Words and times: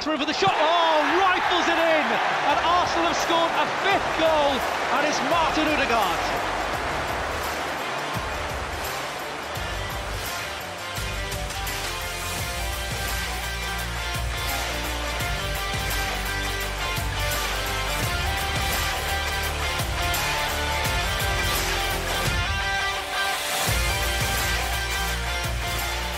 makes 0.00 0.06
room 0.06 0.18
for 0.18 0.24
the 0.24 0.32
shot. 0.32 0.54
Oh, 0.56 0.96
rifles 1.20 1.66
it 1.68 1.78
in. 1.78 2.06
And 2.48 2.56
Arsenal 2.64 3.12
have 3.12 3.16
scored 3.16 3.52
a 3.52 3.66
fifth 3.84 4.10
goal, 4.18 4.52
and 4.96 5.06
it's 5.06 5.20
Martin 5.30 5.66
Odegaard. 5.68 6.46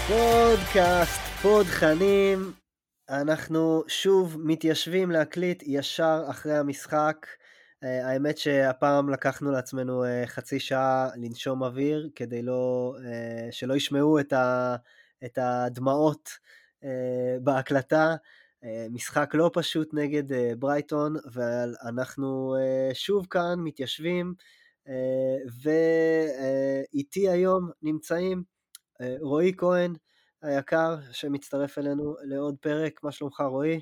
פודקאסט, 0.08 1.20
פודחנים, 1.42 2.52
אנחנו 3.09 3.83
שוב 3.87 4.37
מתיישבים 4.39 5.11
להקליט 5.11 5.63
ישר 5.65 6.23
אחרי 6.29 6.57
המשחק. 6.57 7.27
Uh, 7.83 7.87
האמת 7.87 8.37
שהפעם 8.37 9.09
לקחנו 9.09 9.51
לעצמנו 9.51 10.03
uh, 10.03 10.07
חצי 10.27 10.59
שעה 10.59 11.09
לנשום 11.15 11.63
אוויר 11.63 12.09
כדי 12.15 12.41
לא, 12.41 12.93
uh, 12.97 13.51
שלא 13.51 13.73
ישמעו 13.73 14.19
את, 14.19 14.33
ה, 14.33 14.75
את 15.25 15.37
הדמעות 15.41 16.29
בהקלטה. 17.41 18.15
משחק 18.89 19.31
לא 19.33 19.51
פשוט 19.53 19.93
נגד 19.93 20.23
ברייטון, 20.59 21.15
ואנחנו 21.31 22.55
שוב 22.93 23.27
כאן 23.29 23.55
מתיישבים, 23.57 24.33
ואיתי 25.61 27.29
היום 27.29 27.69
נמצאים 27.81 28.43
רועי 29.21 29.53
כהן, 29.57 29.93
היקר 30.43 30.95
שמצטרף 31.11 31.77
אלינו 31.77 32.15
לעוד 32.23 32.55
פרק, 32.61 33.03
מה 33.03 33.11
שלומך 33.11 33.41
רועי? 33.41 33.81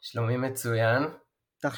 שלומי 0.00 0.36
מצוין. 0.36 1.02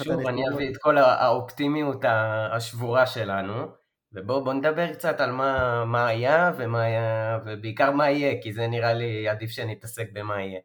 שוב 0.03 0.27
אני 0.27 0.43
אביא 0.49 0.71
את 0.71 0.77
כל 0.77 0.99
האופטימיות 0.99 2.05
השבורה 2.53 3.07
שלנו, 3.07 3.67
ובואו 4.13 4.53
נדבר 4.53 4.93
קצת 4.93 5.21
על 5.21 5.33
מה, 5.33 5.85
מה 5.85 6.07
היה 6.07 6.53
ומה 6.57 6.83
היה, 6.83 7.39
ובעיקר 7.47 7.91
מה 7.91 8.11
יהיה, 8.11 8.43
כי 8.43 8.53
זה 8.53 8.67
נראה 8.67 8.95
לי 8.95 9.29
עדיף 9.29 9.51
שנתעסק 9.51 10.07
במה 10.13 10.43
יהיה. 10.43 10.61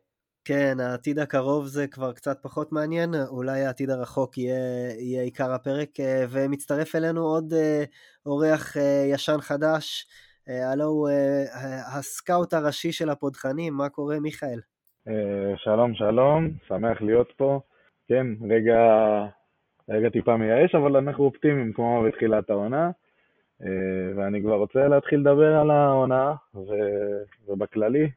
כן, 0.45 0.79
העתיד 0.79 1.19
הקרוב 1.19 1.67
זה 1.67 1.87
כבר 1.87 2.13
קצת 2.13 2.37
פחות 2.41 2.71
מעניין, 2.71 3.15
אולי 3.27 3.65
העתיד 3.65 3.89
הרחוק 3.89 4.37
יהיה, 4.37 4.91
יהיה 4.99 5.23
עיקר 5.23 5.53
הפרק, 5.53 5.89
ומצטרף 6.29 6.95
אלינו 6.95 7.21
עוד 7.21 7.53
אה, 7.53 7.83
אורח 8.25 8.77
אה, 8.77 9.03
ישן 9.05 9.41
חדש, 9.41 10.07
אה, 10.07 10.28
הלו 10.49 10.85
הוא 10.85 11.09
הסקאוט 11.97 12.53
הראשי 12.53 12.91
של 12.91 13.09
הפודחנים, 13.09 13.73
מה 13.73 13.89
קורה 13.89 14.19
מיכאל? 14.19 14.59
שלום, 15.55 15.93
שלום, 15.95 16.49
שמח 16.67 17.01
להיות 17.01 17.33
פה. 17.37 17.59
כן, 18.07 18.27
רגע, 18.49 18.77
רגע 19.89 20.09
טיפה 20.09 20.37
מייאש, 20.37 20.75
אבל 20.75 20.97
אנחנו 20.97 21.23
אופטימיים 21.23 21.73
כמו 21.73 22.03
בתחילת 22.07 22.49
העונה, 22.49 22.91
ואני 24.17 24.41
כבר 24.41 24.55
רוצה 24.55 24.87
להתחיל 24.87 25.19
לדבר 25.19 25.55
על 25.55 25.71
העונה, 25.71 26.33
ו... 26.55 26.69
ובכללי, 27.47 28.09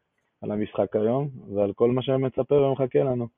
על 0.42 0.50
המשחק 0.50 0.96
היום, 0.96 1.28
ועל 1.54 1.72
כל 1.72 1.90
מה 1.90 2.02
שמצפה 2.02 2.54
ומחכה 2.54 2.98
לנו. 2.98 3.28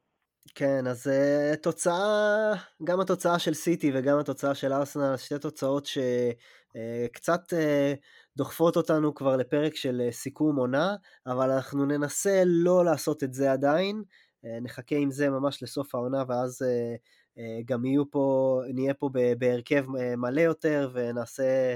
כן, 0.55 0.87
אז 0.87 1.07
uh, 1.07 1.57
תוצאה, 1.57 2.53
גם 2.85 3.01
התוצאה 3.01 3.39
של 3.39 3.55
סיטי 3.55 3.91
וגם 3.95 4.19
התוצאה 4.19 4.55
של 4.55 4.73
ארסנל, 4.73 5.17
שתי 5.17 5.39
תוצאות 5.39 5.87
שקצת 5.87 7.41
uh, 7.41 7.55
uh, 7.55 7.99
דוחפות 8.37 8.77
אותנו 8.77 9.15
כבר 9.15 9.37
לפרק 9.37 9.77
של 9.77 10.03
uh, 10.09 10.13
סיכום 10.13 10.57
עונה, 10.57 10.97
אבל 11.27 11.51
אנחנו 11.51 11.87
ננסה 11.87 12.43
לא 12.47 12.85
לעשות 12.85 13.23
את 13.23 13.35
זה 13.35 13.53
עדיין, 13.53 14.03
uh, 14.07 14.49
נחכה 14.63 14.97
עם 14.97 15.11
זה 15.11 15.31
ממש 15.31 15.63
לסוף 15.63 15.95
העונה, 15.95 16.25
ואז 16.29 16.63
uh, 16.63 17.41
גם 17.65 17.85
יהיו 17.85 18.11
פה, 18.11 18.61
נהיה 18.75 18.95
פה 18.95 19.11
בהרכב 19.39 19.85
מלא 20.17 20.41
יותר, 20.41 20.91
ונעשה, 20.95 21.75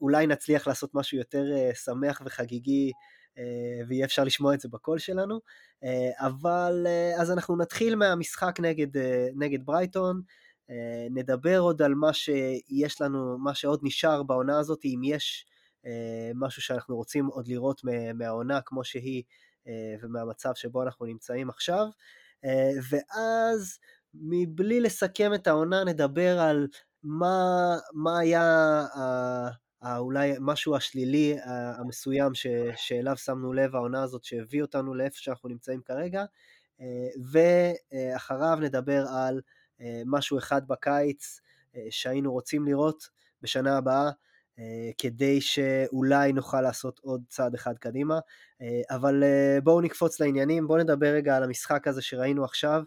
אולי 0.00 0.26
נצליח 0.26 0.66
לעשות 0.66 0.94
משהו 0.94 1.18
יותר 1.18 1.44
שמח 1.74 2.22
וחגיגי 2.24 2.92
אה, 3.38 3.84
ויהיה 3.88 4.04
אפשר 4.04 4.24
לשמוע 4.24 4.54
את 4.54 4.60
זה 4.60 4.68
בקול 4.68 4.98
שלנו. 4.98 5.40
אה, 5.84 6.26
אבל 6.26 6.86
אה, 6.86 7.20
אז 7.20 7.30
אנחנו 7.30 7.56
נתחיל 7.56 7.96
מהמשחק 7.96 8.60
נגד, 8.60 9.00
נגד 9.36 9.66
ברייטון, 9.66 10.22
נדבר 11.10 11.58
עוד 11.58 11.82
על 11.82 11.94
מה 11.94 12.12
שיש 12.12 13.00
לנו, 13.00 13.38
מה 13.38 13.54
שעוד 13.54 13.80
נשאר 13.82 14.22
בעונה 14.22 14.58
הזאת, 14.58 14.84
אם 14.84 15.00
יש 15.04 15.46
משהו 16.34 16.62
שאנחנו 16.62 16.96
רוצים 16.96 17.26
עוד 17.26 17.48
לראות 17.48 17.80
מהעונה 18.14 18.60
כמו 18.60 18.84
שהיא 18.84 19.22
ומהמצב 20.02 20.50
שבו 20.54 20.82
אנחנו 20.82 21.06
נמצאים 21.06 21.50
עכשיו. 21.50 21.86
ואז 22.90 23.78
מבלי 24.14 24.80
לסכם 24.80 25.34
את 25.34 25.46
העונה 25.46 25.84
נדבר 25.84 26.40
על 26.40 26.68
מה, 27.02 27.76
מה 27.92 28.18
היה 28.18 28.82
אולי 29.98 30.32
משהו 30.40 30.76
השלילי 30.76 31.36
המסוים 31.78 32.34
ש, 32.34 32.46
שאליו 32.76 33.16
שמנו 33.16 33.52
לב 33.52 33.76
העונה 33.76 34.02
הזאת 34.02 34.24
שהביא 34.24 34.62
אותנו 34.62 34.94
לאיפה 34.94 35.16
שאנחנו 35.18 35.48
נמצאים 35.48 35.80
כרגע 35.84 36.24
אה, 36.80 37.08
ואחריו 38.12 38.58
נדבר 38.60 39.04
על 39.08 39.40
אה, 39.80 40.02
משהו 40.06 40.38
אחד 40.38 40.68
בקיץ 40.68 41.40
אה, 41.76 41.86
שהיינו 41.90 42.32
רוצים 42.32 42.64
לראות 42.64 43.08
בשנה 43.42 43.76
הבאה 43.76 44.10
כדי 44.98 45.40
שאולי 45.40 46.32
נוכל 46.32 46.60
לעשות 46.60 47.00
עוד 47.02 47.22
צעד 47.28 47.54
אחד 47.54 47.78
קדימה. 47.78 48.18
אבל 48.90 49.22
בואו 49.64 49.80
נקפוץ 49.80 50.20
לעניינים 50.20 50.66
בואו 50.66 50.78
נדבר 50.78 51.06
רגע 51.06 51.36
על 51.36 51.42
המשחק 51.42 51.88
הזה 51.88 52.02
שראינו 52.02 52.44
עכשיו. 52.44 52.82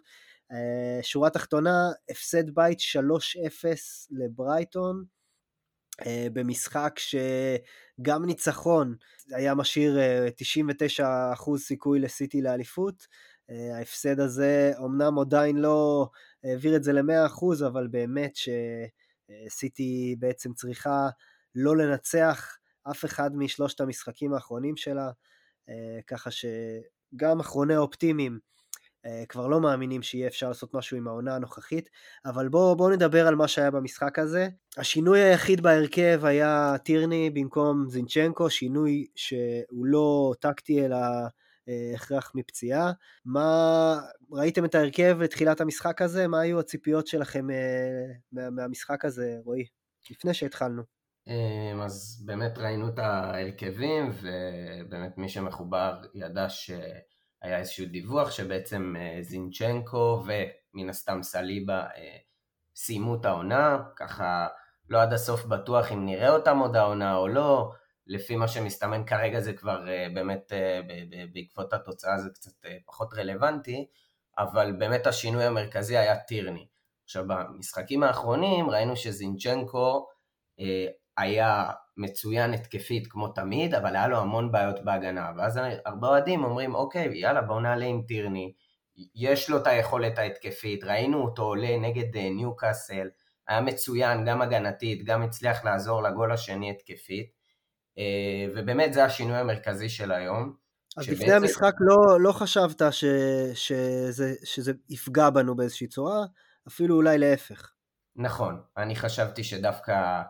שורה 1.01 1.29
תחתונה 1.29 1.89
הפסד 2.09 2.49
בית 2.49 2.79
3-0 2.79 2.83
לברייטון. 4.11 5.05
אה, 6.05 6.27
במשחק 6.33 6.99
שגם 6.99 8.25
ניצחון 8.25 8.95
היה 9.31 9.55
משאיר 9.55 9.97
99% 10.99 11.01
אה, 11.01 11.57
סיכוי 11.57 11.99
לסיטי 11.99 12.41
לאליפות. 12.41 13.07
אה, 13.49 13.77
ההפסד 13.77 14.19
הזה 14.19 14.71
אמנם 14.85 15.19
עדיין 15.19 15.57
לא 15.57 16.09
העביר 16.43 16.75
את 16.75 16.83
זה 16.83 16.93
ל-100%, 16.93 17.65
אבל 17.67 17.87
באמת 17.87 18.33
שסיטי 19.47 20.15
בעצם 20.19 20.53
צריכה 20.53 21.09
לא 21.57 21.77
לנצח 21.77 22.57
אף 22.91 23.05
אחד 23.05 23.35
משלושת 23.35 23.81
המשחקים 23.81 24.33
האחרונים 24.33 24.77
שלה, 24.77 25.11
ככה 26.07 26.29
שגם 26.31 27.39
אחרוני 27.39 27.75
האופטימיים 27.75 28.39
אה, 29.07 29.23
כבר 29.29 29.47
לא 29.47 29.61
מאמינים 29.61 30.01
שיהיה 30.01 30.27
אפשר 30.27 30.47
לעשות 30.47 30.73
משהו 30.73 30.97
עם 30.97 31.07
העונה 31.07 31.35
הנוכחית, 31.35 31.89
אבל 32.25 32.49
בואו 32.49 32.75
בוא 32.75 32.91
נדבר 32.91 33.27
על 33.27 33.35
מה 33.35 33.47
שהיה 33.47 33.71
במשחק 33.71 34.19
הזה. 34.19 34.47
השינוי 34.77 35.19
היחיד 35.19 35.61
בהרכב 35.61 36.21
היה 36.23 36.75
טירני 36.83 37.29
במקום 37.29 37.89
זינצ'נקו, 37.89 38.49
שינוי 38.49 39.07
שהוא 39.15 39.85
לא 39.85 40.33
טקטי 40.39 40.85
אלא 40.85 40.97
אה, 41.69 41.91
הכרח 41.95 42.31
מפציעה. 42.35 42.91
מה, 43.25 43.99
ראיתם 44.31 44.65
את 44.65 44.75
ההרכב 44.75 45.17
לתחילת 45.21 45.61
המשחק 45.61 46.01
הזה? 46.01 46.27
מה 46.27 46.39
היו 46.39 46.59
הציפיות 46.59 47.07
שלכם 47.07 47.49
אה, 47.49 47.55
מה, 48.31 48.49
מהמשחק 48.49 49.05
הזה, 49.05 49.37
רועי? 49.43 49.65
לפני 50.11 50.33
שהתחלנו. 50.33 50.96
אז 51.83 52.23
באמת 52.25 52.57
ראינו 52.57 52.89
את 52.89 52.99
ההרכבים, 52.99 54.11
ובאמת 54.21 55.17
מי 55.17 55.29
שמחובר 55.29 56.01
ידע 56.13 56.49
ש... 56.49 56.71
היה 57.41 57.59
איזשהו 57.59 57.85
דיווח 57.85 58.31
שבעצם 58.31 58.93
אה, 58.99 59.17
זינצ'נקו 59.21 60.23
ומן 60.25 60.89
הסתם 60.89 61.23
סליבה 61.23 61.79
אה, 61.79 62.17
סיימו 62.75 63.15
את 63.15 63.25
העונה, 63.25 63.83
ככה 63.95 64.47
לא 64.89 65.01
עד 65.01 65.13
הסוף 65.13 65.45
בטוח 65.45 65.91
אם 65.91 66.05
נראה 66.05 66.29
אותם 66.29 66.57
עוד 66.59 66.75
העונה 66.75 67.15
או 67.15 67.27
לא, 67.27 67.71
לפי 68.07 68.35
מה 68.35 68.47
שמסתמן 68.47 69.05
כרגע 69.05 69.39
זה 69.39 69.53
כבר 69.53 69.89
אה, 69.89 70.07
באמת 70.13 70.51
בעקבות 71.33 71.73
התוצאה 71.73 72.17
זה 72.17 72.29
קצת 72.29 72.51
פחות 72.85 73.13
רלוונטי, 73.13 73.87
אבל 74.37 74.71
באמת 74.79 75.07
השינוי 75.07 75.43
המרכזי 75.43 75.97
היה 75.97 76.19
טירני. 76.19 76.67
עכשיו 77.03 77.25
במשחקים 77.27 78.03
האחרונים 78.03 78.69
ראינו 78.69 78.95
שזינצ'נקו 78.95 80.07
היה 81.17 81.69
מצוין 81.97 82.53
התקפית 82.53 83.07
כמו 83.07 83.27
תמיד, 83.27 83.75
אבל 83.75 83.95
היה 83.95 84.07
לו 84.07 84.17
המון 84.17 84.51
בעיות 84.51 84.83
בהגנה. 84.83 85.31
ואז 85.37 85.59
הרבה 85.85 86.07
אוהדים 86.07 86.43
אומרים, 86.43 86.75
אוקיי, 86.75 87.19
יאללה, 87.19 87.41
בואו 87.41 87.59
נעלה 87.59 87.85
עם 87.85 88.01
טירני. 88.07 88.53
יש 89.15 89.49
לו 89.49 89.57
את 89.57 89.67
היכולת 89.67 90.17
ההתקפית, 90.17 90.83
ראינו 90.83 91.21
אותו 91.23 91.43
עולה 91.43 91.77
נגד 91.77 92.15
אה, 92.15 92.29
ניו 92.29 92.55
קאסל, 92.55 93.07
היה 93.47 93.61
מצוין, 93.61 94.25
גם 94.25 94.41
הגנתית, 94.41 95.03
גם 95.05 95.21
הצליח 95.21 95.65
לעזור 95.65 96.03
לגול 96.03 96.31
השני 96.31 96.71
התקפית. 96.71 97.31
אה, 97.97 98.45
ובאמת 98.55 98.93
זה 98.93 99.03
השינוי 99.03 99.37
המרכזי 99.37 99.89
של 99.89 100.11
היום. 100.11 100.53
אז. 100.97 101.09
לפני 101.09 101.33
המשחק 101.33 101.73
לא, 101.79 102.19
לא 102.19 102.31
חשבת 102.31 102.81
ש, 102.91 103.05
שזה, 103.53 104.33
שזה 104.43 104.71
יפגע 104.89 105.29
בנו 105.29 105.55
באיזושהי 105.55 105.87
צורה, 105.87 106.25
אפילו 106.67 106.95
אולי 106.95 107.17
להפך. 107.17 107.71
נכון, 108.15 108.61
אני 108.77 108.95
חשבתי 108.95 109.43
שדווקא 109.43 110.21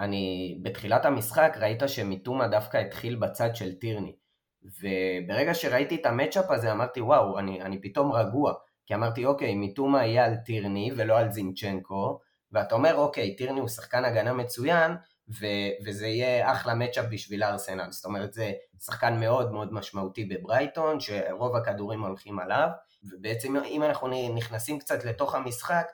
אני, 0.00 0.58
בתחילת 0.62 1.04
המשחק 1.04 1.56
ראית 1.60 1.82
שמיטומה 1.86 2.48
דווקא 2.48 2.76
התחיל 2.76 3.16
בצד 3.16 3.56
של 3.56 3.72
טירני. 3.72 4.16
וברגע 4.62 5.54
שראיתי 5.54 5.94
את 5.94 6.06
המצ'אפ 6.06 6.50
הזה 6.50 6.72
אמרתי 6.72 7.00
וואו, 7.00 7.38
אני, 7.38 7.62
אני 7.62 7.80
פתאום 7.80 8.12
רגוע. 8.12 8.52
כי 8.86 8.94
אמרתי, 8.94 9.24
אוקיי, 9.24 9.54
מיטומה 9.54 10.06
יהיה 10.06 10.24
על 10.24 10.36
טירני 10.36 10.90
ולא 10.96 11.18
על 11.18 11.32
זינצ'נקו, 11.32 12.18
ואתה 12.52 12.74
אומר, 12.74 12.96
אוקיי, 12.96 13.36
טירני 13.36 13.60
הוא 13.60 13.68
שחקן 13.68 14.04
הגנה 14.04 14.32
מצוין, 14.32 14.92
ו- 15.28 15.84
וזה 15.84 16.06
יהיה 16.06 16.52
אחלה 16.52 16.74
מצ'אפ 16.74 17.04
בשביל 17.10 17.44
ארסנל. 17.44 17.90
זאת 17.90 18.04
אומרת, 18.04 18.32
זה 18.32 18.52
שחקן 18.80 19.20
מאוד 19.20 19.52
מאוד 19.52 19.72
משמעותי 19.72 20.24
בברייטון, 20.24 21.00
שרוב 21.00 21.56
הכדורים 21.56 22.04
הולכים 22.04 22.38
עליו, 22.38 22.68
ובעצם 23.12 23.56
אם 23.56 23.82
אנחנו 23.82 24.08
נכנסים 24.34 24.78
קצת 24.78 25.04
לתוך 25.04 25.34
המשחק, 25.34 25.86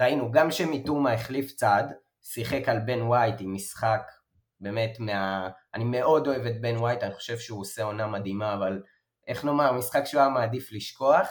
ראינו 0.00 0.30
גם 0.30 0.50
שמיטומה 0.50 1.12
החליף 1.12 1.52
צד, 1.52 1.84
שיחק 2.22 2.68
על 2.68 2.78
בן 2.78 3.02
ווייט 3.02 3.34
עם 3.40 3.54
משחק 3.54 4.02
באמת 4.60 4.96
מה... 4.98 5.48
אני 5.74 5.84
מאוד 5.84 6.26
אוהב 6.26 6.46
את 6.46 6.60
בן 6.60 6.76
ווייט, 6.76 7.02
אני 7.02 7.14
חושב 7.14 7.38
שהוא 7.38 7.60
עושה 7.60 7.82
עונה 7.82 8.06
מדהימה, 8.06 8.54
אבל 8.54 8.82
איך 9.26 9.44
נאמר, 9.44 9.72
משחק 9.72 10.04
שהוא 10.04 10.20
היה 10.20 10.30
מעדיף 10.30 10.72
לשכוח, 10.72 11.28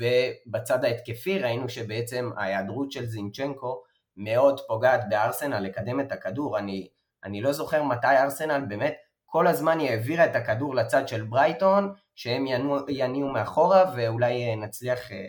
ובצד 0.00 0.84
ההתקפי 0.84 1.38
ראינו 1.38 1.68
שבעצם 1.68 2.30
ההיעדרות 2.36 2.92
של 2.92 3.06
זינצ'נקו 3.06 3.82
מאוד 4.16 4.60
פוגעת 4.68 5.00
בארסנל 5.08 5.60
לקדם 5.60 6.00
את 6.00 6.12
הכדור. 6.12 6.58
אני, 6.58 6.88
אני 7.24 7.40
לא 7.40 7.52
זוכר 7.52 7.82
מתי 7.82 8.06
ארסנל 8.06 8.64
באמת 8.68 8.94
כל 9.26 9.46
הזמן 9.46 9.78
היא 9.78 9.90
העבירה 9.90 10.24
את 10.24 10.36
הכדור 10.36 10.74
לצד 10.74 11.08
של 11.08 11.24
ברייטון, 11.24 11.92
שהם 12.14 12.46
יניעו, 12.46 12.76
יניעו 12.88 13.28
מאחורה 13.28 13.92
ואולי 13.96 14.48
אה, 14.48 14.56
נצליח 14.56 15.12
אה, 15.12 15.26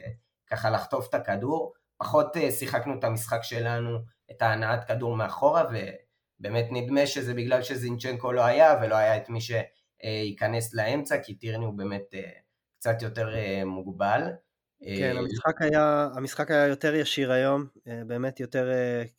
ככה 0.47 0.69
לחטוף 0.69 1.09
את 1.09 1.13
הכדור. 1.13 1.73
פחות 1.97 2.37
אה, 2.37 2.51
שיחקנו 2.51 2.93
את 2.99 3.03
המשחק 3.03 3.43
שלנו, 3.43 3.99
את 4.37 4.41
ההנעת 4.41 4.83
כדור 4.87 5.15
מאחורה, 5.15 5.63
ובאמת 6.39 6.67
נדמה 6.71 7.07
שזה 7.07 7.33
בגלל 7.33 7.61
שזינצ'נקו 7.61 8.31
לא 8.31 8.45
היה, 8.45 8.79
ולא 8.81 8.95
היה 8.95 9.17
את 9.17 9.29
מי 9.29 9.39
שייכנס 9.41 10.73
לאמצע, 10.73 11.17
כי 11.23 11.35
טירני 11.35 11.65
הוא 11.65 11.73
באמת 11.73 12.13
קצת 12.79 13.01
יותר 13.01 13.29
מוגבל. 13.65 14.21
כן, 14.97 15.15
המשחק 15.17 15.61
היה, 15.61 16.09
המשחק 16.15 16.51
היה 16.51 16.67
יותר 16.67 16.95
ישיר 16.95 17.31
היום, 17.31 17.65
באמת 17.85 18.39
יותר, 18.39 18.71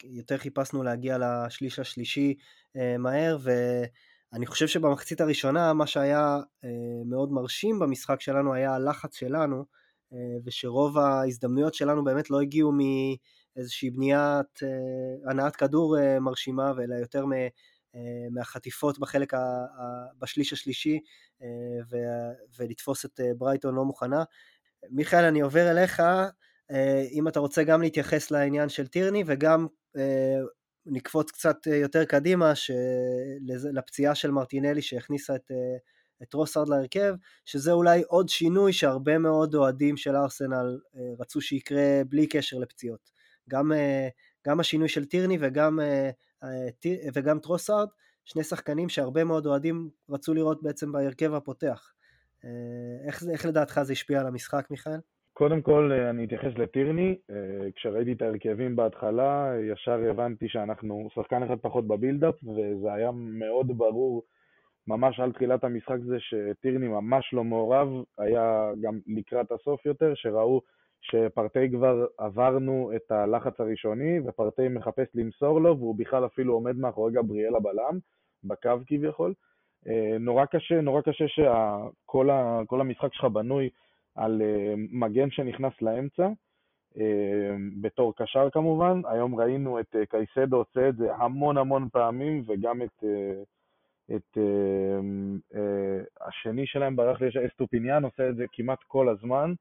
יותר 0.04 0.38
חיפשנו 0.38 0.82
להגיע 0.82 1.18
לשליש 1.20 1.78
השלישי 1.78 2.34
מהר, 2.98 3.38
ואני 4.32 4.46
חושב 4.46 4.66
שבמחצית 4.66 5.20
הראשונה 5.20 5.72
מה 5.72 5.86
שהיה 5.86 6.38
מאוד 7.06 7.32
מרשים 7.32 7.78
במשחק 7.78 8.20
שלנו 8.20 8.54
היה 8.54 8.74
הלחץ 8.74 9.16
שלנו, 9.16 9.64
ושרוב 10.44 10.98
ההזדמנויות 10.98 11.74
שלנו 11.74 12.04
באמת 12.04 12.30
לא 12.30 12.40
הגיעו 12.40 12.72
מאיזושהי 13.56 13.90
בניית 13.90 14.60
הנעת 15.30 15.56
כדור 15.56 15.96
מרשימה, 16.20 16.72
אלא 16.84 16.94
יותר 16.94 17.24
מהחטיפות 18.30 18.98
בחלק, 18.98 19.34
ה, 19.34 19.38
בשליש 20.18 20.52
השלישי, 20.52 21.00
ולתפוס 22.58 23.04
את 23.04 23.20
ברייטון 23.38 23.74
לא 23.74 23.84
מוכנה. 23.84 24.24
מיכאל, 24.90 25.24
אני 25.24 25.40
עובר 25.40 25.70
אליך, 25.70 26.02
אה, 26.70 27.04
אם 27.12 27.28
אתה 27.28 27.40
רוצה 27.40 27.64
גם 27.64 27.82
להתייחס 27.82 28.30
לעניין 28.30 28.68
של 28.68 28.86
טירני 28.86 29.24
וגם 29.26 29.66
אה, 29.96 30.40
נקפוץ 30.86 31.30
קצת 31.30 31.66
יותר 31.66 32.04
קדימה 32.04 32.52
לפציעה 33.72 34.14
של 34.14 34.30
מרטינלי 34.30 34.82
שהכניסה 34.82 35.34
את, 35.34 35.50
אה, 35.50 35.76
את 36.22 36.34
טרוסארד 36.34 36.68
להרכב, 36.68 37.14
שזה 37.44 37.72
אולי 37.72 38.02
עוד 38.08 38.28
שינוי 38.28 38.72
שהרבה 38.72 39.18
מאוד 39.18 39.54
אוהדים 39.54 39.96
של 39.96 40.16
ארסנל 40.16 40.78
רצו 41.18 41.40
שיקרה 41.40 42.02
בלי 42.08 42.26
קשר 42.26 42.58
לפציעות. 42.58 43.13
גם, 43.50 43.72
גם 44.46 44.60
השינוי 44.60 44.88
של 44.88 45.04
טירני 45.04 45.38
וגם, 45.40 45.78
וגם 47.14 47.38
טרוסארד, 47.38 47.88
שני 48.24 48.42
שחקנים 48.42 48.88
שהרבה 48.88 49.24
מאוד 49.24 49.46
אוהדים 49.46 49.88
רצו 50.10 50.34
לראות 50.34 50.62
בעצם 50.62 50.92
בהרכב 50.92 51.34
הפותח. 51.34 51.92
אה, 52.44 53.06
איך, 53.06 53.22
איך 53.32 53.46
לדעתך 53.46 53.82
זה 53.82 53.92
השפיע 53.92 54.20
על 54.20 54.26
המשחק, 54.26 54.70
מיכאל? 54.70 55.00
קודם 55.32 55.62
כל, 55.62 55.90
אה, 55.92 56.10
אני 56.10 56.24
אתייחס 56.24 56.58
לטירני. 56.58 57.16
אה, 57.30 57.70
כשראיתי 57.76 58.12
את 58.12 58.22
ההרכבים 58.22 58.76
בהתחלה, 58.76 59.52
ישר 59.72 60.10
הבנתי 60.10 60.48
שאנחנו 60.48 61.08
שחקן 61.14 61.42
אחד 61.42 61.58
פחות 61.62 61.86
ב 61.86 61.91
build-up, 61.91 62.34
וזה 62.44 62.92
היה 62.92 63.10
מאוד 63.14 63.78
ברור 63.78 64.22
ממש 64.86 65.20
על 65.20 65.32
תחילת 65.32 65.64
המשחק 65.64 65.96
זה 66.06 66.16
שטירני 66.18 66.88
ממש 66.88 67.30
לא 67.32 67.44
מעורב, 67.44 67.88
היה 68.18 68.70
גם 68.82 68.98
לקראת 69.06 69.52
הסוף 69.52 69.86
יותר, 69.86 70.12
שראו 70.14 70.60
שפרטי 71.04 71.70
כבר 71.70 72.06
עברנו 72.18 72.92
את 72.96 73.10
הלחץ 73.10 73.60
הראשוני, 73.60 74.20
ופרטי 74.26 74.68
מחפש 74.68 75.06
למסור 75.14 75.60
לו, 75.60 75.78
והוא 75.78 75.98
בכלל 75.98 76.26
אפילו 76.26 76.54
עומד 76.54 76.76
מאחורי 76.76 77.12
גבריאל 77.12 77.56
הבלם, 77.56 77.98
בקו 78.44 78.70
כביכול. 78.86 79.34
אה, 79.88 80.18
נורא 80.20 80.44
קשה, 80.44 80.80
נורא 80.80 81.00
קשה 81.00 81.24
שכל 81.28 82.80
המשחק 82.80 83.14
שלך 83.14 83.24
בנוי 83.24 83.70
על 84.14 84.42
אה, 84.42 84.74
מגן 84.76 85.30
שנכנס 85.30 85.72
לאמצע, 85.82 86.28
אה, 86.98 87.56
בתור 87.80 88.14
קשר 88.16 88.50
כמובן. 88.50 89.00
היום 89.04 89.40
ראינו 89.40 89.80
את 89.80 89.96
קייסדו 90.08 90.56
עושה 90.56 90.88
את 90.88 90.96
זה 90.96 91.14
המון 91.14 91.58
המון 91.58 91.88
פעמים, 91.92 92.44
וגם 92.46 92.82
את, 92.82 93.04
את 94.16 94.38
השני 96.20 96.66
שלהם 96.66 96.96
ברח 96.96 97.20
לי, 97.20 97.28
אסטופיניאן 97.46 98.04
עושה 98.04 98.28
את 98.28 98.36
זה 98.36 98.44
כמעט 98.52 98.78
כל 98.88 99.08
הזמן. 99.08 99.52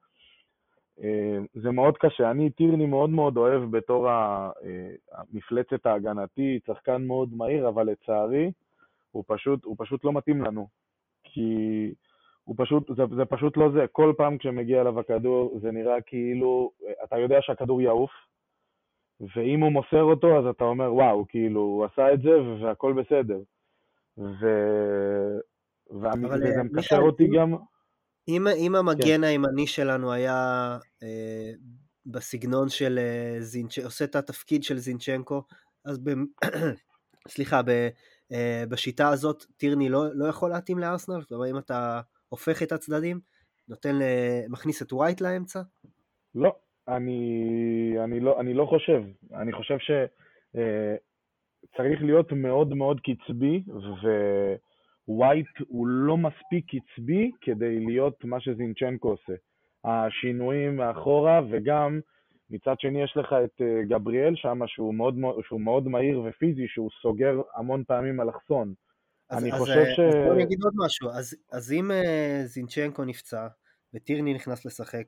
זה 1.53 1.71
מאוד 1.71 1.97
קשה. 1.97 2.31
אני, 2.31 2.49
טירני 2.49 2.85
מאוד 2.85 3.09
מאוד 3.09 3.37
אוהב 3.37 3.77
בתור 3.77 4.07
המפלצת 5.11 5.85
ההגנתית, 5.85 6.65
שחקן 6.65 7.03
מאוד 7.07 7.29
מהיר, 7.33 7.67
אבל 7.69 7.83
לצערי, 7.83 8.51
הוא 9.11 9.23
פשוט, 9.27 9.65
הוא 9.65 9.75
פשוט 9.79 10.05
לא 10.05 10.13
מתאים 10.13 10.41
לנו. 10.41 10.67
כי 11.23 11.91
הוא 12.43 12.55
פשוט, 12.57 12.95
זה, 12.95 13.03
זה 13.15 13.25
פשוט 13.25 13.57
לא 13.57 13.71
זה. 13.71 13.85
כל 13.91 14.13
פעם 14.17 14.37
כשמגיע 14.37 14.81
אליו 14.81 14.99
הכדור, 14.99 15.59
זה 15.61 15.71
נראה 15.71 16.01
כאילו, 16.01 16.71
אתה 17.03 17.17
יודע 17.17 17.37
שהכדור 17.41 17.81
יעוף, 17.81 18.11
ואם 19.35 19.61
הוא 19.61 19.71
מוסר 19.71 20.03
אותו, 20.03 20.39
אז 20.39 20.45
אתה 20.45 20.63
אומר, 20.63 20.93
וואו, 20.93 21.25
כאילו, 21.27 21.59
הוא 21.61 21.85
עשה 21.85 22.13
את 22.13 22.21
זה 22.21 22.31
והכל 22.61 22.93
בסדר. 22.93 23.39
ו... 24.17 24.47
וזה 25.91 26.63
מקשר 26.63 26.99
אותי 26.99 27.27
גם... 27.27 27.55
אם, 28.27 28.47
אם 28.47 28.75
המגן 28.75 29.17
כן. 29.17 29.23
הימני 29.23 29.67
שלנו 29.67 30.11
היה 30.11 30.77
אה, 31.03 31.51
בסגנון 32.05 32.69
של 32.69 32.99
אה, 32.99 33.35
זינצ'נקו, 33.39 33.87
עושה 33.87 34.05
את 34.05 34.15
התפקיד 34.15 34.63
של 34.63 34.77
זינצ'נקו, 34.77 35.43
אז 35.85 35.99
ב... 36.03 36.09
סליחה, 37.33 37.61
ב... 37.61 37.69
אה, 38.31 38.63
בשיטה 38.69 39.09
הזאת 39.09 39.45
טירני 39.57 39.89
לא, 39.89 40.05
לא 40.13 40.25
יכול 40.25 40.49
להתאים 40.49 40.79
לארסנל? 40.79 41.23
כלומר 41.23 41.49
אם 41.49 41.57
אתה 41.57 42.01
הופך 42.29 42.63
את 42.63 42.71
הצדדים, 42.71 43.19
נותן, 43.67 43.99
מכניס 44.49 44.81
את 44.81 44.93
ווייט 44.93 45.21
לאמצע? 45.21 45.61
לא, 46.35 46.55
אני, 46.87 47.95
אני, 48.03 48.19
לא, 48.19 48.39
אני 48.39 48.53
לא 48.53 48.65
חושב. 48.65 49.03
אני 49.33 49.53
חושב 49.53 49.77
שצריך 49.79 50.01
אה, 52.01 52.05
להיות 52.05 52.31
מאוד 52.31 52.73
מאוד 52.73 52.99
קצבי, 52.99 53.63
ווייט 55.07 55.47
הוא 55.67 55.87
לא 55.87 56.17
מספיק 56.17 56.65
קצבי 56.67 57.31
כדי 57.41 57.79
להיות 57.85 58.23
מה 58.23 58.39
שזינצ'נקו 58.39 59.09
עושה. 59.09 59.33
השינויים 59.85 60.75
מאחורה 60.77 61.41
וגם 61.51 61.99
מצד 62.49 62.75
שני 62.79 63.03
יש 63.03 63.13
לך 63.17 63.35
את 63.43 63.61
אה, 63.61 63.83
גבריאל 63.89 64.35
שם, 64.35 64.59
שהוא 64.67 64.93
מאוד, 64.93 65.15
שהוא 65.47 65.61
מאוד 65.61 65.87
מהיר 65.87 66.21
ופיזי, 66.25 66.67
שהוא 66.67 66.89
סוגר 67.01 67.41
המון 67.55 67.83
פעמים 67.87 68.21
אלכסון. 68.21 68.73
אני 69.31 69.53
אז, 69.53 69.59
חושב 69.59 69.79
אז, 69.79 69.87
ש... 69.95 69.99
אז 69.99 70.15
בוא 70.25 70.35
נגיד 70.35 70.63
עוד 70.63 70.73
משהו, 70.85 71.09
אז, 71.09 71.35
אז 71.51 71.71
אם 71.71 71.91
uh, 71.91 72.45
זינצ'נקו 72.45 73.05
נפצע 73.05 73.47
וטירני 73.93 74.33
נכנס 74.33 74.65
לשחק, 74.65 75.05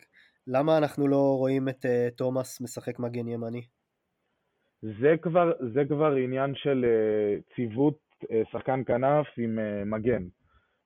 למה 0.47 0.77
אנחנו 0.77 1.07
לא 1.07 1.35
רואים 1.37 1.69
את 1.69 1.85
uh, 1.85 2.15
תומאס 2.15 2.61
משחק 2.61 2.99
מגן 2.99 3.27
ימני? 3.27 3.61
זה 4.81 5.15
כבר, 5.21 5.51
זה 5.73 5.81
כבר 5.87 6.15
עניין 6.15 6.55
של 6.55 6.85
uh, 6.85 7.55
ציוות 7.55 8.04
שחקן 8.51 8.84
כנף 8.84 9.27
עם 9.38 9.60
uh, 9.60 9.86
מגן. 9.86 10.24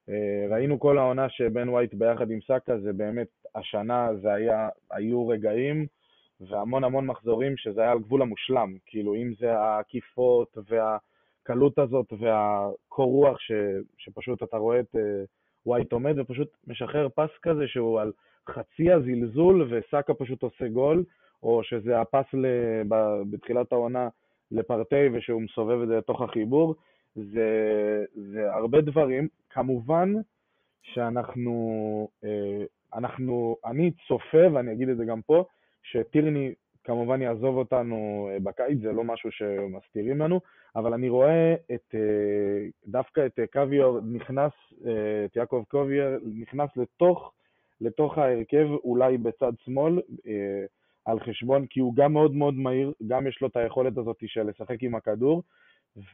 Uh, 0.09 0.13
ראינו 0.51 0.79
כל 0.79 0.97
העונה 0.97 1.29
שבן 1.29 1.69
ווייט 1.69 1.93
ביחד 1.93 2.31
עם 2.31 2.39
סאקה, 2.47 2.79
זה 2.79 2.93
באמת, 2.93 3.27
השנה 3.55 4.09
זה 4.21 4.33
היה, 4.33 4.69
היו 4.91 5.27
רגעים 5.27 5.85
והמון 6.41 6.83
המון 6.83 7.05
מחזורים 7.05 7.57
שזה 7.57 7.81
היה 7.81 7.91
על 7.91 7.99
גבול 7.99 8.21
המושלם, 8.21 8.75
כאילו 8.85 9.15
אם 9.15 9.33
זה 9.39 9.59
העקיפות 9.59 10.57
והקלות 10.67 11.79
הזאת 11.79 12.13
והקור 12.19 13.11
רוח 13.11 13.39
ש, 13.39 13.51
שפשוט 13.97 14.43
אתה 14.43 14.57
רואה 14.57 14.79
את 14.79 14.95
ווייט 15.65 15.91
עומד 15.91 16.19
ופשוט 16.19 16.47
משחרר 16.67 17.09
פס 17.15 17.29
כזה 17.41 17.67
שהוא 17.67 17.99
על 17.99 18.11
חצי 18.49 18.91
הזלזול 18.91 19.67
וסאקה 19.69 20.13
פשוט 20.13 20.43
עושה 20.43 20.67
גול, 20.67 21.03
או 21.43 21.63
שזה 21.63 22.01
הפס 22.01 22.25
ב, 22.87 22.95
בתחילת 23.29 23.71
העונה 23.71 24.07
לפרטי 24.51 25.09
ושהוא 25.13 25.41
מסובב 25.41 25.81
את 25.81 25.87
זה 25.87 25.97
לתוך 25.97 26.21
החיבור, 26.21 26.75
זה, 27.15 28.05
זה 28.15 28.53
הרבה 28.53 28.81
דברים. 28.81 29.27
כמובן 29.49 30.13
שאנחנו, 30.81 32.07
uh, 32.23 32.27
אנחנו, 32.97 33.55
אני 33.65 33.91
צופה, 34.07 34.53
ואני 34.53 34.71
אגיד 34.71 34.89
את 34.89 34.97
זה 34.97 35.05
גם 35.05 35.21
פה, 35.21 35.45
שטירני 35.83 36.53
כמובן 36.83 37.21
יעזוב 37.21 37.57
אותנו 37.57 38.29
אה, 38.31 38.39
בקיץ, 38.39 38.79
זה 38.81 38.91
לא 38.91 39.03
משהו 39.03 39.31
שמסתירים 39.31 40.19
לנו, 40.19 40.39
אבל 40.75 40.93
אני 40.93 41.09
רואה 41.09 41.53
את, 41.53 41.95
אה, 41.95 42.67
דווקא 42.87 43.25
את 43.25 43.39
קוויור 43.53 43.99
נכנס, 44.01 44.51
אה, 44.85 45.25
את 45.25 45.35
יעקב 45.35 45.63
קוויור 45.67 46.17
נכנס 46.35 46.69
לתוך 46.77 47.33
לתוך 47.81 48.17
ההרכב, 48.17 48.67
אולי 48.83 49.17
בצד 49.17 49.51
שמאל, 49.65 50.01
אה, 50.27 50.65
על 51.05 51.19
חשבון, 51.19 51.65
כי 51.65 51.79
הוא 51.79 51.95
גם 51.95 52.13
מאוד 52.13 52.35
מאוד 52.35 52.53
מהיר, 52.53 52.93
גם 53.07 53.27
יש 53.27 53.41
לו 53.41 53.47
את 53.47 53.57
היכולת 53.57 53.97
הזאת 53.97 54.17
של 54.25 54.43
לשחק 54.43 54.83
עם 54.83 54.95
הכדור, 54.95 55.43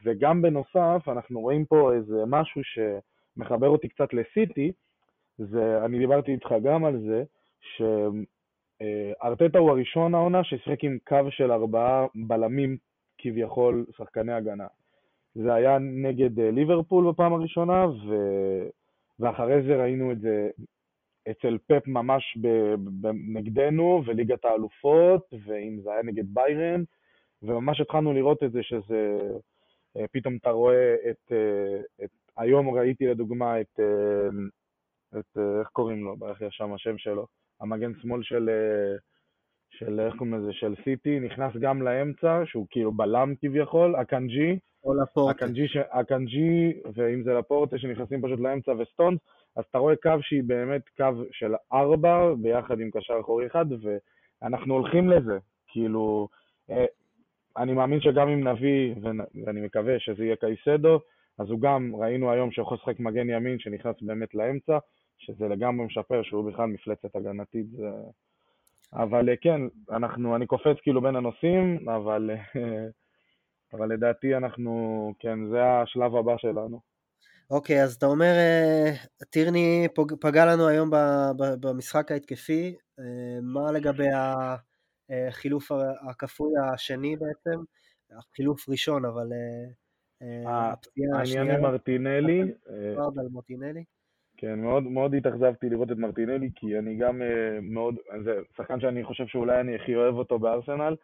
וגם 0.04 0.42
בנוסף, 0.42 1.08
אנחנו 1.08 1.40
רואים 1.40 1.64
פה 1.64 1.92
איזה 1.94 2.24
משהו 2.26 2.60
שמחבר 2.64 3.68
אותי 3.68 3.88
קצת 3.88 4.14
לסיטי, 4.14 4.72
זה, 5.38 5.84
אני 5.84 5.98
דיברתי 5.98 6.32
איתך 6.32 6.54
גם 6.62 6.84
על 6.84 7.00
זה, 7.00 7.24
שארטטה 9.20 9.58
הוא 9.58 9.70
הראשון 9.70 10.14
העונה 10.14 10.44
ששיחק 10.44 10.84
עם 10.84 10.98
קו 11.08 11.30
של 11.30 11.52
ארבעה 11.52 12.06
בלמים 12.14 12.76
כביכול 13.18 13.86
שחקני 13.96 14.32
הגנה. 14.32 14.66
זה 15.34 15.54
היה 15.54 15.78
נגד 15.78 16.40
אה, 16.40 16.50
ליברפול 16.50 17.10
בפעם 17.10 17.32
הראשונה, 17.32 17.86
ו... 17.86 18.14
ואחרי 19.20 19.62
זה 19.62 19.76
ראינו 19.76 20.12
את 20.12 20.20
זה 20.20 20.48
אצל 21.30 21.58
פפ 21.68 21.86
ממש 21.86 22.38
נגדנו, 23.34 24.02
וליגת 24.06 24.44
האלופות, 24.44 25.22
ואם 25.46 25.78
זה 25.82 25.92
היה 25.92 26.02
נגד 26.02 26.24
ביירן, 26.34 26.82
וממש 27.42 27.80
התחלנו 27.80 28.12
לראות 28.12 28.42
את 28.42 28.52
זה 28.52 28.62
שזה, 28.62 29.18
פתאום 30.12 30.36
אתה 30.36 30.50
רואה 30.50 30.94
את, 31.10 31.32
אה, 31.32 32.04
את 32.04 32.10
היום 32.36 32.70
ראיתי 32.70 33.06
לדוגמה 33.06 33.60
את, 33.60 33.80
את 35.18 35.38
איך 35.60 35.68
קוראים 35.68 36.04
לו, 36.04 36.16
ברח 36.16 36.40
לי 36.40 36.46
שם 36.50 36.72
השם 36.72 36.98
שלו, 36.98 37.26
המגן 37.60 37.92
שמאל 38.02 38.22
של, 38.22 38.50
של 39.70 40.00
איך 40.00 40.14
קוראים 40.16 40.34
לזה, 40.34 40.52
של 40.52 40.74
סיטי, 40.84 41.20
נכנס 41.20 41.52
גם 41.60 41.82
לאמצע, 41.82 42.42
שהוא 42.44 42.66
כאילו 42.70 42.92
בלם 42.92 43.34
כביכול, 43.40 43.96
הקנג'י, 43.96 44.58
או 44.84 44.94
לפורטה. 44.94 45.44
הקנג'י, 45.44 45.68
ש... 45.68 45.76
הקנג'י, 45.76 46.80
ואם 46.94 47.22
זה 47.22 47.34
לפורטה 47.34 47.78
שנכנסים 47.78 48.22
פשוט 48.22 48.40
לאמצע 48.40 48.72
וסטונס, 48.78 49.18
אז 49.56 49.64
אתה 49.70 49.78
רואה 49.78 49.96
קו 49.96 50.10
שהיא 50.20 50.42
באמת 50.46 50.82
קו 50.96 51.24
של 51.32 51.54
ארבע, 51.72 52.34
ביחד 52.42 52.80
עם 52.80 52.90
קשר 52.90 53.14
אחורי 53.20 53.46
אחד, 53.46 53.66
ואנחנו 53.82 54.74
הולכים 54.74 55.08
לזה. 55.08 55.38
כאילו, 55.68 56.28
אה, 56.70 56.84
אני 57.56 57.72
מאמין 57.72 58.00
שגם 58.00 58.28
אם 58.28 58.48
נביא, 58.48 58.94
ואני 59.44 59.60
מקווה 59.60 59.94
שזה 59.98 60.24
יהיה 60.24 60.36
קייסדו, 60.36 61.00
אז 61.38 61.50
הוא 61.50 61.60
גם, 61.60 61.92
ראינו 61.96 62.32
היום 62.32 62.52
שהוא 62.52 62.62
יכול 62.62 62.76
לשחק 62.76 63.00
מגן 63.00 63.30
ימין 63.30 63.58
שנכנס 63.58 63.96
באמת 64.02 64.34
לאמצע, 64.34 64.78
שזה 65.18 65.48
לגמרי 65.48 65.86
משפר 65.86 66.22
שהוא 66.22 66.50
בכלל 66.50 66.66
מפלצת 66.66 67.16
הגנתית. 67.16 67.66
זה... 67.70 67.86
אבל 68.92 69.28
אה, 69.28 69.36
כן, 69.36 69.60
אנחנו, 69.90 70.36
אני 70.36 70.46
קופץ 70.46 70.76
כאילו 70.82 71.02
בין 71.02 71.16
הנושאים, 71.16 71.88
אבל 71.88 72.30
אה, 72.30 72.42
אבל 73.74 73.92
לדעתי 73.92 74.36
אנחנו, 74.36 75.12
כן, 75.18 75.38
זה 75.50 75.64
השלב 75.64 76.16
הבא 76.16 76.36
שלנו. 76.38 76.80
אוקיי, 77.50 77.82
אז 77.82 77.94
אתה 77.94 78.06
אומר, 78.06 78.32
אה, 78.36 78.92
טירני 79.30 79.88
פגע 80.20 80.46
לנו 80.46 80.68
היום 80.68 80.90
במשחק 81.60 82.12
ההתקפי, 82.12 82.74
מה 83.42 83.72
לגבי 83.72 84.08
החילוף 85.10 85.72
הכפוי 86.10 86.52
השני 86.72 87.16
בעצם? 87.16 87.60
חילוף 88.36 88.68
ראשון, 88.68 89.04
אבל 89.04 89.32
אה, 90.22 90.72
הפציעה 90.72 91.20
השנייה... 91.20 91.42
העניין 91.42 91.60
מרטינלי. 91.60 92.40
על 92.96 93.28
מרטינלי. 93.32 93.84
כן, 94.36 94.60
מאוד, 94.60 94.82
מאוד 94.82 95.14
התאכזבתי 95.14 95.68
לראות 95.70 95.92
את 95.92 95.96
מרטינלי, 95.96 96.50
כי 96.54 96.78
אני 96.78 96.96
גם 96.96 97.22
מאוד, 97.62 97.94
זה 98.24 98.40
שחקן 98.56 98.80
שאני 98.80 99.04
חושב 99.04 99.26
שאולי 99.26 99.60
אני 99.60 99.74
הכי 99.74 99.96
אוהב 99.96 100.14
אותו 100.14 100.38
בארסנל, 100.38 100.96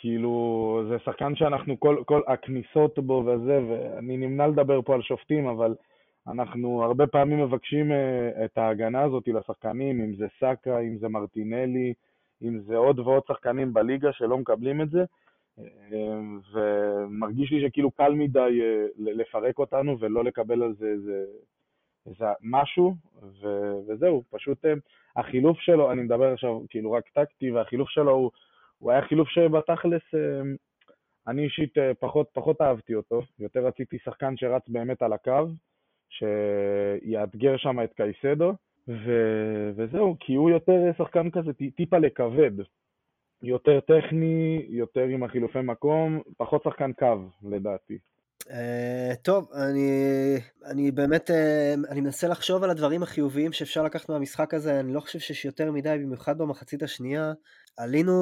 כאילו, 0.00 0.82
זה 0.88 0.96
שחקן 1.04 1.34
שאנחנו, 1.36 1.80
כל, 1.80 2.02
כל 2.06 2.20
הכניסות 2.28 2.98
בו 2.98 3.24
וזה, 3.26 3.60
ואני 3.68 4.16
נמנע 4.16 4.46
לדבר 4.46 4.82
פה 4.82 4.94
על 4.94 5.02
שופטים, 5.02 5.46
אבל 5.46 5.74
אנחנו 6.28 6.82
הרבה 6.82 7.06
פעמים 7.06 7.44
מבקשים 7.44 7.92
uh, 7.92 8.44
את 8.44 8.58
ההגנה 8.58 9.02
הזאת 9.02 9.28
לשחקנים, 9.28 10.00
אם 10.00 10.14
זה 10.16 10.26
סאקה, 10.40 10.78
אם 10.78 10.98
זה 10.98 11.08
מרטינלי, 11.08 11.94
אם 12.42 12.60
זה 12.60 12.76
עוד 12.76 12.98
ועוד 12.98 13.22
שחקנים 13.28 13.72
בליגה 13.72 14.12
שלא 14.12 14.38
מקבלים 14.38 14.80
את 14.80 14.90
זה, 14.90 15.04
uh, 15.58 15.62
ומרגיש 16.52 17.52
לי 17.52 17.68
שכאילו 17.68 17.90
קל 17.90 18.12
מדי 18.14 18.60
uh, 18.60 18.92
לפרק 18.98 19.58
אותנו 19.58 20.00
ולא 20.00 20.24
לקבל 20.24 20.62
על 20.62 20.74
זה 20.74 20.86
איזה, 20.86 21.24
איזה 22.06 22.24
משהו, 22.42 22.94
ו, 23.22 23.72
וזהו, 23.88 24.22
פשוט 24.30 24.64
uh, 24.64 24.68
החילוף 25.16 25.58
שלו, 25.60 25.92
אני 25.92 26.02
מדבר 26.02 26.32
עכשיו 26.32 26.60
כאילו 26.68 26.92
רק 26.92 27.08
טקטי, 27.08 27.50
והחילוף 27.50 27.88
שלו 27.88 28.12
הוא... 28.12 28.30
הוא 28.82 28.90
היה 28.90 29.02
חילוף 29.02 29.28
שבתכלס 29.28 30.02
אה, 30.14 30.42
אני 31.26 31.44
אישית 31.44 31.78
אה, 31.78 31.94
פחות, 31.94 32.28
פחות 32.32 32.60
אהבתי 32.60 32.94
אותו, 32.94 33.22
יותר 33.38 33.66
רציתי 33.66 33.98
שחקן 34.04 34.36
שרץ 34.36 34.62
באמת 34.68 35.02
על 35.02 35.12
הקו, 35.12 35.48
שיאתגר 36.08 37.56
שם 37.56 37.80
את 37.84 37.92
קייסדו, 37.92 38.52
ו... 38.88 39.10
וזהו, 39.76 40.16
כי 40.20 40.34
הוא 40.34 40.50
יותר 40.50 40.72
שחקן 40.98 41.30
כזה 41.30 41.50
טיפה 41.76 41.98
לכבד, 41.98 42.50
יותר 43.42 43.80
טכני, 43.80 44.66
יותר 44.68 45.04
עם 45.04 45.22
החילופי 45.22 45.60
מקום, 45.60 46.20
פחות 46.36 46.62
שחקן 46.62 46.92
קו 46.92 47.16
לדעתי. 47.42 47.98
Uh, 48.42 49.16
טוב, 49.22 49.50
אני, 49.54 49.90
אני 50.64 50.90
באמת, 50.90 51.30
uh, 51.30 51.90
אני 51.90 52.00
מנסה 52.00 52.28
לחשוב 52.28 52.62
על 52.62 52.70
הדברים 52.70 53.02
החיוביים 53.02 53.52
שאפשר 53.52 53.82
לקחת 53.82 54.08
מהמשחק 54.08 54.54
הזה, 54.54 54.80
אני 54.80 54.92
לא 54.92 55.00
חושב 55.00 55.18
שיש 55.18 55.44
יותר 55.44 55.72
מדי, 55.72 55.96
במיוחד 56.02 56.38
במחצית 56.38 56.82
השנייה. 56.82 57.32
עלינו 57.76 58.12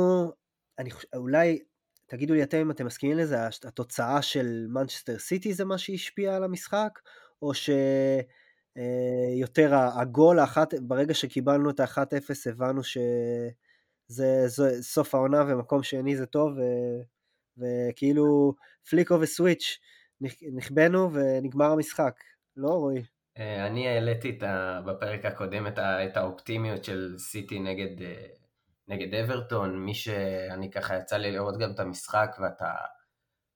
אני 0.78 0.90
חושב, 0.90 1.08
אולי, 1.16 1.58
תגידו 2.06 2.34
לי 2.34 2.42
אתם 2.42 2.58
אם 2.58 2.70
אתם 2.70 2.86
מסכימים 2.86 3.18
לזה, 3.18 3.36
התוצאה 3.46 4.22
של 4.22 4.66
מנצ'סטר 4.68 5.18
סיטי 5.18 5.52
זה 5.52 5.64
מה 5.64 5.78
שהשפיע 5.78 6.36
על 6.36 6.44
המשחק, 6.44 6.98
או 7.42 7.54
שיותר 7.54 8.28
אה, 8.76 10.00
הגול, 10.00 10.38
האחת, 10.38 10.74
ברגע 10.74 11.14
שקיבלנו 11.14 11.70
את 11.70 11.80
ה-1-0 11.80 12.50
הבנו 12.50 12.84
שזה 12.84 13.52
זה, 14.46 14.82
סוף 14.82 15.14
העונה 15.14 15.44
ומקום 15.48 15.82
שני 15.82 16.16
זה 16.16 16.26
טוב, 16.26 16.52
ו, 16.58 16.62
וכאילו 17.58 18.54
פליקו 18.90 19.20
וסוויץ', 19.20 19.78
נכבנו 20.52 21.10
ונגמר 21.12 21.72
המשחק, 21.72 22.20
לא 22.56 22.68
רועי? 22.68 23.02
אה, 23.38 23.66
אני 23.66 23.88
העליתי 23.88 24.38
בפרק 24.86 25.24
הקודם 25.24 25.66
את 25.78 26.16
האופטימיות 26.16 26.84
של 26.84 27.14
סיטי 27.18 27.58
נגד 27.58 28.02
אה, 28.02 28.26
נגד 28.88 29.14
אברטון, 29.14 29.84
מי 29.84 29.94
שאני 29.94 30.70
ככה 30.70 30.96
יצא 30.96 31.16
לי 31.16 31.32
לראות 31.32 31.58
גם 31.58 31.70
את 31.70 31.80
המשחק 31.80 32.36
ואתה... 32.42 32.74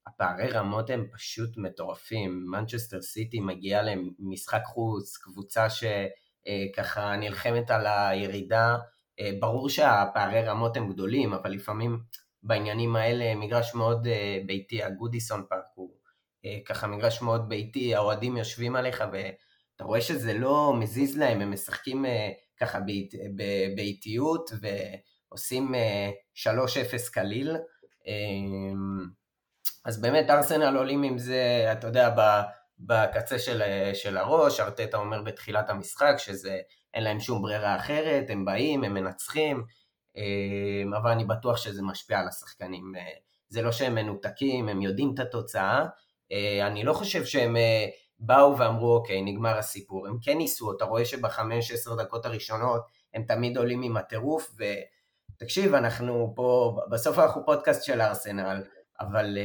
הפערי 0.06 0.48
רמות 0.48 0.90
הם 0.90 1.06
פשוט 1.12 1.56
מטורפים. 1.56 2.46
מנצ'סטר 2.50 3.02
סיטי 3.02 3.40
מגיעה 3.40 3.82
למשחק 3.82 4.62
חוץ, 4.64 5.16
קבוצה 5.16 5.66
שככה 5.70 7.10
אה, 7.10 7.16
נלחמת 7.16 7.70
על 7.70 7.86
הירידה. 7.86 8.76
אה, 9.20 9.30
ברור 9.40 9.68
שהפערי 9.68 10.42
רמות 10.42 10.76
הם 10.76 10.92
גדולים, 10.92 11.32
אבל 11.32 11.50
לפעמים 11.50 11.98
בעניינים 12.42 12.96
האלה 12.96 13.34
מגרש 13.34 13.74
מאוד 13.74 14.06
אה, 14.06 14.38
ביתי, 14.46 14.82
הגודיסון 14.82 15.44
פארק 15.48 15.64
הוא 15.74 15.90
ככה 16.66 16.86
מגרש 16.86 17.22
מאוד 17.22 17.48
ביתי, 17.48 17.94
האוהדים 17.94 18.36
יושבים 18.36 18.76
עליך 18.76 19.04
ואתה 19.12 19.84
רואה 19.84 20.00
שזה 20.00 20.34
לא 20.34 20.74
מזיז 20.80 21.18
להם, 21.18 21.40
הם 21.40 21.52
משחקים 21.52 22.04
ככה 22.60 22.78
באיטיות 23.76 24.50
ו... 24.62 24.66
עושים 25.34 25.74
3-0 26.34 26.46
אה, 26.46 26.98
קליל. 27.12 27.56
אז 29.84 30.00
באמת 30.00 30.30
ארסנל 30.30 30.76
עולים 30.76 31.02
עם 31.02 31.18
זה, 31.18 31.68
אתה 31.72 31.86
יודע, 31.86 32.14
בקצה 32.78 33.38
של, 33.38 33.62
של 33.94 34.16
הראש, 34.16 34.60
ארטטה 34.60 34.96
אומר 34.96 35.22
בתחילת 35.22 35.70
המשחק 35.70 36.14
שזה 36.18 36.58
אין 36.94 37.04
להם 37.04 37.20
שום 37.20 37.42
ברירה 37.42 37.76
אחרת, 37.76 38.24
הם 38.28 38.44
באים, 38.44 38.84
הם 38.84 38.94
מנצחים, 38.94 39.64
אמ, 40.16 40.94
אבל 40.94 41.10
אני 41.10 41.24
בטוח 41.24 41.56
שזה 41.56 41.82
משפיע 41.82 42.18
על 42.18 42.28
השחקנים. 42.28 42.92
אה, 42.96 43.02
זה 43.48 43.62
לא 43.62 43.72
שהם 43.72 43.94
מנותקים, 43.94 44.68
הם 44.68 44.82
יודעים 44.82 45.10
את 45.14 45.18
התוצאה. 45.18 45.84
אה, 46.32 46.66
אני 46.66 46.84
לא 46.84 46.92
חושב 46.92 47.24
שהם 47.24 47.56
באו 48.18 48.58
ואמרו, 48.58 48.94
אוקיי, 48.94 49.22
נגמר 49.22 49.58
הסיפור. 49.58 50.06
הם 50.06 50.16
כן 50.22 50.38
ניסו, 50.38 50.72
אתה 50.76 50.84
רואה 50.84 51.04
שבחמש, 51.04 51.70
עשר 51.70 51.94
דקות 51.94 52.26
הראשונות 52.26 52.82
הם 53.14 53.22
תמיד 53.22 53.56
עולים 53.56 53.82
עם 53.82 53.96
הטירוף, 53.96 54.50
תקשיב, 55.38 55.74
אנחנו 55.74 56.32
פה, 56.36 56.76
בסוף 56.90 57.18
אנחנו 57.18 57.46
פודקאסט 57.46 57.84
של 57.84 58.00
ארסנל, 58.00 58.62
אבל 59.00 59.38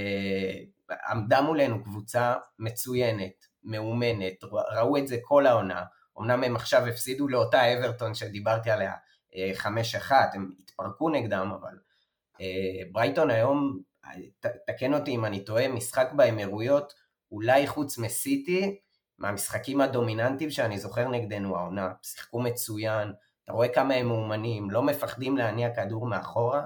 uh, 0.90 0.94
עמדה 1.10 1.42
מולנו 1.42 1.84
קבוצה 1.84 2.36
מצוינת, 2.60 3.46
מאומנת, 3.64 4.44
ראו 4.72 4.98
את 4.98 5.08
זה 5.08 5.18
כל 5.22 5.48
העונה. 5.48 5.84
אמנם 6.20 6.44
הם 6.44 6.56
עכשיו 6.56 6.86
הפסידו 6.88 7.28
לאותה 7.28 7.74
אברטון 7.74 8.14
שדיברתי 8.14 8.72
עליה, 8.72 8.94
uh, 9.32 9.36
חמש 9.54 9.96
אחת, 9.96 10.30
הם 10.34 10.52
התפרקו 10.60 11.10
נגדם, 11.10 11.52
אבל 11.62 11.78
uh, 12.36 12.40
ברייטון 12.92 13.32
היום, 13.32 13.80
ת, 14.40 14.46
תקן 14.68 14.94
אותי 14.94 15.12
אם 15.12 15.26
אני 15.26 15.46
טועה, 15.46 15.68
משחק 15.68 16.10
באמירויות, 16.16 16.94
אולי 17.32 17.68
חוץ 17.68 17.98
מסיטי, 17.98 18.80
מהמשחקים 19.18 19.82
הדומיננטיים 19.82 20.52
שאני 20.52 20.80
זוכר 20.80 21.08
נגדנו 21.08 21.58
העונה, 21.58 21.92
שיחקו 22.02 22.42
מצוין, 22.42 23.14
אתה 23.44 23.54
רואה 23.54 23.68
כמה 23.68 23.94
הם 23.94 24.08
מאומנים, 24.08 24.72
לא 24.72 24.84
מפחדים 24.84 25.38
להניע 25.38 25.76
כדור 25.76 26.08
מאחורה, 26.08 26.60
אה, 26.60 26.66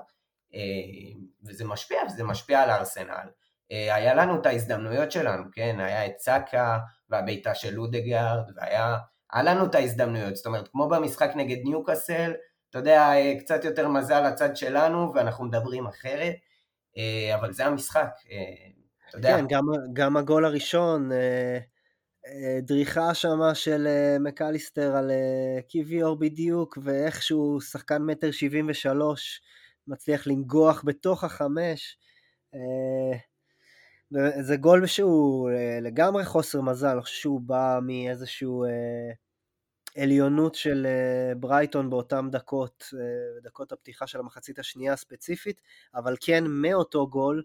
וזה 1.45 1.65
משפיע, 1.65 1.97
וזה 2.07 2.23
משפיע 2.23 2.61
על 2.61 2.69
הארסנל. 2.69 3.27
אה, 3.71 3.95
היה 3.95 4.13
לנו 4.13 4.41
את 4.41 4.45
ההזדמנויות 4.45 5.11
שלנו, 5.11 5.43
כן? 5.51 5.79
היה 5.79 6.05
את 6.05 6.19
סאקה 6.19 6.79
והבעיטה 7.09 7.55
של 7.55 7.73
לודגרד, 7.73 8.51
והיה 8.55 8.97
היה 9.33 9.43
לנו 9.43 9.65
את 9.65 9.75
ההזדמנויות, 9.75 10.35
זאת 10.35 10.45
אומרת, 10.45 10.67
כמו 10.67 10.89
במשחק 10.89 11.31
נגד 11.35 11.57
ניוקאסל, 11.63 12.33
אתה 12.69 12.79
יודע, 12.79 13.11
קצת 13.39 13.65
יותר 13.65 13.87
מזל 13.87 14.27
לצד 14.27 14.55
שלנו, 14.55 15.11
ואנחנו 15.15 15.45
מדברים 15.45 15.87
אחרת, 15.87 16.33
אבל 17.35 17.53
זה 17.53 17.65
המשחק, 17.65 18.09
אתה 19.09 19.17
יודע. 19.17 19.37
כן, 19.37 19.45
גם, 19.49 19.63
גם 19.93 20.17
הגול 20.17 20.45
הראשון, 20.45 21.09
דריכה 22.61 23.13
שמה 23.13 23.55
של 23.55 23.87
מקליסטר 24.19 24.95
על 24.95 25.11
קיוויור 25.67 26.19
בדיוק, 26.19 26.77
ואיכשהו 26.83 27.61
שחקן 27.61 28.01
מטר 28.01 28.31
שבעים 28.31 28.65
ושלוש 28.69 29.41
מצליח 29.87 30.27
לנגוח 30.27 30.83
בתוך 30.85 31.23
החמש. 31.23 31.97
זה 34.41 34.57
גול 34.57 34.87
שהוא 34.87 35.49
לגמרי 35.81 36.25
חוסר 36.25 36.61
מזל, 36.61 36.87
אני 36.87 37.01
חושב 37.01 37.15
שהוא 37.15 37.41
בא 37.41 37.79
מאיזשהו 37.83 38.65
עליונות 39.97 40.55
של 40.55 40.87
ברייטון 41.39 41.89
באותן 41.89 42.29
דקות, 42.31 42.83
דקות 43.43 43.71
הפתיחה 43.71 44.07
של 44.07 44.19
המחצית 44.19 44.59
השנייה 44.59 44.93
הספציפית, 44.93 45.61
אבל 45.95 46.15
כן 46.21 46.43
מאותו 46.47 47.07
גול, 47.07 47.43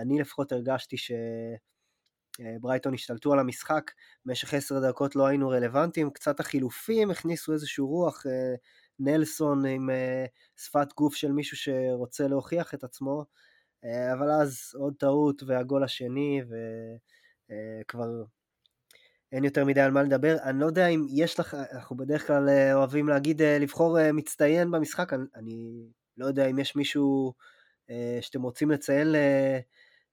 אני 0.00 0.20
לפחות 0.20 0.52
הרגשתי 0.52 0.96
ש... 0.96 1.12
ברייטון 2.60 2.94
השתלטו 2.94 3.32
על 3.32 3.38
המשחק, 3.38 3.90
במשך 4.24 4.54
עשר 4.54 4.88
דקות 4.88 5.16
לא 5.16 5.26
היינו 5.26 5.48
רלוונטיים, 5.48 6.10
קצת 6.10 6.40
החילופים 6.40 7.10
הכניסו 7.10 7.52
איזשהו 7.52 7.86
רוח, 7.86 8.22
נלסון 9.00 9.66
עם 9.66 9.90
שפת 10.56 10.92
גוף 10.96 11.14
של 11.14 11.32
מישהו 11.32 11.56
שרוצה 11.56 12.28
להוכיח 12.28 12.74
את 12.74 12.84
עצמו, 12.84 13.24
אבל 13.84 14.30
אז 14.30 14.58
עוד 14.74 14.94
טעות 14.98 15.42
והגול 15.42 15.84
השני, 15.84 16.42
וכבר 17.80 18.08
אין 19.32 19.44
יותר 19.44 19.64
מדי 19.64 19.80
על 19.80 19.90
מה 19.90 20.02
לדבר. 20.02 20.36
אני 20.42 20.60
לא 20.60 20.66
יודע 20.66 20.86
אם 20.86 21.06
יש 21.08 21.40
לך, 21.40 21.56
אנחנו 21.72 21.96
בדרך 21.96 22.26
כלל 22.26 22.48
אוהבים 22.72 23.08
להגיד 23.08 23.42
לבחור 23.42 24.12
מצטיין 24.12 24.70
במשחק, 24.70 25.12
אני, 25.12 25.24
אני 25.34 25.86
לא 26.16 26.26
יודע 26.26 26.46
אם 26.46 26.58
יש 26.58 26.76
מישהו 26.76 27.34
שאתם 28.20 28.42
רוצים 28.42 28.70
לציין 28.70 29.14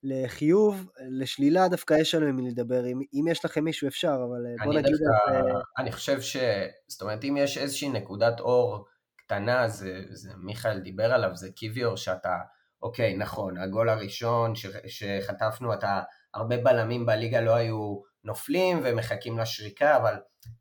לחיוב, 0.03 0.89
לשלילה 1.09 1.67
דווקא 1.67 1.93
יש 1.93 2.15
לנו 2.15 2.25
עם 2.25 2.35
מי 2.35 2.49
לדבר, 2.49 2.85
אם, 2.85 3.01
אם 3.13 3.25
יש 3.27 3.45
לכם 3.45 3.63
מישהו 3.63 3.87
אפשר, 3.87 4.17
אבל 4.29 4.45
בוא 4.63 4.73
נגיד 4.73 4.91
דווקא, 4.91 5.39
את 5.39 5.45
זה. 5.45 5.59
אני 5.77 5.91
חושב 5.91 6.21
ש... 6.21 6.37
זאת 6.87 7.01
אומרת, 7.01 7.23
אם 7.23 7.37
יש 7.37 7.57
איזושהי 7.57 7.89
נקודת 7.89 8.39
אור 8.39 8.85
קטנה, 9.15 9.67
זה, 9.67 10.01
זה 10.09 10.31
מיכאל 10.37 10.79
דיבר 10.79 11.13
עליו, 11.13 11.35
זה 11.35 11.51
קיוויור 11.51 11.97
שאתה, 11.97 12.37
אוקיי, 12.81 13.17
נכון, 13.17 13.57
הגול 13.57 13.89
הראשון 13.89 14.55
ש, 14.55 14.65
שחטפנו, 14.87 15.73
אתה, 15.73 16.01
הרבה 16.33 16.57
בלמים 16.57 17.05
בליגה 17.05 17.41
לא 17.41 17.55
היו 17.55 18.01
נופלים 18.23 18.81
ומחכים 18.83 19.39
לשריקה, 19.39 19.97
אבל 19.97 20.13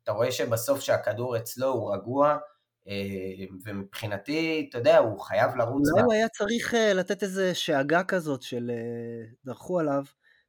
אתה 0.03 0.11
רואה 0.11 0.31
שבסוף 0.31 0.79
שהכדור 0.79 1.37
אצלו 1.37 1.67
הוא 1.67 1.95
רגוע, 1.95 2.29
אה, 2.29 2.37
ומבחינתי, 3.65 4.67
אתה 4.69 4.77
יודע, 4.77 4.97
הוא 4.97 5.19
חייב 5.19 5.55
לרוץ. 5.55 5.89
אולי 5.91 6.03
הוא 6.03 6.13
היה 6.13 6.29
צריך 6.29 6.73
אה, 6.73 6.93
לתת 6.93 7.23
איזה 7.23 7.55
שאגה 7.55 8.03
כזאת 8.03 8.41
של 8.41 8.71
אה, 8.73 9.25
דרכו 9.45 9.79
עליו, 9.79 10.03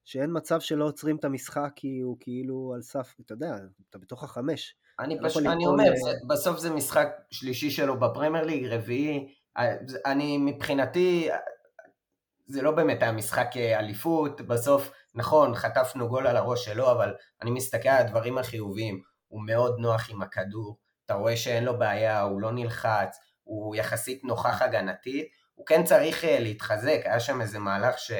שאין 0.04 0.30
מצב 0.32 0.60
שלא 0.60 0.84
עוצרים 0.84 1.16
את 1.16 1.24
המשחק 1.24 1.70
כי 1.76 2.00
הוא 2.00 2.16
כאילו 2.20 2.72
על 2.74 2.82
סף, 2.82 3.14
אתה 3.20 3.32
יודע, 3.32 3.56
אתה 3.90 3.98
בתוך 3.98 4.24
החמש. 4.24 4.76
אני 5.00 5.18
לא 5.20 5.28
פשוט, 5.28 5.46
אני 5.46 5.66
אומר, 5.66 5.92
זה, 6.04 6.10
בסוף 6.28 6.58
זה 6.58 6.70
משחק 6.70 7.08
שלישי 7.30 7.70
שלו 7.70 8.00
בפרמייר 8.00 8.44
ליג, 8.44 8.66
רביעי, 8.66 9.34
אני 10.06 10.38
מבחינתי, 10.38 11.28
זה 12.46 12.62
לא 12.62 12.70
באמת 12.70 13.02
היה 13.02 13.12
משחק 13.12 13.56
אליפות, 13.56 14.40
בסוף, 14.40 14.90
נכון, 15.14 15.54
חטפנו 15.54 16.08
גול 16.08 16.26
על 16.26 16.36
הראש 16.36 16.64
שלו, 16.64 16.92
אבל 16.92 17.14
אני 17.42 17.50
מסתכל 17.50 17.88
על 17.88 18.06
הדברים 18.06 18.38
החיוביים, 18.38 19.02
הוא 19.28 19.42
מאוד 19.46 19.78
נוח 19.78 20.10
עם 20.10 20.22
הכדור, 20.22 20.76
אתה 21.06 21.14
רואה 21.14 21.36
שאין 21.36 21.64
לו 21.64 21.78
בעיה, 21.78 22.20
הוא 22.20 22.40
לא 22.40 22.52
נלחץ, 22.52 23.18
הוא 23.42 23.76
יחסית 23.76 24.24
נוכח 24.24 24.62
הגנתית, 24.62 25.26
הוא 25.54 25.66
כן 25.66 25.84
צריך 25.84 26.24
אה, 26.24 26.38
להתחזק, 26.40 27.00
היה 27.04 27.20
שם 27.20 27.40
איזה 27.40 27.58
מהלך 27.58 27.98
ש, 27.98 28.12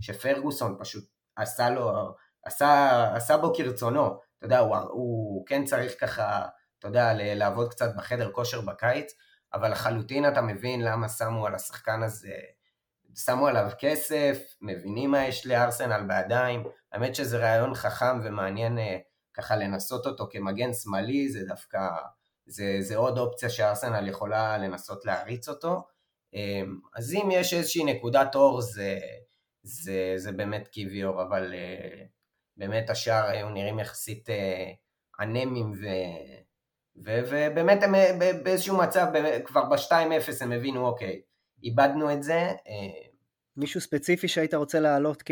שפרגוסון 0.00 0.76
פשוט 0.80 1.04
עשה 1.36 1.70
לו, 1.70 2.14
עשה, 2.44 3.02
עשה 3.14 3.36
בו 3.36 3.54
כרצונו, 3.54 4.06
אתה 4.38 4.46
יודע, 4.46 4.58
הוא, 4.58 4.76
הוא 4.76 5.46
כן 5.46 5.64
צריך 5.64 6.00
ככה, 6.00 6.46
אתה 6.78 6.88
יודע, 6.88 7.12
לעבוד 7.14 7.70
קצת 7.70 7.96
בחדר 7.96 8.32
כושר 8.32 8.60
בקיץ, 8.60 9.12
אבל 9.54 9.70
לחלוטין 9.70 10.28
אתה 10.28 10.42
מבין 10.42 10.80
למה 10.84 11.08
שמו 11.08 11.46
על 11.46 11.54
השחקן 11.54 12.02
הזה, 12.02 12.34
שמו 13.14 13.46
עליו 13.46 13.70
כסף, 13.78 14.38
מבינים 14.60 15.10
מה 15.10 15.24
יש 15.24 15.46
לארסנל 15.46 16.02
בידיים, 16.08 16.64
האמת 16.92 17.14
שזה 17.14 17.38
רעיון 17.38 17.74
חכם 17.74 18.20
ומעניין 18.24 18.78
אה, 18.78 18.98
ככה 19.34 19.56
לנסות 19.56 20.06
אותו 20.06 20.28
כמגן 20.30 20.72
שמאלי, 20.72 21.28
זה 21.28 21.44
דווקא 21.46 21.78
זה, 22.50 22.76
זה 22.80 22.96
עוד 22.96 23.18
אופציה 23.18 23.50
שארסנל 23.50 24.08
יכולה 24.08 24.58
לנסות 24.58 25.04
להריץ 25.04 25.48
אותו. 25.48 25.82
אמ, 26.34 26.78
אז 26.96 27.14
אם 27.14 27.28
יש 27.32 27.54
איזושהי 27.54 27.84
נקודת 27.84 28.34
אור 28.34 28.60
זה, 28.60 28.98
זה, 29.62 30.12
זה 30.16 30.32
באמת 30.32 30.68
קיוויור, 30.68 31.22
אבל 31.22 31.54
אה, 31.54 32.04
באמת 32.56 32.90
השאר 32.90 33.24
היו 33.26 33.48
נראים 33.48 33.78
יחסית 33.78 34.30
אה, 34.30 34.70
אנמים 35.20 35.72
ו... 35.72 35.86
ו, 37.04 37.10
ובאמת 37.30 37.82
הם 37.82 37.94
אה, 37.94 38.32
באיזשהו 38.42 38.78
מצב, 38.78 39.06
כבר 39.44 39.64
ב-2-0 39.64 39.92
הם 40.40 40.52
הבינו, 40.52 40.86
אוקיי, 40.86 41.20
איבדנו 41.62 42.12
את 42.12 42.22
זה. 42.22 42.50
מישהו 43.56 43.80
ספציפי 43.80 44.28
שהיית 44.28 44.54
רוצה 44.54 44.80
להעלות 44.80 45.22
כ... 45.26 45.30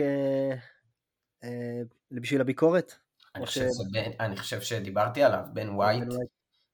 בשביל 2.10 2.40
הביקורת? 2.40 2.94
אני 3.34 3.46
חושב, 3.46 3.68
ש... 3.68 3.96
אני 4.20 4.36
חושב 4.36 4.60
שדיברתי 4.60 5.22
עליו, 5.22 5.40
בן 5.52 5.68
ווייט. 5.68 6.04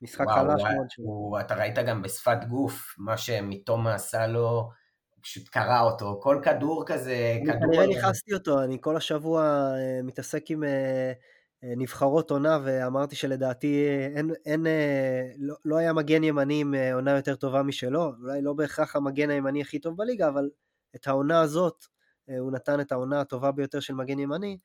משחק 0.04 0.26
חלש 0.28 0.62
מאוד 0.62 0.90
שלו. 0.90 1.36
אתה 1.40 1.54
ראית 1.54 1.78
גם 1.78 2.02
בשפת 2.02 2.44
גוף, 2.48 2.94
מה 2.98 3.16
שמתומה 3.16 3.94
עשה 3.94 4.26
לו, 4.26 4.70
פשוט 5.20 5.48
קרע 5.48 5.80
אותו, 5.80 6.20
כל 6.22 6.40
כדור 6.42 6.84
כזה, 6.86 7.36
אני 7.36 7.46
כדור... 7.46 7.72
כנראה 7.72 7.86
נכנסתי 7.86 8.34
אותו, 8.34 8.62
אני 8.62 8.78
כל 8.80 8.96
השבוע 8.96 9.42
אה, 9.76 10.02
מתעסק 10.02 10.50
עם 10.50 10.64
אה, 10.64 11.12
אה, 11.64 11.72
נבחרות 11.76 12.30
עונה, 12.30 12.58
ואמרתי 12.64 13.16
שלדעתי 13.16 13.86
אין, 14.16 14.30
אין, 14.46 14.66
לא, 15.38 15.54
לא 15.64 15.76
היה 15.76 15.92
מגן 15.92 16.24
ימני 16.24 16.60
עם 16.60 16.74
עונה 16.94 17.10
יותר 17.16 17.34
טובה 17.34 17.62
משלו, 17.62 18.12
אולי 18.22 18.42
לא 18.42 18.52
בהכרח 18.52 18.96
המגן 18.96 19.30
הימני 19.30 19.60
הכי 19.60 19.78
טוב 19.78 19.96
בליגה, 19.96 20.28
אבל 20.28 20.50
את 20.96 21.06
העונה 21.06 21.40
הזאת, 21.40 21.84
הוא 22.38 22.52
נתן 22.52 22.80
את 22.80 22.92
העונה 22.92 23.20
הטובה 23.20 23.52
ביותר 23.52 23.80
של 23.80 23.94
מגן 23.94 24.18
ימני, 24.18 24.58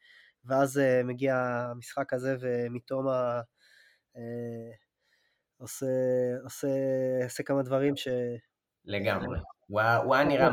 ואז 0.45 0.81
מגיע 1.03 1.35
המשחק 1.37 2.13
הזה 2.13 2.35
ומתומה... 2.39 3.41
עושה, 5.59 5.85
עושה, 6.43 6.67
עושה 7.23 7.43
כמה 7.43 7.63
דברים 7.63 7.95
ש... 7.95 8.07
לגמרי. 8.85 9.39
הוא 9.67 10.15
היה 10.15 10.23
נראה... 10.23 10.49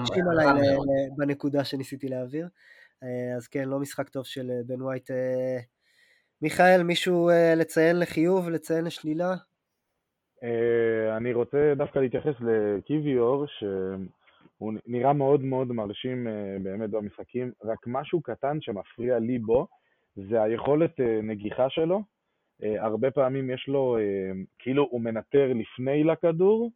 בנקודה 1.17 1.65
שניסיתי 1.65 2.09
להעביר. 2.09 2.49
אה, 3.03 3.37
אז 3.37 3.49
כן, 3.49 3.69
לא 3.69 3.79
משחק 3.79 4.09
טוב 4.09 4.25
של 4.25 4.51
אה, 4.51 4.61
בן 4.67 4.83
ווייט. 4.83 5.11
אה, 5.11 5.59
מיכאל, 6.43 6.83
מישהו 6.83 7.31
לציין 7.57 7.99
לחיוב, 7.99 8.49
לציין 8.49 8.85
לשלילה? 8.85 9.35
אני 11.17 11.33
רוצה 11.33 11.73
דווקא 11.77 11.99
להתייחס 11.99 12.35
לקיוויור, 12.41 13.47
שהוא 13.47 14.73
נראה 14.87 15.13
מאוד 15.13 15.41
מאוד 15.41 15.69
מרשים 15.69 16.27
באמת 16.63 16.91
במשחקים, 16.91 17.53
רק 17.65 17.79
משהו 17.87 18.21
קטן 18.23 18.61
שמפריע 18.61 19.19
לי 19.19 19.39
בו, 19.39 19.67
זה 20.17 20.43
היכולת 20.43 21.01
נגיחה 21.23 21.71
שלו. 21.71 22.03
אה, 22.63 22.85
הרבה 22.85 23.11
פעמים 23.11 23.51
יש 23.51 23.69
לו, 23.69 23.97
אה, 23.99 24.33
כאילו 24.59 24.89
הוא 24.91 25.01
מנטר 25.01 25.53
לפני 25.55 26.05
לכדור, 26.05 26.71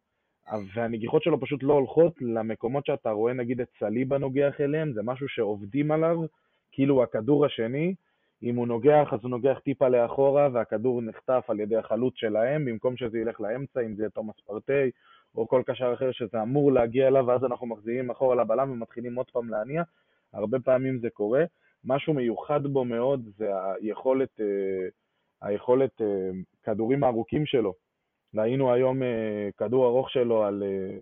והנגיחות 0.73 1.23
שלו 1.23 1.39
פשוט 1.39 1.63
לא 1.63 1.73
הולכות 1.73 2.13
למקומות 2.21 2.85
שאתה 2.85 3.11
רואה 3.11 3.33
נגיד 3.33 3.61
את 3.61 3.67
סליבה 3.79 4.17
נוגח 4.17 4.61
אליהם, 4.61 4.93
זה 4.93 5.01
משהו 5.03 5.27
שעובדים 5.29 5.91
עליו, 5.91 6.17
כאילו 6.71 7.03
הכדור 7.03 7.45
השני, 7.45 7.95
אם 8.43 8.55
הוא 8.55 8.67
נוגח 8.67 9.09
אז 9.11 9.19
הוא 9.23 9.29
נוגח 9.29 9.59
טיפה 9.63 9.89
לאחורה 9.89 10.49
והכדור 10.53 11.01
נחטף 11.01 11.45
על 11.47 11.59
ידי 11.59 11.75
החלוץ 11.75 12.13
שלהם, 12.17 12.65
במקום 12.65 12.97
שזה 12.97 13.19
ילך 13.19 13.41
לאמצע, 13.41 13.81
אם 13.81 13.95
זה 13.95 14.09
תומאס 14.09 14.35
פרטי 14.45 14.91
או 15.35 15.47
כל 15.47 15.61
קשר 15.65 15.93
אחר 15.93 16.11
שזה 16.11 16.41
אמור 16.41 16.71
להגיע 16.71 17.07
אליו, 17.07 17.25
ואז 17.27 17.43
אנחנו 17.43 17.67
מחזירים 17.67 18.09
אחורה 18.09 18.35
לבלם 18.35 18.71
ומתחילים 18.71 19.15
עוד 19.15 19.29
פעם 19.31 19.49
להניע, 19.49 19.83
הרבה 20.33 20.59
פעמים 20.59 20.99
זה 20.99 21.09
קורה. 21.09 21.43
משהו 21.85 22.13
מיוחד 22.13 22.67
בו 22.67 22.85
מאוד 22.85 23.29
זה 23.37 23.49
היכולת... 23.81 24.41
אה, 24.41 24.87
היכולת 25.41 26.01
אה, 26.01 26.29
כדורים 26.63 27.03
הארוכים 27.03 27.45
שלו. 27.45 27.73
ראינו 28.35 28.73
היום 28.73 29.03
אה, 29.03 29.49
כדור 29.57 29.85
ארוך 29.85 30.09
שלו 30.09 30.43
על, 30.43 30.63
אה, 30.63 30.97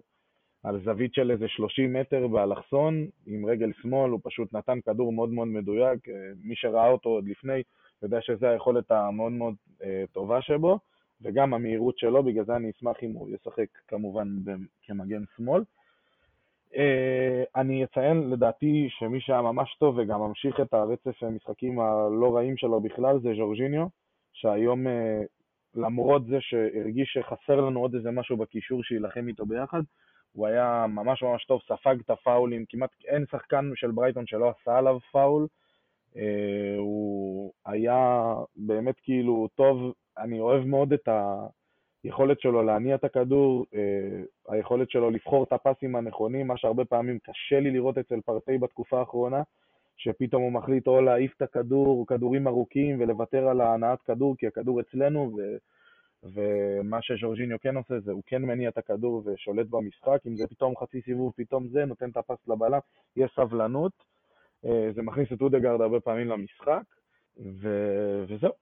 על 0.63 0.83
זווית 0.83 1.13
של 1.13 1.31
איזה 1.31 1.47
30 1.47 1.93
מטר 1.93 2.27
באלכסון, 2.27 3.07
עם 3.25 3.45
רגל 3.45 3.71
שמאל, 3.81 4.11
הוא 4.11 4.19
פשוט 4.23 4.53
נתן 4.53 4.81
כדור 4.81 5.13
מאוד 5.13 5.29
מאוד 5.29 5.47
מדויק. 5.47 5.99
מי 6.43 6.55
שראה 6.55 6.89
אותו 6.89 7.09
עוד 7.09 7.27
לפני 7.27 7.63
יודע 8.03 8.21
שזו 8.21 8.47
היכולת 8.47 8.91
המאוד 8.91 9.31
מאוד 9.31 9.55
טובה 10.11 10.41
שבו, 10.41 10.79
וגם 11.21 11.53
המהירות 11.53 11.97
שלו, 11.97 12.23
בגלל 12.23 12.45
זה 12.45 12.55
אני 12.55 12.69
אשמח 12.69 12.97
אם 13.03 13.11
הוא 13.11 13.29
ישחק 13.29 13.67
כמובן 13.87 14.27
כמגן 14.83 15.23
שמאל. 15.37 15.63
אני 17.55 17.83
אציין 17.83 18.29
לדעתי 18.29 18.87
שמי 18.89 19.21
שהיה 19.21 19.41
ממש 19.41 19.75
טוב 19.79 19.97
וגם 19.97 20.19
ממשיך 20.19 20.59
את 20.59 20.73
הרצף 20.73 21.23
המשחקים 21.23 21.79
הלא 21.79 22.35
רעים 22.35 22.57
שלו 22.57 22.81
בכלל 22.81 23.19
זה 23.19 23.29
ז'ורג'יניו. 23.37 23.87
שהיום 24.33 24.87
אה, 24.87 25.21
למרות 25.75 26.25
זה 26.25 26.37
שהרגיש 26.39 27.13
שחסר 27.13 27.61
לנו 27.61 27.79
עוד 27.79 27.95
איזה 27.95 28.11
משהו 28.11 28.37
בקישור 28.37 28.83
שיילחם 28.83 29.27
איתו 29.27 29.45
ביחד, 29.45 29.81
הוא 30.31 30.47
היה 30.47 30.85
ממש 30.89 31.23
ממש 31.23 31.45
טוב, 31.45 31.61
ספג 31.67 31.95
את 32.05 32.09
הפאולים, 32.09 32.65
כמעט 32.69 32.89
אין 33.05 33.25
שחקן 33.31 33.71
של 33.75 33.91
ברייטון 33.91 34.27
שלא 34.27 34.49
עשה 34.49 34.77
עליו 34.77 34.99
פאול. 35.11 35.47
אה, 36.17 36.75
הוא 36.77 37.51
היה 37.65 38.33
באמת 38.55 38.95
כאילו 39.03 39.47
טוב, 39.55 39.93
אני 40.17 40.39
אוהב 40.39 40.65
מאוד 40.65 40.93
את 40.93 41.09
היכולת 42.03 42.39
שלו 42.39 42.63
להניע 42.63 42.95
את 42.95 43.03
הכדור, 43.03 43.65
אה, 43.75 44.21
היכולת 44.49 44.89
שלו 44.89 45.09
לבחור 45.09 45.43
את 45.43 45.53
הפסים 45.53 45.95
הנכונים, 45.95 46.47
מה 46.47 46.57
שהרבה 46.57 46.85
פעמים 46.85 47.19
קשה 47.19 47.59
לי 47.59 47.71
לראות 47.71 47.97
אצל 47.97 48.21
פרטי 48.21 48.57
בתקופה 48.57 48.99
האחרונה, 48.99 49.41
שפתאום 49.99 50.43
הוא 50.43 50.51
מחליט 50.51 50.87
או 50.87 51.01
להעיף 51.01 51.33
את 51.37 51.41
הכדור, 51.41 52.07
כדורים 52.07 52.47
ארוכים, 52.47 53.01
ולוותר 53.01 53.47
על 53.47 53.61
ההנעת 53.61 54.01
כדור, 54.01 54.35
כי 54.37 54.47
הכדור 54.47 54.81
אצלנו, 54.81 55.37
ו... 55.37 55.57
ומה 56.23 57.01
שז'ורג'יניו 57.01 57.57
כן 57.61 57.77
עושה 57.77 57.99
זה 57.99 58.11
הוא 58.11 58.23
כן 58.25 58.41
מניע 58.41 58.69
את 58.69 58.77
הכדור 58.77 59.23
ושולט 59.25 59.67
במשחק, 59.67 60.19
אם 60.27 60.35
זה 60.35 60.47
פתאום 60.47 60.73
חצי 60.77 61.01
סיבוב, 61.01 61.33
פתאום 61.35 61.67
זה, 61.67 61.85
נותן 61.85 62.09
את 62.09 62.17
הפס 62.17 62.47
לבלם, 62.47 62.79
יש 63.15 63.31
סבלנות, 63.35 63.91
אה, 64.65 64.89
זה 64.95 65.01
מכניס 65.01 65.27
את 65.33 65.41
אודגרד 65.41 65.81
הרבה 65.81 65.99
פעמים 65.99 66.27
למשחק, 66.27 66.83
ו... 67.37 67.69
וזהו. 68.27 68.53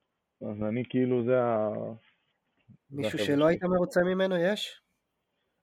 אז 0.42 0.64
אני 0.64 0.84
כאילו, 0.90 1.26
זה 1.26 1.42
ה... 1.42 1.70
מישהו 2.92 3.20
שלא 3.20 3.48
היית 3.48 3.64
מרוצה 3.64 4.02
ממנו, 4.04 4.36
יש? 4.38 4.82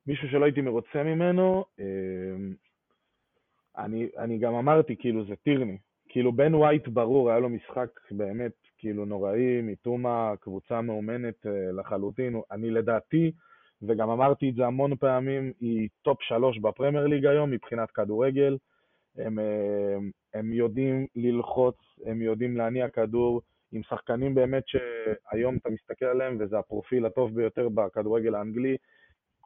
מישהו 0.07 0.29
שלא 0.29 0.45
הייתי 0.45 0.61
מרוצה 0.61 1.03
ממנו, 1.03 1.65
אה, 1.81 1.85
אני, 3.79 4.09
אני 4.19 4.39
גם 4.39 4.55
אמרתי, 4.55 4.97
כאילו, 4.97 5.25
זה 5.25 5.35
טירני. 5.37 5.79
כאילו, 6.09 6.33
בן 6.33 6.55
ווייט 6.55 6.89
ברור, 6.89 7.31
היה 7.31 7.39
לו 7.39 7.49
משחק 7.49 7.89
באמת, 8.11 8.53
כאילו, 8.79 9.05
נוראי, 9.05 9.61
מיטומה, 9.63 10.33
קבוצה 10.41 10.81
מאומנת 10.81 11.47
אה, 11.47 11.73
לחלוטין. 11.73 12.41
אני 12.51 12.71
לדעתי, 12.71 13.33
וגם 13.83 14.11
אמרתי 14.11 14.51
את 14.51 14.55
זה 14.55 14.67
המון 14.67 14.97
פעמים, 14.97 15.53
היא 15.61 15.89
top 16.03 16.23
שלוש 16.23 16.59
בפרמייר 16.59 17.07
ליג 17.07 17.27
היום 17.27 17.51
מבחינת 17.51 17.91
כדורגל. 17.91 18.57
הם, 19.19 19.39
אה, 19.39 19.97
הם 20.35 20.53
יודעים 20.53 21.07
ללחוץ, 21.17 21.77
הם 22.07 22.23
יודעים 22.23 22.57
להניע 22.57 22.89
כדור, 22.89 23.43
עם 23.73 23.83
שחקנים 23.83 24.35
באמת 24.35 24.63
שהיום 24.67 25.57
אתה 25.57 25.71
מסתכל 25.71 26.07
עליהם, 26.07 26.37
וזה 26.41 26.59
הפרופיל 26.59 27.07
הטוב 27.07 27.35
ביותר 27.35 27.69
בכדורגל 27.69 28.35
האנגלי. 28.35 28.77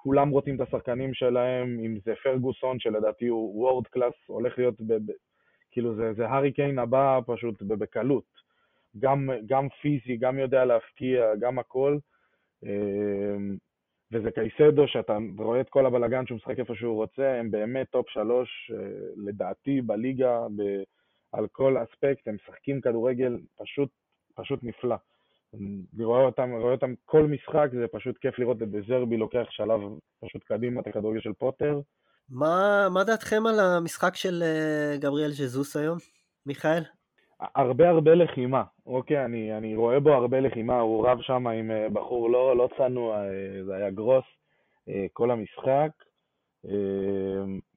כולם 0.03 0.31
רוצים 0.31 0.57
את 0.57 0.61
השחקנים 0.61 1.15
שלהם, 1.15 1.79
אם 1.85 1.99
זה 2.05 2.15
פרגוסון, 2.23 2.81
שלדעתי 2.81 3.27
הוא 3.27 3.61
world 3.61 3.87
class, 3.87 4.15
הולך 4.27 4.59
להיות, 4.59 4.81
ב, 4.81 4.93
ב, 4.93 5.13
כאילו 5.71 5.95
זה, 5.95 6.13
זה 6.17 6.29
הארי 6.29 6.53
קיין 6.53 6.79
הבא 6.79 7.21
פשוט 7.27 7.63
בקלות. 7.63 8.49
גם, 8.99 9.31
גם 9.47 9.69
פיזי, 9.69 10.17
גם 10.17 10.39
יודע 10.39 10.65
להבקיע, 10.65 11.35
גם 11.41 11.59
הכל. 11.59 11.99
אה, 12.65 13.37
וזה 14.13 14.31
קייסדו, 14.31 14.89
שאתה 14.89 15.19
רואה 15.39 15.61
את 15.61 15.69
כל 15.69 15.87
הבלגן 15.87 16.27
שהוא 16.27 16.37
משחק 16.37 16.59
איפה 16.59 16.75
שהוא 16.75 16.95
רוצה, 16.95 17.35
הם 17.35 17.51
באמת 17.51 17.91
top 17.91 18.11
שלוש, 18.11 18.73
אה, 18.75 18.79
לדעתי, 19.17 19.81
בליגה, 19.81 20.41
ב, 20.57 20.63
על 21.33 21.47
כל 21.53 21.77
אספקט, 21.83 22.29
הם 22.29 22.35
משחקים 22.35 22.81
כדורגל 22.81 23.39
פשוט, 23.57 23.91
פשוט 24.35 24.61
נפלא. 24.63 24.97
אני 25.55 26.05
רואה 26.05 26.25
אותם, 26.25 26.51
רואה 26.51 26.73
אותם 26.73 26.95
כל 27.05 27.23
משחק, 27.23 27.69
זה 27.73 27.87
פשוט 27.93 28.19
כיף 28.19 28.39
לראות 28.39 28.63
את 28.63 28.71
דזרבי 28.71 29.17
לוקח 29.17 29.47
שלב 29.51 29.81
פשוט 30.21 30.45
קדימה 30.45 30.81
את 30.81 30.87
הכדורגל 30.87 31.21
של 31.21 31.33
פוטר. 31.33 31.81
מה, 32.31 32.87
מה 32.95 33.05
דעתכם 33.05 33.47
על 33.47 33.61
המשחק 33.61 34.17
של 34.17 34.43
אה, 34.43 34.97
גבריאל 35.01 35.31
ז'זוס 35.31 35.77
היום, 35.77 35.99
מיכאל? 36.47 36.83
הרבה 37.41 37.89
הרבה 37.89 38.15
לחימה, 38.15 38.63
אוקיי, 38.87 39.25
אני, 39.25 39.57
אני 39.57 39.77
רואה 39.77 40.01
בו 40.01 40.11
הרבה 40.11 40.41
לחימה, 40.41 40.81
הוא 40.81 41.09
רב 41.09 41.19
שם 41.21 41.47
עם 41.47 41.71
אה, 41.71 41.89
בחור 41.93 42.31
לא, 42.31 42.57
לא 42.57 42.69
צנוע, 42.77 43.17
אה, 43.17 43.65
זה 43.65 43.75
היה 43.75 43.91
גרוס 43.91 44.25
כל 45.13 45.31
המשחק. 45.31 45.91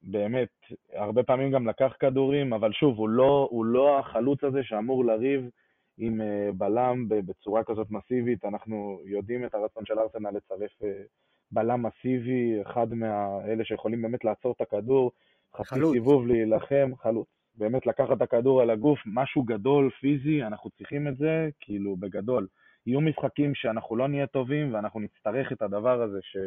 באמת, 0.04 0.50
הרבה 0.94 1.24
פעמים 1.24 1.52
גם 1.52 1.68
לקח 1.68 1.94
כדורים, 2.00 2.54
אבל 2.54 2.72
שוב, 2.72 2.98
הוא 2.98 3.10
לא, 3.10 3.48
הוא 3.52 3.66
לא 3.66 4.00
החלוץ 4.00 4.44
הזה 4.44 4.60
שאמור 4.64 5.06
לריב 5.06 5.50
עם 6.02 6.22
בלם 6.54 7.06
בצורה 7.10 7.64
כזאת 7.64 7.92
מסיבית. 7.92 8.46
אנחנו 8.46 9.00
יודעים 9.06 9.46
את 9.46 9.56
הרצון 9.56 9.86
של 9.86 10.00
ארסנל 10.00 10.30
לצרף 10.30 10.72
בלם 11.52 11.86
מסיבי, 11.86 12.62
אחד 12.62 12.94
מאלה 12.94 13.64
שיכולים 13.64 14.02
באמת 14.02 14.24
לעצור 14.24 14.52
את 14.52 14.62
הכדור, 14.62 15.12
חצי 15.56 15.80
סיבוב 15.92 16.28
להילחם, 16.28 16.92
חלוץ. 16.98 17.28
באמת 17.56 17.88
לקחת 17.88 18.18
את 18.18 18.22
הכדור 18.22 18.62
על 18.62 18.70
הגוף, 18.70 19.00
משהו 19.06 19.44
גדול, 19.44 19.90
פיזי, 19.90 20.44
אנחנו 20.44 20.70
צריכים 20.70 21.08
את 21.08 21.18
זה, 21.18 21.50
כאילו, 21.60 21.96
בגדול. 21.96 22.48
יהיו 22.86 23.02
משחקים 23.02 23.56
שאנחנו 23.56 23.96
לא 23.96 24.08
נהיה 24.08 24.28
טובים 24.28 24.74
ואנחנו 24.74 25.00
נצטרך 25.00 25.52
את 25.52 25.62
הדבר 25.62 26.02
הזה, 26.02 26.20
ש... 26.22 26.38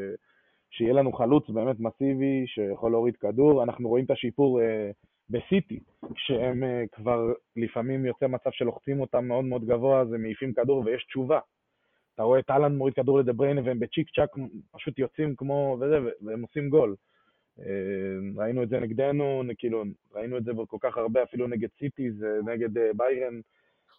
שיהיה 0.71 0.93
לנו 0.93 1.12
חלוץ 1.12 1.51
באמת 1.51 1.81
מסיבי 1.81 2.45
שיכול 2.47 2.90
להוריד 2.90 3.17
כדור. 3.17 3.62
אנחנו 3.62 3.88
רואים 3.88 4.05
את 4.05 4.11
השיפור 4.11 4.61
אה, 4.61 4.90
בסיטי, 5.31 5.81
שהם 6.17 6.65
אה, 6.65 6.85
כבר 6.93 7.33
לפעמים 7.57 8.07
יוצא 8.07 8.27
מצב 8.27 8.51
שלוחצים 8.51 9.01
אותם 9.01 9.25
מאוד 9.25 9.45
מאוד 9.45 9.65
גבוה, 9.65 10.01
אז 10.01 10.13
הם 10.13 10.23
מעיפים 10.23 10.53
כדור 10.53 10.83
ויש 10.87 11.05
תשובה. 11.05 11.39
אתה 12.15 12.23
רואה 12.23 12.39
את 12.39 12.51
אהלן 12.51 12.77
מוריד 12.77 12.95
כדור 12.95 13.19
לדבריינה 13.19 13.61
והם 13.65 13.79
בצ'יק 13.79 14.11
צ'אק 14.17 14.31
פשוט 14.73 14.99
יוצאים 14.99 15.37
כמו 15.37 15.77
וזה, 15.81 15.99
והם 16.23 16.43
עושים 16.43 16.69
גול. 16.69 16.97
אה, 17.61 17.65
ראינו 18.37 18.63
את 18.63 18.69
זה 18.69 18.81
נגדנו, 18.81 19.43
כאילו, 19.59 19.85
ראינו 20.15 20.39
את 20.39 20.45
זה 20.45 20.53
כל 20.69 20.77
כך 20.81 20.97
הרבה, 20.97 21.23
אפילו 21.23 21.47
נגד 21.47 21.69
סיטי, 21.79 22.13
זה 22.13 22.41
נגד 22.45 22.79
אה, 22.79 22.91
ביירן, 22.97 23.41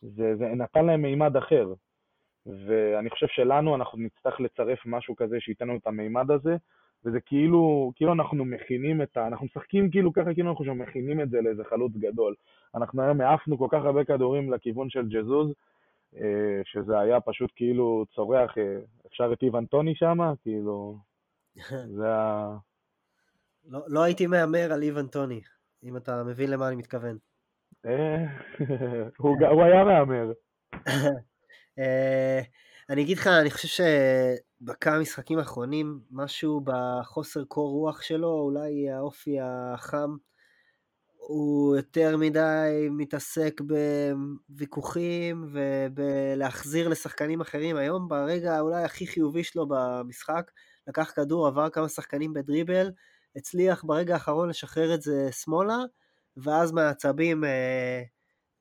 זה, 0.01 0.35
זה 0.35 0.45
נתן 0.45 0.85
להם 0.85 1.01
מימד 1.01 1.35
אחר. 1.37 1.73
ואני 2.45 3.09
חושב 3.09 3.27
שלנו 3.27 3.75
אנחנו 3.75 3.99
נצטרך 3.99 4.39
לצרף 4.39 4.79
משהו 4.85 5.15
כזה 5.15 5.39
שייתן 5.39 5.67
לנו 5.67 5.77
את 5.77 5.87
המימד 5.87 6.31
הזה, 6.31 6.55
וזה 7.05 7.19
כאילו, 7.21 7.91
כאילו 7.95 8.13
אנחנו 8.13 8.45
מכינים 8.45 9.01
את 9.01 9.17
ה... 9.17 9.27
אנחנו 9.27 9.45
משחקים 9.45 9.91
כאילו 9.91 10.13
ככה, 10.13 10.33
כאילו 10.33 10.49
אנחנו 10.49 10.75
מכינים 10.75 11.21
את 11.21 11.29
זה 11.29 11.41
לאיזה 11.41 11.63
חלוץ 11.63 11.93
גדול. 11.95 12.35
אנחנו 12.75 13.01
היום 13.01 13.21
העפנו 13.21 13.57
כל 13.57 13.67
כך 13.71 13.79
הרבה 13.83 14.03
כדורים 14.03 14.53
לכיוון 14.53 14.89
של 14.89 15.07
ג'זוז, 15.09 15.53
אה, 16.15 16.61
שזה 16.65 16.99
היה 16.99 17.21
פשוט 17.21 17.51
כאילו 17.55 18.05
צורח, 18.15 18.55
אפשר 19.07 19.33
את 19.33 19.43
איוון 19.43 19.65
טוני 19.65 19.95
שם, 19.95 20.17
כאילו, 20.41 20.97
זה 21.97 22.07
ה... 22.07 22.57
לא, 23.69 23.79
לא 23.87 24.03
הייתי 24.03 24.27
מהמר 24.27 24.73
על 24.73 24.83
איוון 24.83 25.07
טוני, 25.07 25.41
אם 25.83 25.97
אתה 25.97 26.23
מבין 26.23 26.51
למה 26.51 26.67
אני 26.67 26.75
מתכוון. 26.75 27.17
אה, 27.85 28.25
הוא 29.17 29.63
היה 29.63 29.83
מהמר. 29.83 30.31
אני 32.89 33.01
אגיד 33.01 33.17
לך, 33.17 33.27
אני 33.27 33.51
חושב 33.51 33.83
שבכמה 34.61 34.99
משחקים 34.99 35.39
האחרונים, 35.39 35.99
משהו 36.11 36.61
בחוסר 36.63 37.43
קור 37.45 37.71
רוח 37.71 38.01
שלו, 38.01 38.31
אולי 38.31 38.89
האופי 38.89 39.37
החם, 39.41 40.15
הוא 41.17 41.75
יותר 41.75 42.17
מדי 42.17 42.87
מתעסק 42.91 43.61
בוויכוחים 44.49 45.53
ובלהחזיר 45.53 46.87
לשחקנים 46.87 47.41
אחרים. 47.41 47.77
היום, 47.77 48.07
ברגע 48.07 48.59
אולי 48.59 48.83
הכי 48.83 49.07
חיובי 49.07 49.43
שלו 49.43 49.67
במשחק, 49.69 50.51
לקח 50.87 51.11
כדור, 51.15 51.47
עבר 51.47 51.69
כמה 51.69 51.89
שחקנים 51.89 52.33
בדריבל, 52.33 52.91
הצליח 53.35 53.83
ברגע 53.83 54.13
האחרון 54.13 54.49
לשחרר 54.49 54.93
את 54.93 55.01
זה 55.01 55.29
שמאלה, 55.31 55.77
ואז 56.37 56.71
מהעצבים 56.71 57.43
אה, 57.43 58.01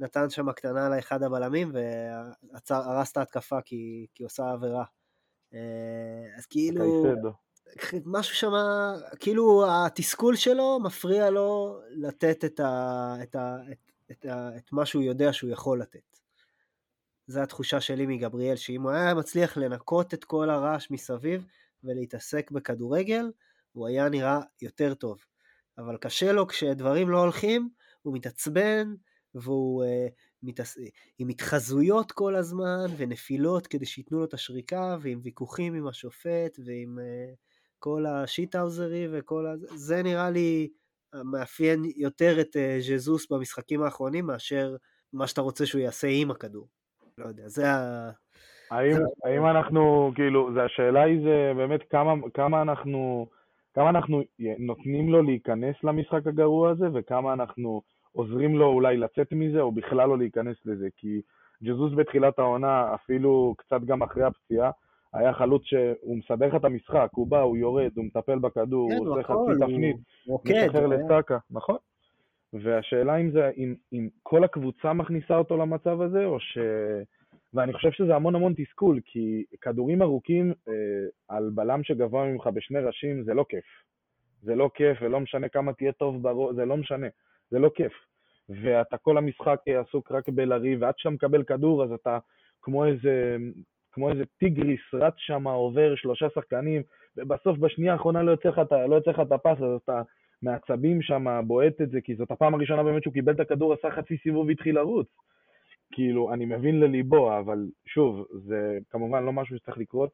נתן 0.00 0.30
שם 0.30 0.48
הקטנה 0.48 0.88
לאחד 0.88 1.22
הבלמים 1.22 1.72
והרס 1.72 3.12
את 3.12 3.16
ההתקפה 3.16 3.60
כי, 3.64 4.06
כי 4.14 4.22
עושה 4.22 4.50
עבירה. 4.50 4.84
אה, 5.54 6.36
אז 6.36 6.46
כאילו, 6.46 7.04
משהו 8.04 8.34
שם, 8.34 8.52
כאילו 9.20 9.64
התסכול 9.68 10.36
שלו 10.36 10.78
מפריע 10.82 11.30
לו 11.30 11.80
לתת 11.90 12.44
את, 12.44 12.60
ה, 12.60 13.14
את, 13.22 13.34
ה, 13.34 13.56
את, 13.72 13.78
את, 14.10 14.26
ה, 14.26 14.56
את 14.56 14.72
מה 14.72 14.86
שהוא 14.86 15.02
יודע 15.02 15.32
שהוא 15.32 15.50
יכול 15.50 15.80
לתת. 15.80 16.18
זו 17.26 17.40
התחושה 17.40 17.80
שלי 17.80 18.06
מגבריאל, 18.06 18.56
שאם 18.56 18.82
הוא 18.82 18.90
היה 18.90 19.14
מצליח 19.14 19.56
לנקות 19.56 20.14
את 20.14 20.24
כל 20.24 20.50
הרעש 20.50 20.90
מסביב 20.90 21.46
ולהתעסק 21.84 22.50
בכדורגל, 22.50 23.32
הוא 23.72 23.86
היה 23.86 24.08
נראה 24.08 24.40
יותר 24.62 24.94
טוב. 24.94 25.18
אבל 25.78 25.96
קשה 25.96 26.32
לו 26.32 26.46
כשדברים 26.46 27.08
לא 27.08 27.18
הולכים, 27.18 27.68
הוא 28.02 28.14
מתעצבן, 28.14 28.94
והוא 29.34 29.84
uh, 29.84 29.88
מתעס... 30.42 30.78
עם 31.18 31.28
התחזויות 31.28 32.12
כל 32.12 32.36
הזמן, 32.36 32.86
ונפילות 32.96 33.66
כדי 33.66 33.86
שייתנו 33.86 34.18
לו 34.18 34.24
את 34.24 34.34
השריקה, 34.34 34.96
ועם 35.00 35.18
ויכוחים 35.22 35.74
עם 35.74 35.86
השופט, 35.86 36.58
ועם 36.64 36.98
uh, 36.98 37.34
כל 37.78 38.06
השיטהאוזרי 38.06 39.08
וכל 39.12 39.46
ה... 39.46 39.54
זה 39.74 40.02
נראה 40.02 40.30
לי 40.30 40.68
מאפיין 41.24 41.82
יותר 41.96 42.40
את 42.40 42.56
uh, 42.56 42.80
ז'זוס 42.80 43.32
במשחקים 43.32 43.82
האחרונים, 43.82 44.26
מאשר 44.26 44.76
מה 45.12 45.26
שאתה 45.26 45.40
רוצה 45.40 45.66
שהוא 45.66 45.80
יעשה 45.80 46.08
עם 46.10 46.30
הכדור. 46.30 46.68
לא 47.18 47.26
יודע, 47.26 47.48
זה 47.48 47.70
ה... 47.70 48.10
האם, 48.70 48.96
האם 49.24 49.46
אנחנו, 49.46 50.12
כאילו, 50.14 50.54
זה 50.54 50.62
השאלה 50.62 51.02
היא 51.02 51.20
זה 51.22 51.52
באמת 51.56 51.80
כמה, 51.90 52.12
כמה 52.34 52.62
אנחנו... 52.62 53.26
כמה 53.74 53.90
אנחנו 53.90 54.22
נותנים 54.58 55.12
לו 55.12 55.22
להיכנס 55.22 55.76
למשחק 55.82 56.26
הגרוע 56.26 56.70
הזה, 56.70 56.84
וכמה 56.94 57.32
אנחנו 57.32 57.82
עוזרים 58.14 58.56
לו 58.56 58.66
אולי 58.66 58.96
לצאת 58.96 59.32
מזה, 59.32 59.60
או 59.60 59.72
בכלל 59.72 60.08
לא 60.08 60.18
להיכנס 60.18 60.56
לזה. 60.64 60.88
כי 60.96 61.20
ג'זוס 61.64 61.92
בתחילת 61.96 62.38
העונה, 62.38 62.94
אפילו 62.94 63.54
קצת 63.58 63.80
גם 63.84 64.02
אחרי 64.02 64.22
הפציעה, 64.24 64.70
היה 65.12 65.32
חלוץ 65.32 65.62
שהוא 65.64 66.16
מסדר 66.18 66.46
לך 66.46 66.54
את 66.54 66.64
המשחק, 66.64 67.08
הוא 67.12 67.26
בא, 67.26 67.40
הוא 67.40 67.56
יורד, 67.56 67.90
הוא 67.96 68.04
מטפל 68.04 68.38
בכדור, 68.38 68.90
כן, 68.90 68.96
הוא 68.96 69.06
הוא 69.06 69.12
עושה 69.18 69.20
הכל, 69.20 69.32
חצי 69.32 69.62
הוא 69.62 69.70
תפנית, 69.72 69.96
רוקד. 70.26 70.64
משחרר 70.66 70.84
הוא 70.84 70.92
היה- 70.94 71.04
לסאקה, 71.04 71.38
נכון. 71.50 71.76
והשאלה 72.52 73.16
אם 73.16 73.30
זה, 73.30 73.50
אם, 73.56 73.74
אם 73.92 74.08
כל 74.22 74.44
הקבוצה 74.44 74.92
מכניסה 74.92 75.36
אותו 75.36 75.56
למצב 75.56 76.00
הזה, 76.00 76.24
או 76.24 76.40
ש... 76.40 76.58
ואני 77.54 77.72
חושב 77.72 77.90
שזה 77.90 78.14
המון 78.16 78.34
המון 78.34 78.54
תסכול, 78.56 79.00
כי 79.04 79.44
כדורים 79.60 80.02
ארוכים 80.02 80.52
אה, 80.68 80.72
על 81.28 81.50
בלם 81.54 81.82
שגבוה 81.84 82.24
ממך 82.26 82.46
בשני 82.46 82.78
ראשים 82.80 83.22
זה 83.24 83.34
לא 83.34 83.44
כיף. 83.48 83.64
זה 84.42 84.54
לא 84.54 84.70
כיף, 84.74 84.98
ולא 85.02 85.20
משנה 85.20 85.48
כמה 85.48 85.72
תהיה 85.72 85.92
טוב 85.92 86.22
בראש, 86.22 86.54
זה 86.56 86.64
לא 86.64 86.76
משנה, 86.76 87.06
זה 87.50 87.58
לא 87.58 87.70
כיף. 87.74 87.92
ואתה 88.48 88.96
כל 88.96 89.18
המשחק 89.18 89.60
עסוק 89.66 90.12
רק 90.12 90.28
בלריב, 90.28 90.82
ועד 90.82 90.94
שאתה 90.96 91.10
מקבל 91.10 91.42
כדור 91.42 91.84
אז 91.84 91.92
אתה 91.92 92.18
כמו 92.62 92.86
איזה, 92.86 93.36
כמו 93.92 94.10
איזה 94.10 94.24
טיגריס 94.38 94.80
רץ 94.94 95.14
שם, 95.16 95.48
עובר 95.48 95.94
שלושה 95.94 96.26
שחקנים, 96.34 96.82
ובסוף 97.16 97.58
בשנייה 97.58 97.92
האחרונה 97.92 98.22
לא 98.22 98.30
יוצא 98.30 98.48
לך 98.48 98.58
את 98.58 98.72
לא 98.72 98.98
את 99.22 99.32
הפס, 99.32 99.62
אז 99.62 99.80
אתה 99.84 100.02
מעצבים 100.42 101.02
שם, 101.02 101.40
בועט 101.46 101.80
את 101.82 101.90
זה, 101.90 102.00
כי 102.00 102.14
זאת 102.14 102.30
הפעם 102.30 102.54
הראשונה 102.54 102.82
באמת 102.82 103.02
שהוא 103.02 103.14
קיבל 103.14 103.32
את 103.32 103.40
הכדור, 103.40 103.72
עשה 103.72 103.90
חצי 103.90 104.16
סיבוב 104.18 104.46
והתחיל 104.46 104.74
לרוץ. 104.74 105.06
כאילו, 105.92 106.32
אני 106.32 106.44
מבין 106.44 106.80
לליבו, 106.80 107.38
אבל 107.38 107.66
שוב, 107.86 108.26
זה 108.30 108.78
כמובן 108.90 109.24
לא 109.24 109.32
משהו 109.32 109.56
שצריך 109.58 109.78
לקרות. 109.78 110.10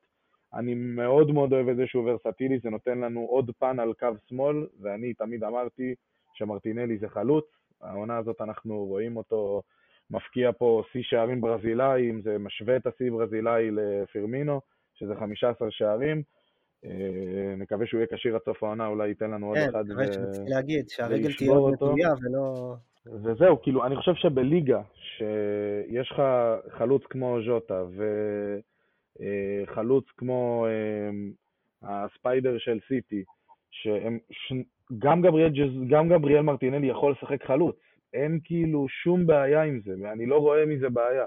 אני 0.55 0.75
מאוד 0.75 1.31
מאוד 1.31 1.53
אוהב 1.53 1.69
את 1.69 1.77
זה 1.77 1.87
שהוא 1.87 2.11
ורסטילי, 2.11 2.59
זה 2.59 2.71
נותן 2.71 2.99
לנו 2.99 3.21
עוד 3.21 3.51
פן 3.59 3.81
על 3.81 3.93
קו 3.93 4.09
שמאל, 4.27 4.67
ואני 4.81 5.15
תמיד 5.15 5.45
אמרתי 5.45 5.95
שמרטינלי 6.41 6.99
זה 6.99 7.09
חלוץ. 7.09 7.45
העונה 7.81 8.17
הזאת 8.17 8.41
אנחנו 8.41 8.85
רואים 8.85 9.17
אותו 9.17 9.63
מפקיע 10.11 10.53
פה 10.53 10.83
שיא 10.93 11.03
שערים 11.03 11.41
ברזילאיים, 11.41 12.23
זה 12.23 12.39
משווה 12.39 12.77
את 12.77 12.87
השיא 12.87 13.11
ברזילאי 13.11 13.71
לפירמינו, 13.71 14.61
שזה 14.95 15.15
15 15.15 15.71
שערים. 15.71 16.23
אה, 16.85 17.55
נקווה 17.57 17.87
שהוא 17.87 17.99
יהיה 17.99 18.07
כשיר 18.13 18.35
עד 18.35 18.41
סוף 18.45 18.63
העונה, 18.63 18.87
אולי 18.87 19.09
ייתן 19.09 19.31
לנו 19.31 19.47
עוד 19.47 19.59
כן, 19.59 19.69
אחד. 19.69 19.85
מקווה 19.87 20.05
ו- 20.09 20.13
שנצא 20.13 20.43
להגיד, 20.47 20.89
שהרגל 20.89 21.33
תהיה 21.39 21.53
עוד. 21.53 21.73
נטויה 21.73 22.09
ולא... 22.23 22.75
וזהו, 23.07 23.63
כאילו, 23.63 23.87
אני 23.87 23.97
חושב 23.97 24.15
שבליגה, 24.15 24.83
שיש 24.95 26.11
לך 26.11 26.23
חלוץ 26.79 27.03
כמו 27.11 27.39
ז'וטה 27.47 27.85
וחלוץ 29.67 30.05
כמו 30.17 30.67
אה, 30.67 31.11
הספיידר 31.83 32.59
של 32.59 32.79
סיטי, 32.89 33.25
שהם. 33.71 34.19
גם, 34.99 35.23
גבריאל, 35.23 35.53
גם 35.89 36.09
גבריאל 36.09 36.43
מרטינלי 36.43 36.87
יכול 36.87 37.13
לשחק 37.13 37.45
חלוץ, 37.45 37.77
אין 38.15 38.39
כאילו 38.45 38.89
שום 38.89 39.27
בעיה 39.27 39.63
עם 39.63 39.81
זה, 39.85 39.95
ואני 40.01 40.27
לא 40.27 40.37
רואה 40.37 40.67
מזה 40.67 40.89
בעיה. 40.89 41.25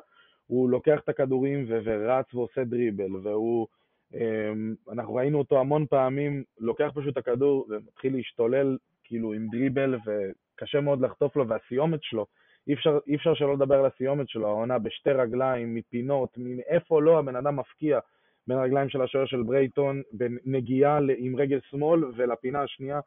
הוא 0.47 0.69
לוקח 0.69 0.99
את 1.04 1.10
הכדורים 1.10 1.65
ו- 1.69 1.80
ורץ 1.84 2.34
ועושה 2.34 2.63
דריבל, 2.63 3.15
והוא, 3.23 3.67
אמ, 4.13 4.76
אנחנו 4.91 5.15
ראינו 5.15 5.39
אותו 5.39 5.60
המון 5.60 5.86
פעמים, 5.86 6.43
לוקח 6.60 6.91
פשוט 6.95 7.13
את 7.13 7.17
הכדור 7.17 7.67
ומתחיל 7.69 8.15
להשתולל 8.15 8.78
כאילו 9.04 9.34
עם 9.34 9.47
דריבל, 9.52 9.95
וקשה 10.06 10.82
מאוד 10.82 11.02
לחטוף 11.02 11.36
לו, 11.36 11.47
והסיומת 11.47 12.04
שלו, 12.04 12.26
אי 12.67 12.73
אפשר, 12.73 12.99
אי 13.08 13.15
אפשר 13.15 13.34
שלא 13.34 13.54
לדבר 13.54 13.80
על 13.80 13.86
הסיומת 13.86 14.30
שלו, 14.30 14.47
העונה 14.47 14.80
בשתי 14.80 15.12
רגליים, 15.12 15.76
מפינות, 15.76 16.30
מאיפה 16.38 17.02
לא 17.02 17.19
הבן 17.19 17.36
אדם 17.36 17.56
מפקיע 17.56 17.99
בין 18.47 18.58
הרגליים 18.58 18.89
של 18.89 19.02
השוער 19.02 19.26
של 19.26 19.43
ברייטון, 19.43 20.02
בנגיעה 20.12 20.99
עם 21.17 21.36
רגל 21.36 21.60
שמאל 21.69 22.04
ולפינה 22.15 22.62
השנייה. 22.62 22.99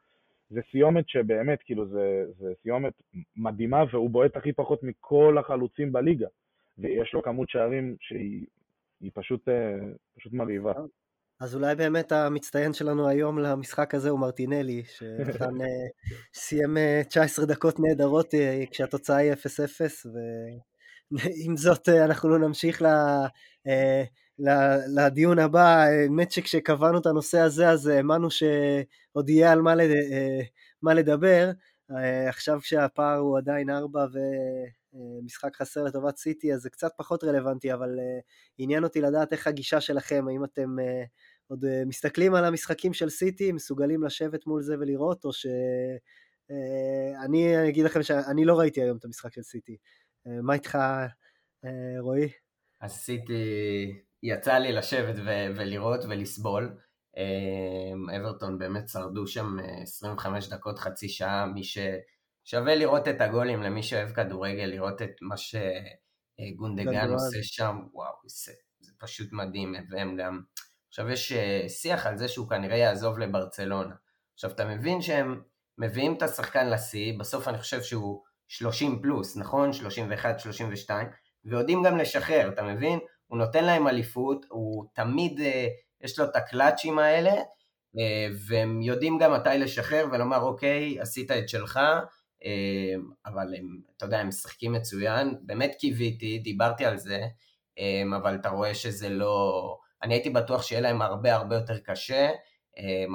זה 0.51 0.61
סיומת 0.71 1.09
שבאמת, 1.09 1.59
כאילו, 1.65 1.89
זה, 1.89 2.25
זה 2.39 2.53
סיומת 2.63 2.93
מדהימה, 3.37 3.85
והוא 3.93 4.11
בועט 4.11 4.37
הכי 4.37 4.53
פחות 4.53 4.83
מכל 4.83 5.37
החלוצים 5.39 5.93
בליגה. 5.93 6.27
ויש 6.79 7.15
לו 7.15 7.23
כמות 7.23 7.51
שערים 7.51 7.97
שהיא 8.01 8.47
היא 9.01 9.11
פשוט, 9.15 9.49
אה, 9.49 9.79
פשוט 10.17 10.33
מרהיבה. 10.33 10.73
אז 11.41 11.55
אולי 11.55 11.75
באמת 11.75 12.13
המצטיין 12.13 12.73
שלנו 12.73 13.09
היום 13.09 13.39
למשחק 13.39 13.95
הזה 13.95 14.11
הוא 14.11 14.21
מרטינלי, 14.21 14.83
שנתן, 14.85 15.61
אה, 15.61 15.87
סיים 16.35 16.77
אה, 16.77 17.03
19 17.09 17.47
דקות 17.47 17.81
נהדרות 17.81 18.35
אה, 18.35 18.65
כשהתוצאה 18.71 19.17
היא 19.17 19.33
0-0, 19.33 19.37
ועם 21.11 21.57
זאת 21.57 21.89
אה, 21.89 22.05
אנחנו 22.05 22.29
לא 22.29 22.39
נמשיך 22.39 22.83
ל... 22.83 22.87
אה, 24.49 24.77
לדיון 24.95 25.39
הבא, 25.39 25.77
האמת 25.77 26.33
שכשקבענו 26.33 26.99
את 26.99 27.07
הנושא 27.07 27.39
הזה 27.39 27.69
אז 27.69 27.87
האמנו 27.87 28.31
שעוד 28.31 29.29
יהיה 29.29 29.53
על 29.53 29.63
מה, 29.63 29.75
לד... 29.75 29.91
אה, 29.91 30.41
מה 30.83 30.95
לדבר, 30.95 31.51
אה, 31.91 32.29
עכשיו 32.29 32.61
כשהפער 32.61 33.19
הוא 33.19 33.39
עדיין 33.39 33.71
4 33.71 34.07
ומשחק 34.93 35.57
חסר 35.57 35.83
לטובת 35.83 36.17
סיטי 36.17 36.55
אז 36.55 36.61
זה 36.61 36.71
קצת 36.71 36.91
פחות 36.97 37.25
רלוונטי, 37.25 37.73
אבל 37.73 37.99
אה, 37.99 38.21
עניין 38.59 38.85
אותי 38.85 39.01
לדעת 39.01 39.33
איך 39.33 39.47
הגישה 39.47 39.81
שלכם, 39.81 40.25
האם 40.29 40.45
אתם 40.45 40.79
אה, 40.79 41.05
עוד 41.49 41.65
אה, 41.65 41.83
מסתכלים 41.87 42.35
על 42.35 42.45
המשחקים 42.45 42.93
של 42.93 43.11
סיטי, 43.11 43.53
מסוגלים 43.53 44.03
לשבת 44.03 44.47
מול 44.47 44.63
זה 44.63 44.75
ולראות, 44.79 45.25
או 45.25 45.33
ש... 45.33 45.47
אה, 46.51 47.25
אני 47.25 47.69
אגיד 47.69 47.85
לכם 47.85 48.03
שאני 48.03 48.45
לא 48.45 48.59
ראיתי 48.59 48.83
היום 48.83 48.97
את 48.97 49.05
המשחק 49.05 49.33
של 49.33 49.43
סיטי. 49.43 49.77
אה, 50.27 50.43
מה 50.43 50.55
איתך, 50.55 50.75
אה, 51.65 52.01
רועי? 52.01 52.29
עשיתי, 52.81 54.03
יצא 54.23 54.55
לי 54.55 54.73
לשבת 54.73 55.15
ו- 55.25 55.57
ולראות 55.57 56.01
ולסבול. 56.09 56.77
אה, 57.17 58.17
אברטון 58.17 58.59
באמת 58.59 58.89
שרדו 58.89 59.27
שם 59.27 59.57
אה, 59.61 59.83
25 59.83 60.49
דקות, 60.49 60.79
חצי 60.79 61.09
שעה, 61.09 61.47
מי 61.47 61.63
ששווה 61.65 62.75
לראות 62.75 63.09
את 63.09 63.21
הגולים 63.21 63.63
למי 63.63 63.83
שאוהב 63.83 64.13
כדורגל, 64.13 64.65
לראות 64.65 65.03
את 65.03 65.13
מה 65.23 65.35
שגונדגן 65.37 66.85
גונדואן. 66.85 67.13
עושה 67.13 67.39
שם, 67.43 67.77
וואו, 67.93 68.15
זה, 68.27 68.53
זה 68.81 68.93
פשוט 68.99 69.33
מדהים, 69.33 69.75
והם 69.91 70.17
גם... 70.17 70.43
עכשיו 70.89 71.11
יש 71.11 71.33
אה, 71.33 71.69
שיח 71.69 72.07
על 72.07 72.17
זה 72.17 72.29
שהוא 72.29 72.49
כנראה 72.49 72.77
יעזוב 72.77 73.19
לברצלונה. 73.19 73.95
עכשיו 74.35 74.51
אתה 74.51 74.65
מבין 74.65 75.03
שהם 75.03 75.43
מביאים 75.79 76.15
את 76.17 76.23
השחקן 76.23 76.71
לשיא, 76.71 77.19
בסוף 77.19 77.49
אני 77.49 77.59
חושב 77.59 77.83
שהוא 77.83 78.23
30 78.49 79.03
פלוס, 79.03 79.37
נכון? 79.37 79.73
31, 79.73 80.41
32, 80.41 81.09
ויודעים 81.45 81.83
גם 81.83 81.97
לשחרר, 81.97 82.49
אתה 82.49 82.63
מבין? 82.63 82.99
הוא 83.27 83.39
נותן 83.39 83.65
להם 83.65 83.89
אליפות, 83.89 84.47
הוא 84.49 84.85
תמיד, 84.95 85.41
אה, 85.41 85.67
יש 86.01 86.19
לו 86.19 86.25
את 86.25 86.37
הקלאצ'ים 86.37 86.99
האלה, 86.99 87.33
אה, 87.99 88.29
והם 88.49 88.83
יודעים 88.83 89.19
גם 89.19 89.33
מתי 89.33 89.59
לשחרר 89.59 90.07
ולומר, 90.13 90.41
אוקיי, 90.41 91.01
עשית 91.01 91.31
את 91.31 91.49
שלך, 91.49 91.81
אה, 92.45 92.95
אבל 93.27 93.55
הם, 93.59 93.81
אתה 93.97 94.05
יודע, 94.05 94.19
הם 94.19 94.29
משחקים 94.29 94.73
מצוין, 94.73 95.35
באמת 95.41 95.75
קיוויתי, 95.79 96.39
דיברתי 96.39 96.85
על 96.85 96.99
זה, 96.99 97.21
אבל 98.17 98.35
אתה 98.35 98.49
רואה 98.49 98.75
שזה 98.75 99.09
לא... 99.09 99.77
אני 100.03 100.15
הייתי 100.15 100.31
בטוח 100.31 100.63
שיהיה 100.63 100.81
להם 100.81 101.03
הרבה 101.03 101.35
הרבה 101.35 101.57
יותר 101.57 101.79
קשה, 101.79 102.31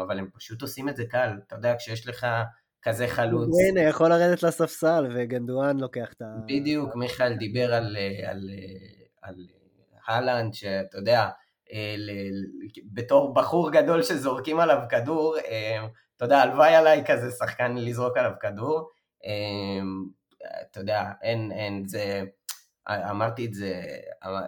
אבל 0.05 0.19
הם 0.19 0.27
פשוט 0.33 0.61
עושים 0.61 0.89
את 0.89 0.95
זה 0.95 1.03
קל, 1.05 1.29
אתה 1.47 1.55
יודע, 1.55 1.75
כשיש 1.77 2.07
לך 2.07 2.27
כזה 2.81 3.07
חלוץ. 3.07 3.49
הנה, 3.69 3.81
יכול 3.81 4.09
לרדת 4.09 4.43
לספסל, 4.43 5.07
וגנדואן 5.15 5.79
לוקח 5.79 6.13
את 6.13 6.21
ה... 6.21 6.25
בדיוק, 6.45 6.95
מיכאל 6.95 7.33
דיבר 7.33 7.73
על, 7.73 7.97
על, 8.27 8.49
על 9.21 9.35
הלנד, 10.07 10.53
שאתה 10.53 10.97
יודע, 10.97 11.29
אה, 11.73 11.95
בתור 12.93 13.33
בחור 13.33 13.71
גדול 13.71 14.03
שזורקים 14.03 14.59
עליו 14.59 14.79
כדור, 14.89 15.37
אה, 15.37 15.85
אתה 16.17 16.25
יודע, 16.25 16.37
הלוואי 16.37 16.75
עליי 16.75 17.03
כזה 17.07 17.31
שחקן 17.31 17.75
לזרוק 17.75 18.17
עליו 18.17 18.31
כדור. 18.41 18.89
אה, 19.25 19.81
אתה 20.71 20.79
יודע, 20.79 21.11
אין, 21.21 21.51
אין, 21.51 21.87
זה, 21.87 22.23
אמרתי 22.89 23.45
את 23.45 23.53
זה, 23.53 23.81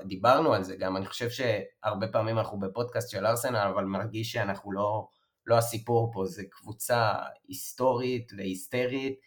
דיברנו 0.06 0.54
על 0.54 0.64
זה 0.64 0.76
גם, 0.76 0.98
אני 0.98 1.06
חושב 1.06 1.30
שהרבה 1.30 2.08
פעמים 2.08 2.38
אנחנו 2.38 2.60
בפודקאסט 2.60 3.10
של 3.10 3.26
ארסנל, 3.26 3.72
אבל 3.74 3.84
מרגיש 3.84 4.32
שאנחנו 4.32 4.72
לא, 4.72 5.08
לא 5.46 5.58
הסיפור 5.58 6.12
פה, 6.14 6.26
זה 6.26 6.44
קבוצה 6.52 7.14
היסטורית 7.48 8.32
והיסטרית, 8.38 9.20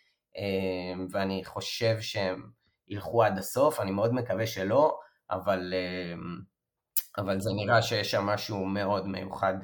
ואני 1.10 1.44
חושב 1.44 2.00
שהם 2.00 2.50
ילכו 2.88 3.22
עד 3.22 3.38
הסוף, 3.38 3.80
אני 3.80 3.90
מאוד 3.90 4.14
מקווה 4.14 4.46
שלא, 4.46 4.98
אבל, 5.30 5.74
אבל 7.18 7.40
זה 7.40 7.50
נראה 7.56 7.82
שיש 7.82 8.10
שם 8.10 8.22
משהו 8.26 8.66
מאוד 8.66 9.08
מיוחד 9.08 9.54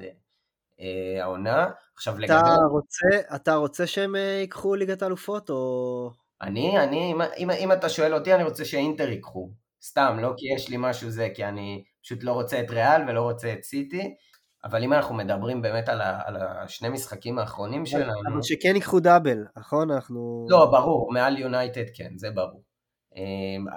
העונה. 1.20 1.70
עכשיו 1.94 2.14
אתה 2.14 2.22
לגבי... 2.22 2.50
רוצה, 2.70 3.34
אתה 3.34 3.54
רוצה 3.54 3.86
שהם 3.86 4.14
ייקחו 4.14 4.74
ליגת 4.74 5.02
האלופות, 5.02 5.50
או... 5.50 6.10
אני, 6.42 6.78
אני, 6.78 7.12
אם, 7.12 7.20
אם, 7.36 7.50
אם 7.50 7.72
אתה 7.72 7.88
שואל 7.88 8.14
אותי, 8.14 8.34
אני 8.34 8.42
רוצה 8.44 8.64
שאינטר 8.64 9.08
ייקחו. 9.08 9.50
סתם, 9.82 10.16
לא 10.20 10.34
כי 10.36 10.46
יש 10.54 10.68
לי 10.68 10.76
משהו 10.78 11.10
זה, 11.10 11.28
כי 11.34 11.44
אני 11.44 11.84
פשוט 12.02 12.24
לא 12.24 12.32
רוצה 12.32 12.60
את 12.60 12.70
ריאל 12.70 13.02
ולא 13.08 13.20
רוצה 13.20 13.52
את 13.52 13.64
סיטי, 13.64 14.14
אבל 14.64 14.82
אם 14.82 14.92
אנחנו 14.92 15.14
מדברים 15.14 15.62
באמת 15.62 15.88
על, 15.88 16.00
ה, 16.00 16.20
על 16.24 16.36
השני 16.36 16.88
משחקים 16.88 17.38
האחרונים 17.38 17.86
שלנו... 17.86 18.12
אבל 18.32 18.42
שכן 18.42 18.74
ייקחו 18.74 19.00
דאבל, 19.00 19.46
נכון? 19.56 19.90
אנחנו... 19.90 20.46
לא, 20.50 20.66
ברור, 20.72 21.12
מעל 21.12 21.38
יונייטד 21.38 21.84
כן, 21.94 22.12
זה 22.16 22.30
ברור. 22.30 22.62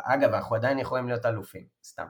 אגב, 0.03 0.33
אנחנו 0.33 0.55
עדיין 0.55 0.79
יכולים 0.79 1.07
להיות 1.07 1.25
אלופים, 1.25 1.65
סתם. 1.83 2.05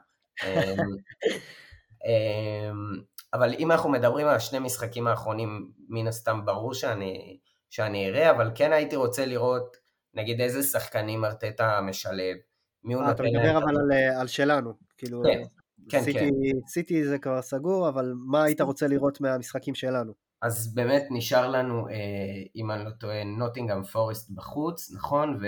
אבל 3.34 3.54
אם 3.60 3.72
אנחנו 3.72 3.90
מדברים 3.90 4.28
על 4.28 4.36
השני 4.36 4.60
משחקים 4.60 5.08
האחרונים, 5.08 5.72
מן 5.90 6.08
הסתם 6.08 6.46
ברור 6.46 6.74
שאני, 6.74 7.40
שאני 7.70 8.10
אראה, 8.10 8.32
אבל 8.32 8.52
כן 8.56 8.74
הייתי 8.74 8.96
רוצה 8.96 9.26
לראות 9.26 9.78
נגיד 10.14 10.42
איזה 10.42 10.64
שחקנים 10.64 11.26
ארטטה 11.26 11.82
משלב, 11.82 12.36
מי 12.84 12.94
הוא 12.94 13.04
אה, 13.04 13.12
אתה 13.12 13.24
נותן 13.24 13.36
מדבר 13.36 13.54
להם... 13.54 13.64
אבל 13.64 13.76
על, 13.78 13.92
על 14.20 14.28
שלנו, 14.28 14.74
כאילו... 14.98 15.24
כן, 15.24 15.42
כן, 15.90 16.04
סיטי, 16.04 16.20
כן. 16.20 16.68
סיטי 16.68 17.06
זה 17.06 17.18
כבר 17.20 17.42
סגור, 17.42 17.90
אבל 17.90 18.14
מה 18.16 18.44
היית 18.44 18.62
רוצה 18.62 18.88
לראות 18.88 19.22
מהמשחקים 19.22 19.76
שלנו? 19.76 20.14
אז 20.42 20.74
באמת 20.74 21.04
נשאר 21.10 21.50
לנו, 21.50 21.88
אה, 21.88 21.94
אם 22.56 22.72
אני 22.72 22.86
לא 22.86 22.90
טועה, 22.90 23.24
נוטינגאם 23.24 23.84
פורסט 23.84 24.32
בחוץ, 24.32 24.92
נכון? 24.94 25.40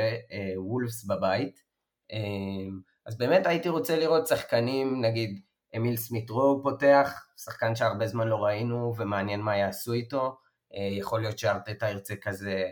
ווולפס 0.58 1.06
בבית. 1.06 1.66
אה, 2.13 2.70
אז 3.06 3.17
באמת 3.17 3.46
הייתי 3.46 3.70
רוצה 3.70 3.98
לראות 3.98 4.28
שחקנים, 4.28 5.02
נגיד 5.02 5.41
אמיל 5.76 5.98
סמית 5.98 6.30
רו 6.30 6.60
פותח, 6.63 7.28
שחקן 7.38 7.76
שהרבה 7.76 8.08
זמן 8.08 8.28
לא 8.28 8.36
ראינו 8.36 8.93
ומעניין 8.98 9.41
מה 9.41 9.58
יעשו 9.58 9.93
איתו. 9.93 10.38
אה, 10.76 10.98
יכול 11.00 11.22
להיות 11.22 11.39
שארטטה 11.39 11.89
ירצה 11.89 12.15
כזה 12.15 12.63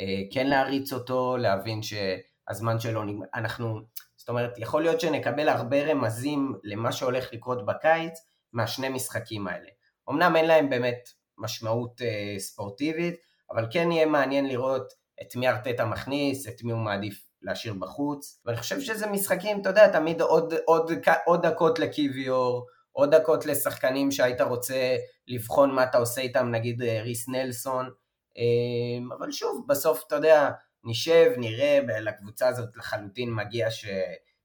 אה, 0.00 0.22
כן 0.32 0.46
להריץ 0.46 0.92
אותו, 0.92 1.36
להבין 1.36 1.80
שהזמן 1.82 2.80
שלו 2.80 3.04
נגמר. 3.04 3.26
אנחנו, 3.34 3.80
זאת 4.16 4.28
אומרת, 4.28 4.58
יכול 4.58 4.82
להיות 4.82 5.00
שנקבל 5.00 5.48
הרבה 5.48 5.84
רמזים 5.84 6.54
למה 6.62 6.92
שהולך 6.92 7.32
לקרות 7.32 7.66
בקיץ 7.66 8.14
מהשני 8.52 8.88
משחקים 8.88 9.46
האלה. 9.46 9.68
אמנם 10.10 10.36
אין 10.36 10.46
להם 10.46 10.70
באמת 10.70 11.08
משמעות 11.38 12.02
אה, 12.02 12.34
ספורטיבית, 12.38 13.14
אבל 13.50 13.66
כן 13.70 13.92
יהיה 13.92 14.06
מעניין 14.06 14.48
לראות 14.48 14.92
את 15.22 15.36
מי 15.36 15.48
ארטטה 15.48 15.84
מכניס, 15.84 16.48
את 16.48 16.62
מי 16.62 16.72
הוא 16.72 16.80
מעדיף 16.80 17.24
להשאיר 17.44 17.74
בחוץ. 17.74 18.40
ואני 18.44 18.56
חושב 18.56 18.80
שזה 18.80 19.06
משחקים, 19.06 19.60
אתה 19.60 19.68
יודע, 19.68 19.88
תמיד 19.88 20.20
עוד, 20.20 20.54
עוד, 20.64 20.92
עוד 21.24 21.46
דקות 21.46 21.78
לקיוויור, 21.78 22.66
עוד 22.92 23.14
דקות 23.14 23.46
לשחקנים 23.46 24.10
שהיית 24.10 24.40
רוצה 24.40 24.96
לבחון 25.28 25.74
מה 25.74 25.84
אתה 25.84 25.98
עושה 25.98 26.20
איתם, 26.20 26.50
נגיד 26.50 26.82
אה, 26.82 27.02
ריס 27.02 27.28
נלסון. 27.28 27.90
אה, 28.38 29.16
אבל 29.18 29.30
שוב, 29.30 29.64
בסוף, 29.68 30.04
אתה 30.06 30.16
יודע, 30.16 30.50
נשב, 30.84 31.32
נראה, 31.36 31.80
לקבוצה 32.00 32.48
הזאת 32.48 32.76
לחלוטין 32.76 33.34
מגיע 33.34 33.70
ש, 33.70 33.86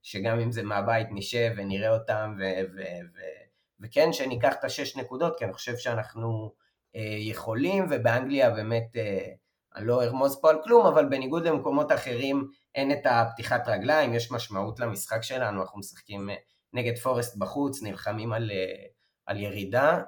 שגם 0.02 0.40
אם 0.40 0.52
זה 0.52 0.62
מהבית 0.62 1.06
נשב 1.10 1.50
ונראה 1.56 1.94
אותם, 1.94 2.34
ו, 2.38 2.42
ו, 2.76 2.80
ו, 3.14 3.20
וכן, 3.80 4.12
שניקח 4.12 4.54
את 4.58 4.64
השש 4.64 4.96
נקודות, 4.96 5.38
כי 5.38 5.44
אני 5.44 5.52
חושב 5.52 5.76
שאנחנו 5.76 6.52
אה, 6.96 7.16
יכולים, 7.18 7.86
ובאנגליה 7.90 8.50
באמת, 8.50 8.96
אני 9.76 9.86
לא 9.86 10.02
ארמוז 10.02 10.40
פה 10.40 10.50
על 10.50 10.56
כלום, 10.64 10.86
אבל 10.86 11.04
בניגוד 11.04 11.46
למקומות 11.46 11.92
אחרים, 11.92 12.48
אין 12.74 12.92
את 12.92 13.06
הפתיחת 13.06 13.68
רגליים, 13.68 14.14
יש 14.14 14.32
משמעות 14.32 14.80
למשחק 14.80 15.22
שלנו, 15.22 15.62
אנחנו 15.62 15.78
משחקים 15.78 16.30
נגד 16.72 16.98
פורסט 16.98 17.36
בחוץ, 17.36 17.82
נלחמים 17.82 18.32
על, 18.32 18.50
על 19.26 19.36
ירידה, 19.36 20.02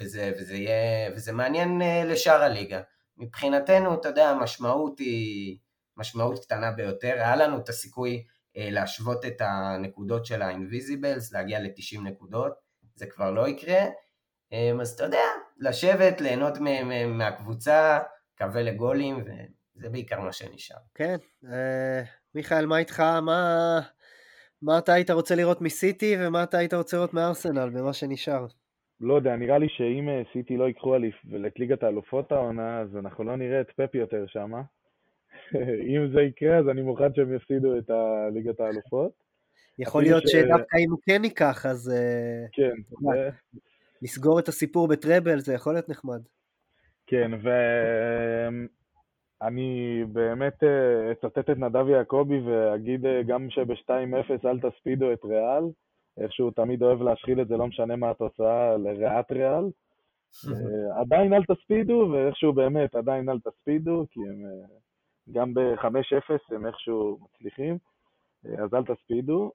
וזה, 0.00 0.32
וזה, 0.38 0.56
יהיה, 0.56 1.10
וזה 1.16 1.32
מעניין 1.32 1.82
לשאר 2.06 2.42
הליגה. 2.42 2.80
מבחינתנו, 3.16 3.94
אתה 3.94 4.08
יודע, 4.08 4.28
המשמעות 4.28 4.98
היא 4.98 5.58
משמעות 5.96 6.44
קטנה 6.44 6.70
ביותר, 6.70 7.12
היה 7.14 7.36
לנו 7.36 7.58
את 7.58 7.68
הסיכוי 7.68 8.24
להשוות 8.54 9.24
את 9.24 9.40
הנקודות 9.40 10.26
של 10.26 10.42
ה-Invisibles, 10.42 11.32
להגיע 11.32 11.60
ל-90 11.60 12.00
נקודות, 12.00 12.52
זה 12.94 13.06
כבר 13.06 13.30
לא 13.30 13.48
יקרה, 13.48 13.84
אז 14.80 14.90
אתה 14.90 15.04
יודע, 15.04 15.24
לשבת, 15.58 16.20
ליהנות 16.20 16.58
מהקבוצה, 17.08 17.98
קווה 18.38 18.62
לגולים, 18.62 19.24
וזה 19.76 19.88
בעיקר 19.88 20.20
מה 20.20 20.32
שנשאר. 20.32 20.76
כן, 20.94 21.16
מיכאל, 22.34 22.66
מה 22.66 22.78
איתך? 22.78 23.00
מה, 23.00 23.80
מה 24.62 24.78
אתה 24.78 24.92
היית 24.92 25.10
רוצה 25.10 25.34
לראות 25.34 25.60
מסיטי, 25.60 26.16
ומה 26.18 26.42
אתה 26.42 26.58
היית 26.58 26.74
רוצה 26.74 26.96
לראות 26.96 27.14
מארסנל, 27.14 27.70
במה 27.70 27.92
שנשאר? 27.92 28.46
לא 29.00 29.14
יודע, 29.14 29.36
נראה 29.36 29.58
לי 29.58 29.66
שאם 29.68 30.08
סיטי 30.32 30.56
לא 30.56 30.64
ייקחו 30.64 30.96
את 30.96 31.58
ליגת 31.58 31.82
האלופות 31.82 32.32
העונה, 32.32 32.80
אז 32.80 32.96
אנחנו 32.96 33.24
לא 33.24 33.36
נראה 33.36 33.60
את 33.60 33.70
פפי 33.76 33.98
יותר 33.98 34.24
שמה. 34.26 34.62
אם 35.94 36.12
זה 36.14 36.22
יקרה, 36.22 36.58
אז 36.58 36.68
אני 36.68 36.82
מוכן 36.82 37.14
שהם 37.14 37.36
יפסידו 37.36 37.78
את 37.78 37.90
ליגת 38.34 38.60
האלופות. 38.60 39.12
יכול 39.78 40.02
להיות 40.02 40.28
ש... 40.28 40.32
שדווקא 40.32 40.76
אם 40.76 40.90
הוא 40.90 40.98
כן 41.06 41.24
ייקח, 41.24 41.66
אז... 41.66 41.92
כן. 42.52 42.72
זה... 43.12 43.30
לסגור 44.02 44.38
את 44.38 44.48
הסיפור 44.48 44.88
בטראבל 44.88 45.38
זה 45.38 45.54
יכול 45.54 45.72
להיות 45.72 45.88
נחמד. 45.88 46.20
כן, 47.06 47.30
ואני 49.42 50.04
באמת 50.12 50.62
אצטט 51.12 51.50
את 51.50 51.58
נדב 51.58 51.88
יעקבי 51.88 52.40
ואגיד 52.40 53.04
גם 53.26 53.50
שב-2-0 53.50 54.48
אל 54.48 54.60
תספידו 54.60 55.12
את 55.12 55.24
ריאל, 55.24 55.64
איכשהו 56.18 56.50
תמיד 56.50 56.82
אוהב 56.82 57.02
להשחיל 57.02 57.40
את 57.40 57.48
זה, 57.48 57.56
לא 57.56 57.66
משנה 57.66 57.96
מה 57.96 58.10
התוצאה, 58.10 58.76
לריאת 58.76 59.32
ריאל. 59.32 59.64
עדיין 61.00 61.32
אל 61.32 61.44
תספידו, 61.44 62.08
ואיכשהו 62.12 62.52
באמת 62.52 62.94
עדיין 62.94 63.28
אל 63.28 63.40
תספידו, 63.40 64.06
כי 64.10 64.20
הם 64.20 64.42
גם 65.32 65.54
ב-5-0 65.54 66.54
הם 66.54 66.66
איכשהו 66.66 67.18
מצליחים, 67.22 67.78
אז 68.44 68.74
אל 68.74 68.84
תספידו, 68.84 69.52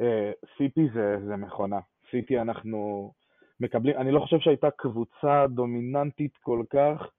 וסיטי 0.00 0.88
זה, 0.94 1.16
זה 1.26 1.36
מכונה. 1.36 1.78
סיטי 2.10 2.40
אנחנו 2.40 3.12
מקבלים, 3.60 3.96
אני 3.96 4.12
לא 4.12 4.20
חושב 4.20 4.38
שהייתה 4.38 4.70
קבוצה 4.70 5.46
דומיננטית 5.48 6.36
כל 6.36 6.62
כך, 6.70 7.10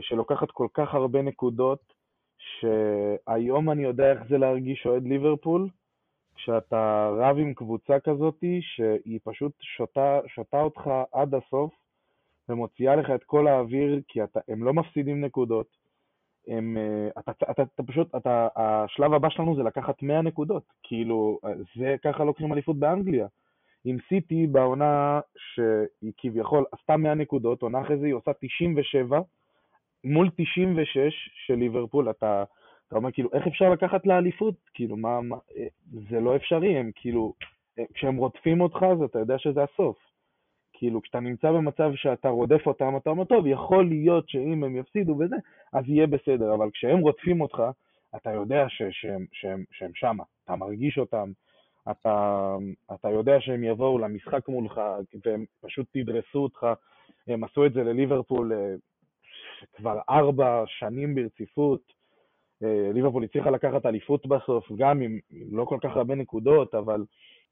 שלוקחת 0.00 0.50
כל 0.50 0.66
כך 0.74 0.94
הרבה 0.94 1.22
נקודות, 1.22 1.92
שהיום 2.38 3.70
אני 3.70 3.82
יודע 3.82 4.12
איך 4.12 4.20
זה 4.28 4.38
להרגיש 4.38 4.86
אוהד 4.86 5.06
ליברפול, 5.06 5.68
כשאתה 6.34 7.10
רב 7.16 7.38
עם 7.38 7.54
קבוצה 7.54 8.00
כזאת, 8.00 8.44
שהיא 8.60 9.20
פשוט 9.24 9.52
שותה, 9.60 10.20
שותה 10.26 10.60
אותך 10.60 10.90
עד 11.12 11.34
הסוף, 11.34 11.74
ומוציאה 12.48 12.96
לך 12.96 13.10
את 13.10 13.24
כל 13.24 13.48
האוויר, 13.48 14.00
כי 14.08 14.24
אתה, 14.24 14.40
הם 14.48 14.64
לא 14.64 14.74
מפסידים 14.74 15.24
נקודות. 15.24 15.66
הם, 16.48 16.76
אתה, 17.18 17.30
אתה, 17.30 17.50
אתה, 17.50 17.62
אתה 17.62 17.82
פשוט, 17.82 18.14
אתה, 18.14 18.48
השלב 18.56 19.12
הבא 19.12 19.28
שלנו 19.30 19.56
זה 19.56 19.62
לקחת 19.62 20.02
100 20.02 20.22
נקודות. 20.22 20.62
כאילו, 20.82 21.38
זה 21.76 21.96
ככה 22.04 22.24
לוקחים 22.24 22.52
אליפות 22.52 22.78
באנגליה. 22.78 23.26
עם 23.84 23.96
סיטי 24.08 24.46
בעונה 24.46 25.20
שהיא 25.36 26.12
כביכול 26.16 26.64
עשתה 26.72 26.96
100 26.96 27.14
נקודות, 27.14 27.62
עונה 27.62 27.80
אחרי 27.80 27.98
זה 27.98 28.06
היא 28.06 28.14
עושה 28.14 28.30
97 28.40 29.20
מול 30.04 30.30
96 30.36 31.30
של 31.46 31.54
ליברפול, 31.54 32.10
אתה, 32.10 32.44
אתה 32.88 32.96
אומר 32.96 33.12
כאילו, 33.12 33.30
איך 33.32 33.46
אפשר 33.46 33.70
לקחת 33.70 34.06
לאליפות? 34.06 34.54
כאילו, 34.74 34.96
מה, 34.96 35.20
מה, 35.20 35.36
זה 36.10 36.20
לא 36.20 36.36
אפשרי, 36.36 36.76
הם 36.76 36.90
כאילו, 36.94 37.34
כשהם 37.94 38.16
רודפים 38.16 38.60
אותך 38.60 38.82
אז 38.92 39.02
אתה 39.02 39.18
יודע 39.18 39.38
שזה 39.38 39.60
הסוף. 39.62 39.96
כאילו, 40.72 41.02
כשאתה 41.02 41.20
נמצא 41.20 41.52
במצב 41.52 41.92
שאתה 41.94 42.28
רודף 42.28 42.66
אותם, 42.66 42.96
אתה 42.96 43.10
אומר, 43.10 43.24
טוב, 43.24 43.46
יכול 43.46 43.88
להיות 43.88 44.28
שאם 44.28 44.64
הם 44.64 44.76
יפסידו 44.76 45.16
וזה, 45.18 45.36
אז 45.72 45.84
יהיה 45.88 46.06
בסדר, 46.06 46.54
אבל 46.54 46.70
כשהם 46.70 46.98
רודפים 46.98 47.40
אותך, 47.40 47.62
אתה 48.16 48.32
יודע 48.32 48.64
ש, 48.68 48.82
שהם, 48.90 49.26
שהם, 49.32 49.64
שהם 49.72 49.90
שמה, 49.94 50.24
אתה 50.44 50.56
מרגיש 50.56 50.98
אותם, 50.98 51.32
אתה, 51.90 52.56
אתה 52.94 53.10
יודע 53.10 53.40
שהם 53.40 53.64
יבואו 53.64 53.98
למשחק 53.98 54.48
מולך 54.48 54.80
והם 55.24 55.44
פשוט 55.60 55.86
תדרסו 55.92 56.38
אותך. 56.38 56.66
הם 57.28 57.44
עשו 57.44 57.66
את 57.66 57.72
זה 57.72 57.84
לליברפול 57.84 58.52
כבר 59.72 59.98
ארבע 60.10 60.64
שנים 60.66 61.14
ברציפות. 61.14 61.98
ליברפול 62.94 63.24
הצליחה 63.24 63.50
לקחת 63.50 63.86
אליפות 63.86 64.26
בסוף, 64.26 64.72
גם 64.76 65.00
עם, 65.00 65.18
לא 65.52 65.64
כל 65.64 65.78
כך 65.82 65.96
הרבה 65.96 66.14
נקודות, 66.14 66.74
אבל 66.74 67.04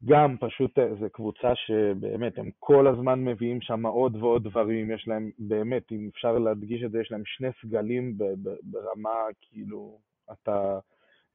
גם 0.05 0.37
פשוט 0.41 0.79
זו 1.01 1.07
קבוצה 1.13 1.55
שבאמת, 1.55 2.39
הם 2.39 2.51
כל 2.59 2.87
הזמן 2.87 3.25
מביאים 3.25 3.61
שם 3.61 3.87
עוד 3.87 4.17
ועוד 4.17 4.45
דברים, 4.45 4.91
יש 4.91 5.09
להם, 5.09 5.31
באמת, 5.39 5.93
אם 5.93 6.11
אפשר 6.13 6.39
להדגיש 6.39 6.83
את 6.83 6.91
זה, 6.91 7.01
יש 7.01 7.13
להם 7.13 7.23
שני 7.25 7.49
סגלים 7.63 8.19
ברמה, 8.63 9.15
כאילו, 9.41 9.99
אתה, 10.33 10.79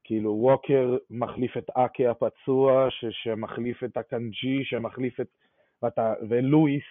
כאילו, 0.04 0.32
ווקר 0.32 0.98
מחליף 1.10 1.58
את 1.58 1.70
אקה 1.70 2.12
הפצוע, 2.12 2.88
ש, 2.90 3.06
שמחליף 3.12 3.84
את 3.84 3.98
הקנג'י, 3.98 4.64
שמחליף 4.64 5.20
את, 5.20 5.28
ואתה, 5.84 6.14
ולואיס, 6.30 6.84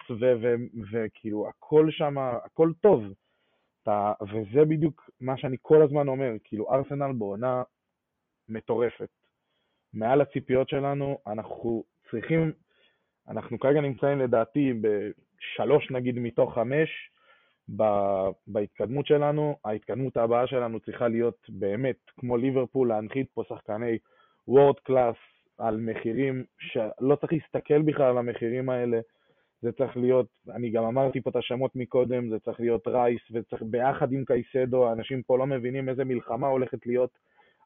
וכאילו, 0.91 1.47
הכל 1.47 1.87
שם, 1.91 2.17
הכל 2.17 2.71
טוב. 2.81 3.03
אתה, 3.83 4.13
וזה 4.21 4.65
בדיוק 4.65 5.09
מה 5.21 5.37
שאני 5.37 5.57
כל 5.61 5.81
הזמן 5.81 6.07
אומר, 6.07 6.31
כאילו, 6.43 6.73
ארסנל 6.73 7.11
בעונה 7.17 7.63
מטורפת. 8.49 9.09
מעל 9.93 10.21
הציפיות 10.21 10.69
שלנו, 10.69 11.17
אנחנו 11.27 11.83
צריכים, 12.11 12.51
אנחנו 13.27 13.59
כרגע 13.59 13.81
נמצאים 13.81 14.19
לדעתי 14.19 14.73
בשלוש 14.81 15.91
נגיד 15.91 16.19
מתוך 16.19 16.53
חמש 16.55 16.89
בהתקדמות 18.47 19.05
שלנו. 19.05 19.57
ההתקדמות 19.65 20.17
הבאה 20.17 20.47
שלנו 20.47 20.79
צריכה 20.79 21.07
להיות 21.07 21.49
באמת, 21.49 21.97
כמו 22.17 22.37
ליברפול, 22.37 22.89
להנחית 22.89 23.27
פה 23.33 23.43
שחקני 23.49 23.97
וורד 24.47 24.79
קלאס 24.79 25.15
על 25.57 25.77
מחירים 25.77 26.43
שלא 26.59 27.15
צריך 27.15 27.33
להסתכל 27.33 27.81
בכלל 27.81 28.05
על 28.05 28.17
המחירים 28.17 28.69
האלה. 28.69 28.99
זה 29.61 29.71
צריך 29.71 29.97
להיות, 29.97 30.27
אני 30.55 30.69
גם 30.69 30.83
אמרתי 30.83 31.21
פה 31.21 31.29
את 31.29 31.35
השמות 31.35 31.75
מקודם, 31.75 32.29
זה 32.29 32.39
צריך 32.39 32.59
להיות 32.59 32.87
רייס, 32.87 33.21
וצריך 33.31 33.61
ביחד 33.65 34.11
עם 34.11 34.23
קייסדו, 34.25 34.91
אנשים 34.91 35.23
פה 35.23 35.37
לא 35.37 35.45
מבינים 35.45 35.89
איזה 35.89 36.03
מלחמה 36.03 36.47
הולכת 36.47 36.85
להיות 36.85 37.11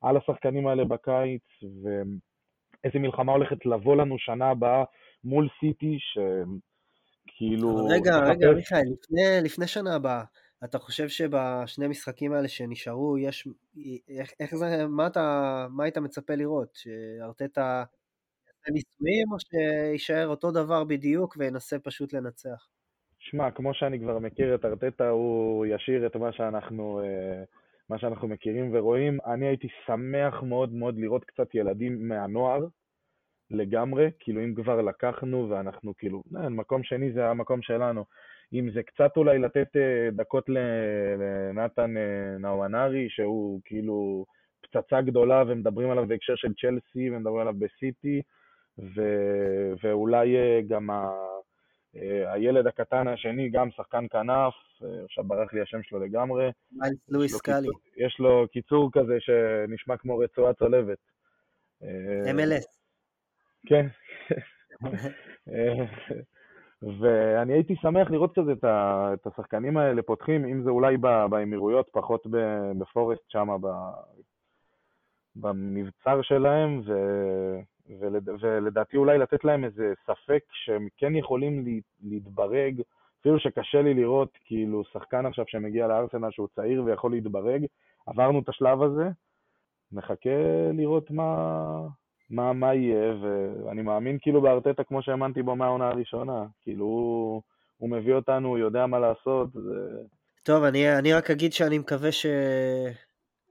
על 0.02 0.18
השחקנים 0.18 0.68
האלה 0.68 0.86
בקיץ, 0.86 1.42
ואיזה 1.64 3.00
מלחמה 3.00 3.32
הולכת 3.32 3.66
לבוא 3.66 3.96
לנו 3.96 4.20
שנה 4.20 4.50
הבאה 4.50 4.84
מול 5.24 5.48
סיטי, 5.60 5.98
שכאילו... 6.00 7.86
רגע, 7.90 8.18
רגע, 8.18 8.52
מיכאל, 8.52 8.84
לפני, 8.92 9.22
לפני 9.44 9.68
שנה 9.68 9.96
הבאה, 9.96 10.24
אתה 10.64 10.80
חושב 10.80 11.08
שבשני 11.08 11.88
משחקים 11.88 12.34
האלה 12.34 12.48
שנשארו, 12.48 13.18
יש, 13.18 13.48
איך, 14.10 14.32
איך 14.40 14.56
זה, 14.56 14.88
מה 14.88 15.08
אתה, 15.08 15.68
מה 15.70 15.84
היית 15.84 15.98
מצפה 15.98 16.36
לראות? 16.36 16.70
שארטטה 16.76 17.84
ניסויים 18.72 19.32
או 19.32 19.38
שיישאר 19.40 20.28
אותו 20.28 20.52
דבר 20.52 20.84
בדיוק 20.84 21.36
וינסה 21.38 21.80
פשוט 21.80 22.14
לנצח? 22.14 22.68
שמע, 23.20 23.52
כמו 23.52 23.74
שאני 23.74 24.00
כבר 24.00 24.20
מכיר 24.20 24.56
את 24.56 24.66
ארטטה, 24.66 25.10
הוא 25.10 25.66
ישאיר 25.66 26.06
את 26.06 26.16
מה 26.16 26.32
שאנחנו, 26.32 27.02
אה, 27.04 27.44
מה 27.90 28.00
שאנחנו 28.00 28.28
מכירים 28.28 28.70
ורואים. 28.74 29.18
אני 29.26 29.48
הייתי 29.48 29.68
שמח 29.86 30.44
מאוד 30.44 30.74
מאוד 30.74 30.98
לראות 30.98 31.26
קצת 31.26 31.56
ילדים 31.56 32.08
מהנוער 32.08 32.66
לגמרי, 33.52 34.10
כאילו 34.20 34.44
אם 34.44 34.56
כבר 34.56 34.82
לקחנו 34.82 35.50
ואנחנו 35.50 35.94
כאילו, 35.98 36.24
אין, 36.44 36.54
מקום 36.54 36.84
שני 36.84 37.12
זה 37.14 37.30
המקום 37.30 37.62
שלנו. 37.62 38.06
אם 38.54 38.70
זה 38.74 38.84
קצת 38.84 39.18
אולי 39.18 39.40
לתת 39.40 39.68
אה, 39.76 40.10
דקות 40.12 40.46
לנתן 40.50 41.98
אה, 41.98 42.38
נאוונארי, 42.40 43.08
שהוא 43.10 43.62
כאילו 43.66 44.26
פצצה 44.62 45.02
גדולה 45.02 45.44
ומדברים 45.48 45.90
עליו 45.90 46.08
בהקשר 46.08 46.36
של 46.36 46.54
צ'לסי 46.62 47.10
ומדברים 47.10 47.42
עליו 47.42 47.54
בסיטי, 47.60 48.22
ו... 48.80 49.02
ואולי 49.84 50.36
גם 50.68 50.90
ה... 50.90 51.12
אה, 51.98 52.34
הילד 52.34 52.68
הקטן 52.68 53.08
השני, 53.08 53.50
גם 53.50 53.72
שחקן 53.72 54.06
כנף, 54.12 54.54
אה, 54.84 55.04
עכשיו 55.06 55.24
ברח 55.24 55.54
לי 55.54 55.62
השם 55.62 55.84
שלו 55.84 56.00
לגמרי. 56.00 56.52
מיילס 56.72 57.10
לואיס 57.10 57.42
קאלי. 57.42 57.68
יש 57.98 58.20
לו 58.20 58.48
קיצור 58.52 58.90
כזה 58.94 59.18
שנשמע 59.20 59.98
כמו 59.98 60.18
רצועה 60.18 60.54
צולבת. 60.54 60.98
אה, 61.84 62.32
MLS. 62.32 62.66
כן. 63.66 63.88
ואני 67.02 67.54
הייתי 67.54 67.76
שמח 67.76 68.12
לראות 68.12 68.32
קצת 68.32 68.42
את 68.64 69.28
השחקנים 69.28 69.78
האלה 69.78 70.02
פותחים, 70.02 70.46
אם 70.46 70.64
זה 70.64 70.70
אולי 70.70 70.98
באמירויות, 71.30 71.90
פחות 71.92 72.28
בפורסט 72.80 73.24
שם, 73.28 73.48
במבצר 75.36 76.22
שלהם, 76.22 76.82
ו... 76.86 76.92
ולד... 78.00 78.30
ולדעתי 78.40 78.98
אולי 78.98 79.18
לתת 79.18 79.44
להם 79.44 79.64
איזה 79.64 79.94
ספק 80.04 80.44
שהם 80.52 80.88
כן 80.98 81.16
יכולים 81.16 81.82
להתברג, 82.04 82.82
אפילו 83.22 83.40
שקשה 83.40 83.82
לי 83.82 83.94
לראות 83.94 84.38
כאילו 84.46 84.84
שחקן 84.94 85.26
עכשיו 85.26 85.46
שמגיע 85.48 85.88
לארסנל 85.88 86.32
שהוא 86.32 86.48
צעיר 86.56 86.84
ויכול 86.84 87.12
להתברג, 87.12 87.66
עברנו 88.08 88.40
את 88.40 88.50
השלב 88.50 88.82
הזה, 88.82 89.10
נחכה 89.92 90.30
לראות 90.74 91.12
מה, 91.12 91.48
מה, 92.30 92.54
מה 92.54 92.74
יהיה, 92.74 93.16
ואני 93.22 93.82
מאמין 93.82 94.18
כאילו 94.22 94.42
בארטטה 94.42 94.84
כמו 94.84 95.02
שהאמנתי 95.02 95.42
בו 95.42 95.56
מהעונה 95.56 95.88
הראשונה, 95.88 96.46
כאילו 96.62 96.86
הוא, 96.86 97.42
הוא 97.78 97.90
מביא 97.90 98.14
אותנו, 98.14 98.48
הוא 98.48 98.58
יודע 98.58 98.86
מה 98.86 99.00
לעשות. 99.00 99.54
זה... 99.54 99.98
טוב, 100.44 100.64
אני, 100.64 100.98
אני 101.00 101.14
רק 101.14 101.32
אגיד 101.32 101.54
שאני 101.54 101.78
מקווה 101.78 102.12
ש... 102.12 102.26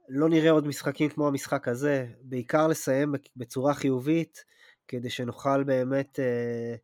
לא 0.08 0.28
נראה 0.28 0.50
עוד 0.50 0.66
משחקים 0.66 1.10
כמו 1.10 1.28
המשחק 1.28 1.68
הזה, 1.68 2.06
בעיקר 2.22 2.66
לסיים 2.66 3.14
בצורה 3.36 3.74
חיובית, 3.74 4.44
כדי 4.88 5.10
שנוכל 5.10 5.64
באמת 5.64 6.20
אה, 6.20 6.74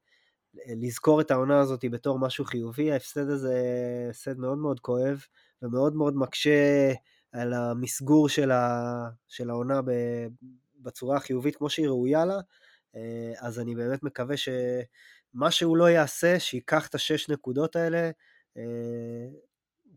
לזכור 0.77 1.21
את 1.21 1.31
העונה 1.31 1.61
הזאת 1.61 1.85
בתור 1.91 2.19
משהו 2.19 2.45
חיובי. 2.45 2.93
ההפסד 2.93 3.31
הזה 3.31 3.63
הפסד 4.11 4.39
מאוד 4.39 4.59
מאוד 4.59 4.81
כואב, 4.81 5.25
ומאוד 5.63 5.95
מאוד 5.95 6.17
מקשה 6.17 6.93
על 7.33 7.53
המסגור 7.53 8.29
של, 8.29 8.51
ה, 8.51 9.09
של 9.29 9.51
העונה 9.51 9.83
ב, 9.83 9.91
בצורה 10.77 11.17
החיובית 11.17 11.57
כמו 11.57 11.71
שהיא 11.71 11.89
ראויה 11.89 12.25
לה. 12.25 12.41
אה, 12.97 13.33
אז 13.39 13.61
אני 13.61 13.75
באמת 13.75 14.03
מקווה 14.03 14.37
שמה 14.37 15.51
שהוא 15.51 15.77
לא 15.77 15.91
יעשה, 15.91 16.41
שייקח 16.41 16.87
את 16.89 16.95
השש 16.95 17.29
נקודות 17.29 17.77
האלה, 17.77 18.11
אה, 18.57 19.29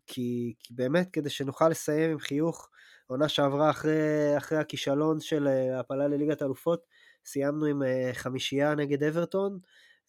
כי, 0.08 0.54
כי 0.60 0.74
באמת 0.74 1.10
כדי 1.14 1.30
שנוכל 1.30 1.70
לסיים 1.70 2.12
עם 2.12 2.20
חיוך 2.20 2.70
עונה 3.14 3.30
שעברה 3.30 3.70
אחרי, 3.70 4.38
אחרי 4.38 4.58
הכישלון 4.58 5.20
של 5.20 5.48
אה, 5.48 5.80
הפלה 5.80 6.08
לליגת 6.08 6.42
האלופות, 6.42 6.86
סיימנו 7.26 7.66
עם 7.66 7.84
אה, 7.84 8.10
חמישייה 8.14 8.76
נגד 8.76 9.04
אברטון, 9.04 9.60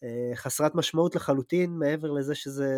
אה, 0.03 0.31
חסרת 0.35 0.75
משמעות 0.75 1.15
לחלוטין, 1.15 1.71
מעבר 1.71 2.11
לזה 2.11 2.35
שזה... 2.35 2.69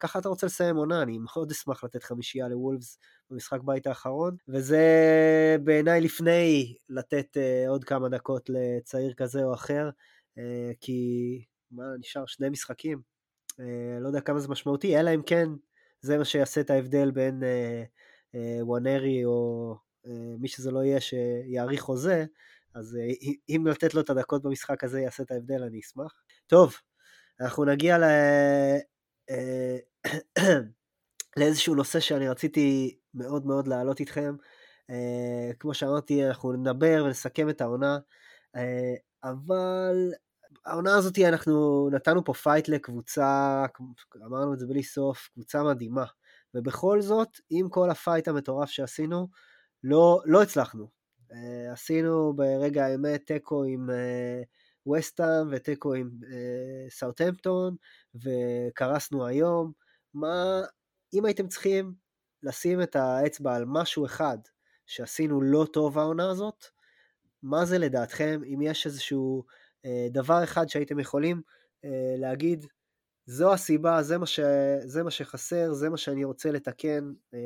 ככה 0.00 0.18
אתה 0.18 0.28
רוצה 0.28 0.46
לסיים 0.46 0.76
עונה, 0.76 1.02
אני 1.02 1.18
מאוד 1.18 1.50
אשמח 1.50 1.84
לתת 1.84 2.02
חמישייה 2.02 2.48
לוולפס 2.48 2.98
במשחק 3.30 3.60
בית 3.64 3.86
האחרון, 3.86 4.36
וזה 4.48 4.86
בעיניי 5.64 6.00
לפני 6.00 6.74
לתת 6.88 7.36
עוד 7.68 7.84
כמה 7.84 8.08
דקות 8.08 8.50
לצעיר 8.50 9.14
כזה 9.14 9.44
או 9.44 9.54
אחר, 9.54 9.90
כי 10.80 11.44
מה, 11.70 11.84
נשאר 11.98 12.26
שני 12.26 12.48
משחקים, 12.48 13.00
לא 14.00 14.06
יודע 14.06 14.20
כמה 14.20 14.40
זה 14.40 14.48
משמעותי, 14.48 15.00
אלא 15.00 15.14
אם 15.14 15.22
כן 15.22 15.48
זה 16.00 16.18
מה 16.18 16.24
שיעשה 16.24 16.60
את 16.60 16.70
ההבדל 16.70 17.10
בין 17.10 17.42
אה, 17.42 17.84
וואנרי 18.62 19.24
או 19.24 19.74
אה, 20.06 20.34
מי 20.38 20.48
שזה 20.48 20.70
לא 20.70 20.84
יהיה 20.84 21.00
שיאריך 21.00 21.80
חוזה, 21.80 22.24
אז 22.74 22.96
אה, 22.96 23.30
אם 23.48 23.66
לתת 23.66 23.94
לו 23.94 24.00
את 24.00 24.10
הדקות 24.10 24.42
במשחק 24.42 24.84
הזה 24.84 25.00
יעשה 25.00 25.22
את 25.22 25.30
ההבדל, 25.30 25.62
אני 25.62 25.80
אשמח. 25.80 26.22
טוב, 26.46 26.74
אנחנו 27.40 27.64
נגיע 27.64 27.98
ל... 27.98 28.04
לאיזשהו 31.36 31.74
נושא 31.74 32.00
שאני 32.00 32.28
רציתי 32.28 32.98
מאוד 33.14 33.46
מאוד 33.46 33.68
להעלות 33.68 34.00
איתכם. 34.00 34.36
כמו 35.58 35.74
שאמרתי, 35.74 36.26
אנחנו 36.26 36.52
נדבר 36.52 37.02
ונסכם 37.06 37.50
את 37.50 37.60
העונה, 37.60 37.98
אבל 39.24 40.12
העונה 40.66 40.96
הזאת 40.96 41.18
אנחנו 41.18 41.88
נתנו 41.92 42.24
פה 42.24 42.34
פייט 42.34 42.68
לקבוצה, 42.68 43.64
אמרנו 44.26 44.54
את 44.54 44.58
זה 44.58 44.66
בלי 44.66 44.82
סוף, 44.82 45.28
קבוצה 45.34 45.62
מדהימה. 45.62 46.04
ובכל 46.54 47.00
זאת, 47.00 47.28
עם 47.50 47.68
כל 47.68 47.90
הפייט 47.90 48.28
המטורף 48.28 48.70
שעשינו, 48.70 49.28
לא, 49.84 50.20
לא 50.24 50.42
הצלחנו. 50.42 50.88
אה, 51.30 51.72
עשינו 51.72 52.32
ברגע 52.36 52.86
האמת 52.86 53.26
תיקו 53.26 53.64
עם 53.64 53.90
ווסטהאם 54.86 55.52
אה, 55.52 55.56
ותיקו 55.56 55.94
עם 55.94 56.10
אה, 56.22 56.90
סאוטהמפטון 56.90 57.76
וקרסנו 58.14 59.26
היום. 59.26 59.72
מה, 60.14 60.60
אם 61.14 61.24
הייתם 61.24 61.48
צריכים 61.48 61.94
לשים 62.42 62.82
את 62.82 62.96
האצבע 62.96 63.54
על 63.54 63.64
משהו 63.66 64.06
אחד 64.06 64.38
שעשינו 64.86 65.42
לא 65.42 65.66
טוב 65.72 65.98
העונה 65.98 66.30
הזאת, 66.30 66.64
מה 67.42 67.64
זה 67.64 67.78
לדעתכם, 67.78 68.40
אם 68.54 68.62
יש 68.62 68.86
איזשהו 68.86 69.44
uh, 69.86 69.88
דבר 70.12 70.44
אחד 70.44 70.68
שהייתם 70.68 70.98
יכולים 70.98 71.42
uh, 71.86 71.88
להגיד, 72.16 72.66
זו 73.26 73.52
הסיבה, 73.52 74.02
זה 74.02 74.18
מה, 74.18 74.26
ש, 74.26 74.40
זה 74.84 75.02
מה 75.02 75.10
שחסר, 75.10 75.72
זה 75.72 75.90
מה 75.90 75.96
שאני 75.96 76.24
רוצה 76.24 76.50
לתקן 76.50 77.12
אה, 77.34 77.38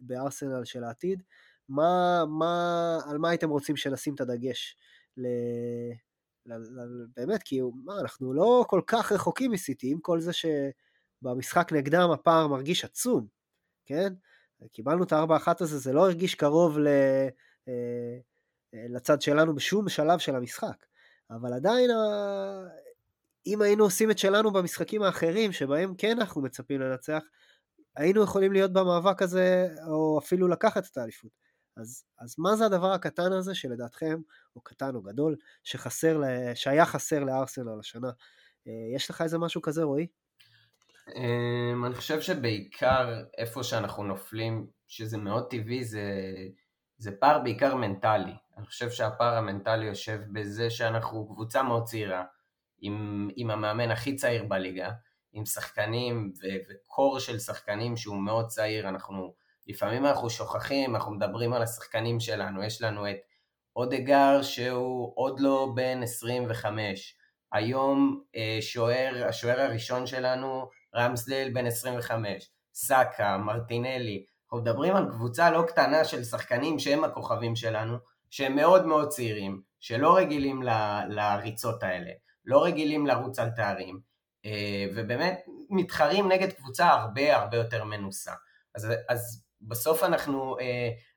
בארסנל 0.00 0.64
של 0.64 0.84
העתיד. 0.84 1.22
מה, 1.68 2.24
מה, 2.28 2.98
על 3.06 3.18
מה 3.18 3.30
הייתם 3.30 3.50
רוצים 3.50 3.76
שנשים 3.76 4.14
את 4.14 4.20
הדגש? 4.20 4.76
ל, 5.16 5.26
ל, 6.46 6.54
ל, 6.54 7.06
באמת, 7.16 7.42
כי 7.42 7.60
מה, 7.84 8.00
אנחנו 8.00 8.34
לא 8.34 8.64
כל 8.68 8.80
כך 8.86 9.12
רחוקים 9.12 9.50
מסיטי, 9.50 9.90
עם 9.90 9.98
כל 10.00 10.20
זה 10.20 10.30
שבמשחק 10.32 11.72
נגדם 11.72 12.10
הפער 12.10 12.46
מרגיש 12.48 12.84
עצום, 12.84 13.26
כן? 13.86 14.12
קיבלנו 14.72 15.04
את 15.04 15.12
הארבע 15.12 15.36
אחת 15.36 15.60
הזה, 15.60 15.78
זה 15.78 15.92
לא 15.92 16.04
הרגיש 16.06 16.34
קרוב 16.34 16.78
ל, 16.78 16.88
אה, 17.68 18.18
לצד 18.74 19.22
שלנו 19.22 19.54
בשום 19.54 19.88
שלב 19.88 20.18
של 20.18 20.36
המשחק. 20.36 20.86
אבל 21.30 21.52
עדיין 21.52 21.90
אם 23.46 23.62
היינו 23.62 23.84
עושים 23.84 24.10
את 24.10 24.18
שלנו 24.18 24.52
במשחקים 24.52 25.02
האחרים, 25.02 25.52
שבהם 25.52 25.94
כן 25.98 26.20
אנחנו 26.20 26.42
מצפים 26.42 26.80
לנצח, 26.80 27.22
היינו 27.96 28.22
יכולים 28.22 28.52
להיות 28.52 28.72
במאבק 28.72 29.22
הזה, 29.22 29.68
או 29.86 30.18
אפילו 30.18 30.48
לקחת 30.48 30.86
את 30.86 30.96
האליפות. 30.96 31.30
אז, 31.76 32.04
אז 32.18 32.34
מה 32.38 32.56
זה 32.56 32.66
הדבר 32.66 32.92
הקטן 32.92 33.32
הזה 33.32 33.54
שלדעתכם, 33.54 34.20
או 34.56 34.60
קטן 34.60 34.94
או 34.94 35.02
גדול, 35.02 35.36
שחסר, 35.64 36.20
שהיה 36.54 36.86
חסר 36.86 37.24
לארסנל 37.24 37.80
השנה? 37.80 38.10
אה, 38.66 38.96
יש 38.96 39.10
לך 39.10 39.22
איזה 39.22 39.38
משהו 39.38 39.62
כזה, 39.62 39.82
רועי? 39.82 40.06
אמ, 41.16 41.84
אני 41.84 41.94
חושב 41.94 42.20
שבעיקר 42.20 43.22
איפה 43.38 43.62
שאנחנו 43.62 44.04
נופלים, 44.04 44.66
שזה 44.88 45.18
מאוד 45.18 45.50
טבעי, 45.50 45.84
זה, 45.84 46.02
זה 46.98 47.10
פער 47.20 47.38
בעיקר 47.38 47.74
מנטלי. 47.74 48.34
אני 48.56 48.66
חושב 48.66 48.90
שהפער 48.90 49.36
המנטלי 49.36 49.86
יושב 49.86 50.20
בזה 50.32 50.70
שאנחנו 50.70 51.28
קבוצה 51.28 51.62
מאוד 51.62 51.84
צעירה. 51.84 52.24
עם, 52.78 53.28
עם 53.36 53.50
המאמן 53.50 53.90
הכי 53.90 54.16
צעיר 54.16 54.44
בליגה, 54.44 54.90
עם 55.32 55.46
שחקנים 55.46 56.32
ו- 56.42 56.70
וקור 56.70 57.20
של 57.20 57.38
שחקנים 57.38 57.96
שהוא 57.96 58.16
מאוד 58.16 58.46
צעיר, 58.46 58.88
אנחנו 58.88 59.34
לפעמים 59.66 60.06
אנחנו 60.06 60.30
שוכחים, 60.30 60.94
אנחנו 60.96 61.12
מדברים 61.12 61.52
על 61.52 61.62
השחקנים 61.62 62.20
שלנו, 62.20 62.62
יש 62.62 62.82
לנו 62.82 63.10
את 63.10 63.16
אודגר 63.76 64.42
שהוא 64.42 65.12
עוד 65.16 65.40
לא 65.40 65.72
בן 65.74 66.02
25, 66.02 67.16
היום 67.52 68.22
אה, 68.36 68.58
שוער, 68.60 69.24
השוער 69.28 69.60
הראשון 69.60 70.06
שלנו, 70.06 70.68
רמסדל 70.94 71.50
בן 71.52 71.66
25, 71.66 72.50
סאקה, 72.74 73.38
מרטינלי, 73.38 74.24
אנחנו 74.44 74.58
מדברים 74.58 74.96
על 74.96 75.08
קבוצה 75.10 75.50
לא 75.50 75.62
קטנה 75.62 76.04
של 76.04 76.24
שחקנים 76.24 76.78
שהם 76.78 77.04
הכוכבים 77.04 77.56
שלנו, 77.56 77.96
שהם 78.30 78.56
מאוד 78.56 78.86
מאוד 78.86 79.08
צעירים, 79.08 79.62
שלא 79.80 80.16
רגילים 80.16 80.62
ל, 80.62 80.70
לריצות 81.08 81.82
האלה. 81.82 82.10
לא 82.44 82.64
רגילים 82.64 83.06
לרוץ 83.06 83.38
על 83.38 83.50
תארים. 83.50 84.00
ובאמת 84.96 85.40
מתחרים 85.70 86.32
נגד 86.32 86.52
קבוצה 86.52 86.88
הרבה 86.88 87.36
הרבה 87.36 87.56
יותר 87.56 87.84
מנוסה. 87.84 88.32
אז, 88.74 88.92
אז 89.08 89.44
בסוף 89.62 90.02
אנחנו, 90.02 90.56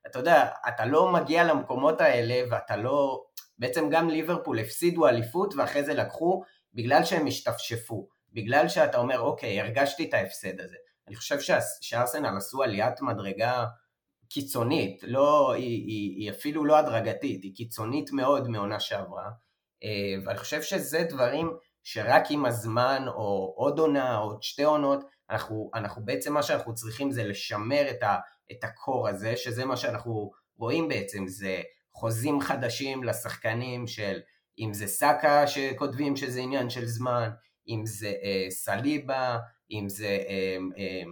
אתה 0.07 0.19
יודע, 0.19 0.49
אתה 0.67 0.85
לא 0.85 1.11
מגיע 1.11 1.43
למקומות 1.43 2.01
האלה 2.01 2.43
ואתה 2.51 2.75
לא, 2.75 3.23
בעצם 3.59 3.89
גם 3.89 4.09
ליברפול 4.09 4.59
הפסידו 4.59 5.07
אליפות 5.07 5.53
ואחרי 5.55 5.83
זה 5.83 5.93
לקחו 5.93 6.43
בגלל 6.73 7.03
שהם 7.03 7.27
השתפשפו, 7.27 8.07
בגלל 8.33 8.67
שאתה 8.67 8.97
אומר, 8.97 9.19
אוקיי, 9.19 9.61
הרגשתי 9.61 10.09
את 10.09 10.13
ההפסד 10.13 10.59
הזה. 10.59 10.75
אני 11.07 11.15
חושב 11.15 11.37
שארסנל 11.81 12.37
עשו 12.37 12.63
עליית 12.63 13.01
מדרגה 13.01 13.65
קיצונית, 14.29 15.03
לא, 15.03 15.53
היא, 15.53 15.85
היא, 15.87 16.15
היא 16.17 16.31
אפילו 16.31 16.65
לא 16.65 16.77
הדרגתית, 16.77 17.43
היא 17.43 17.55
קיצונית 17.55 18.11
מאוד 18.11 18.47
מעונה 18.47 18.79
שעברה, 18.79 19.25
אה, 19.25 19.29
ואני 20.25 20.37
חושב 20.37 20.61
שזה 20.61 21.03
דברים 21.09 21.51
שרק 21.83 22.23
עם 22.29 22.45
הזמן, 22.45 23.03
או 23.07 23.53
עוד 23.55 23.79
עונה, 23.79 24.17
או 24.17 24.23
עוד 24.23 24.43
שתי 24.43 24.63
עונות, 24.63 25.03
אנחנו, 25.29 25.71
אנחנו 25.73 26.05
בעצם 26.05 26.33
מה 26.33 26.43
שאנחנו 26.43 26.75
צריכים 26.75 27.11
זה 27.11 27.23
לשמר 27.23 27.89
את, 27.89 28.03
ה, 28.03 28.17
את 28.51 28.63
הקור 28.63 29.07
הזה, 29.07 29.37
שזה 29.37 29.65
מה 29.65 29.77
שאנחנו 29.77 30.31
רואים 30.57 30.87
בעצם, 30.87 31.27
זה 31.27 31.61
חוזים 31.93 32.41
חדשים 32.41 33.03
לשחקנים 33.03 33.87
של, 33.87 34.19
אם 34.59 34.73
זה 34.73 34.87
סאקה 34.87 35.47
שכותבים 35.47 36.15
שזה 36.15 36.39
עניין 36.39 36.69
של 36.69 36.85
זמן, 36.85 37.29
אם 37.69 37.85
זה 37.85 38.13
אה, 38.23 38.45
סליבה, 38.49 39.37
אם 39.71 39.89
זה 39.89 40.17
אה, 40.27 40.57
אה, 40.77 41.03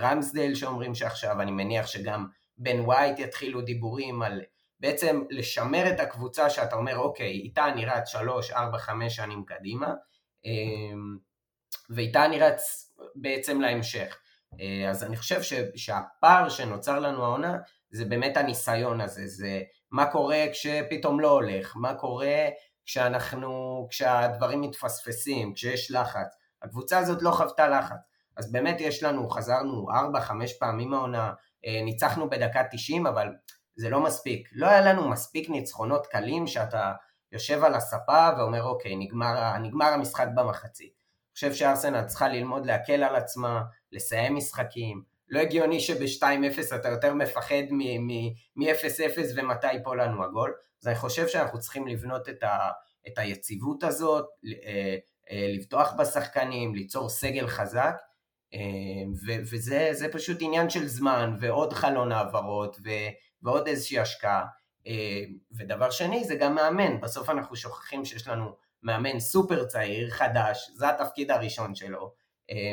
רמסדל 0.00 0.54
שאומרים 0.54 0.94
שעכשיו, 0.94 1.40
אני 1.40 1.50
מניח 1.50 1.86
שגם 1.86 2.26
בן 2.58 2.80
ווייט 2.80 3.18
יתחילו 3.18 3.60
דיבורים 3.60 4.22
על 4.22 4.42
בעצם 4.80 5.22
לשמר 5.30 5.90
את 5.90 6.00
הקבוצה 6.00 6.50
שאתה 6.50 6.76
אומר, 6.76 6.96
אוקיי, 6.98 7.30
איתה 7.30 7.66
אני 7.66 7.86
רץ 7.86 8.08
שלוש, 8.08 8.50
ארבע, 8.50 8.78
חמש 8.78 9.16
שנים 9.16 9.44
קדימה, 9.44 9.94
אה, 10.46 10.96
ואיתה 11.90 12.24
אני 12.24 12.38
רץ 12.38 12.92
בעצם 13.14 13.60
להמשך. 13.60 14.16
אה, 14.60 14.90
אז 14.90 15.04
אני 15.04 15.16
חושב 15.16 15.40
שהפער 15.76 16.48
שנוצר 16.48 16.98
לנו 16.98 17.24
העונה 17.24 17.56
זה 17.90 18.04
באמת 18.04 18.36
הניסיון 18.36 19.00
הזה, 19.00 19.26
זה 19.26 19.62
מה 19.90 20.06
קורה 20.06 20.44
כשפתאום 20.52 21.20
לא 21.20 21.30
הולך, 21.30 21.72
מה 21.76 21.94
קורה 21.94 22.48
כשאנחנו, 22.86 23.86
כשהדברים 23.90 24.60
מתפספסים, 24.60 25.54
כשיש 25.54 25.90
לחץ. 25.90 26.34
הקבוצה 26.62 26.98
הזאת 26.98 27.22
לא 27.22 27.30
חוותה 27.30 27.68
לחץ. 27.68 27.96
אז 28.36 28.52
באמת 28.52 28.80
יש 28.80 29.02
לנו, 29.02 29.30
חזרנו 29.30 29.86
4-5 29.90 30.58
פעמים 30.58 30.90
מהעונה, 30.90 31.32
אה, 31.66 31.80
ניצחנו 31.84 32.30
בדקה 32.30 32.62
90, 32.70 33.06
אבל 33.06 33.28
זה 33.76 33.90
לא 33.90 34.00
מספיק. 34.00 34.48
לא 34.52 34.66
היה 34.66 34.80
לנו 34.80 35.08
מספיק 35.08 35.50
ניצחונות 35.50 36.06
קלים 36.06 36.46
שאתה 36.46 36.92
יושב 37.32 37.64
על 37.64 37.74
הספה 37.74 38.28
ואומר, 38.38 38.62
אוקיי, 38.62 38.96
נגמר, 38.96 39.58
נגמר 39.58 39.86
המשחק 39.86 40.26
במחצית. 40.34 40.92
אני 40.96 41.34
חושב 41.34 41.54
שארסנל 41.54 42.04
צריכה 42.04 42.28
ללמוד 42.28 42.66
להקל 42.66 43.04
על 43.04 43.16
עצמה, 43.16 43.62
לסיים 43.92 44.36
משחקים. 44.36 45.02
לא 45.28 45.40
הגיוני 45.40 45.80
שב-2-0 45.80 46.76
אתה 46.76 46.88
יותר 46.88 47.14
מפחד 47.14 47.62
מ-0-0 48.56 49.18
ומתי 49.36 49.72
ייפול 49.72 50.02
לנו 50.02 50.24
הגול. 50.24 50.54
אז 50.82 50.88
אני 50.88 50.96
חושב 50.96 51.28
שאנחנו 51.28 51.60
צריכים 51.60 51.86
לבנות 51.86 52.28
את, 52.28 52.42
ה, 52.42 52.70
את 53.08 53.18
היציבות 53.18 53.84
הזאת, 53.84 54.26
אה, 54.64 54.96
אה, 55.30 55.46
לפתוח 55.58 55.92
בשחקנים, 55.98 56.74
ליצור 56.74 57.08
סגל 57.08 57.46
חזק, 57.46 57.96
אה, 58.54 58.60
ו, 59.26 59.32
וזה 59.50 60.06
פשוט 60.12 60.38
עניין 60.40 60.70
של 60.70 60.86
זמן, 60.86 61.36
ועוד 61.40 61.72
חלון 61.72 62.12
העברות, 62.12 62.76
ועוד 63.44 63.68
איזושהי 63.68 63.98
השקעה. 63.98 64.44
ודבר 65.52 65.90
שני, 65.90 66.24
זה 66.24 66.34
גם 66.34 66.54
מאמן, 66.54 67.00
בסוף 67.00 67.30
אנחנו 67.30 67.56
שוכחים 67.56 68.04
שיש 68.04 68.28
לנו 68.28 68.56
מאמן 68.82 69.20
סופר 69.20 69.64
צעיר, 69.64 70.10
חדש, 70.10 70.70
זה 70.74 70.88
התפקיד 70.88 71.30
הראשון 71.30 71.74
שלו, 71.74 72.12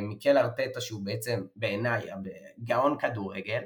מיקל 0.01 0.38
ארטטה 0.38 0.82
שהוא 0.82 1.01
בעצם 1.05 1.43
בעיניי 1.55 2.01
גאון 2.63 2.97
כדורגל, 2.99 3.61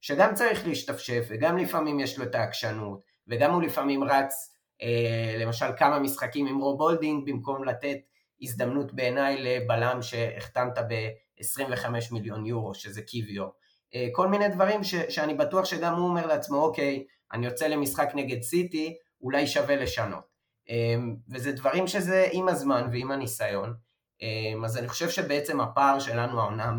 שגם 0.00 0.34
צריך 0.34 0.66
להשתפשף 0.66 1.26
וגם 1.28 1.58
לפעמים 1.58 2.00
יש 2.00 2.18
לו 2.18 2.24
את 2.24 2.34
העקשנות 2.34 3.00
וגם 3.28 3.52
הוא 3.52 3.62
לפעמים 3.62 4.04
רץ 4.04 4.54
אה, 4.82 5.36
למשל 5.38 5.66
כמה 5.76 5.98
משחקים 5.98 6.46
עם 6.46 6.58
רוב 6.58 6.82
הולדינג 6.82 7.30
במקום 7.30 7.64
לתת 7.64 7.98
הזדמנות 8.42 8.92
בעיניי 8.92 9.36
לבלם 9.42 10.02
שהחתמת 10.02 10.78
ב-25 10.88 11.86
מיליון 12.12 12.46
יורו 12.46 12.74
שזה 12.74 13.02
קיוויו. 13.02 13.48
אה, 13.94 14.08
כל 14.12 14.28
מיני 14.28 14.48
דברים 14.48 14.84
ש, 14.84 14.94
שאני 14.94 15.34
בטוח 15.34 15.64
שגם 15.64 15.94
הוא 15.94 16.08
אומר 16.08 16.26
לעצמו 16.26 16.56
אוקיי 16.56 17.04
אני 17.32 17.46
יוצא 17.46 17.66
למשחק 17.66 18.08
נגד 18.14 18.42
סיטי 18.42 18.96
אולי 19.20 19.46
שווה 19.46 19.76
לשנות. 19.76 20.24
אה, 20.70 20.96
וזה 21.28 21.52
דברים 21.52 21.86
שזה 21.86 22.28
עם 22.32 22.48
הזמן 22.48 22.88
ועם 22.92 23.10
הניסיון. 23.10 23.74
אה, 24.22 24.64
אז 24.64 24.78
אני 24.78 24.88
חושב 24.88 25.10
שבעצם 25.10 25.60
הפער 25.60 25.98
שלנו 26.00 26.40
העונה 26.40 26.72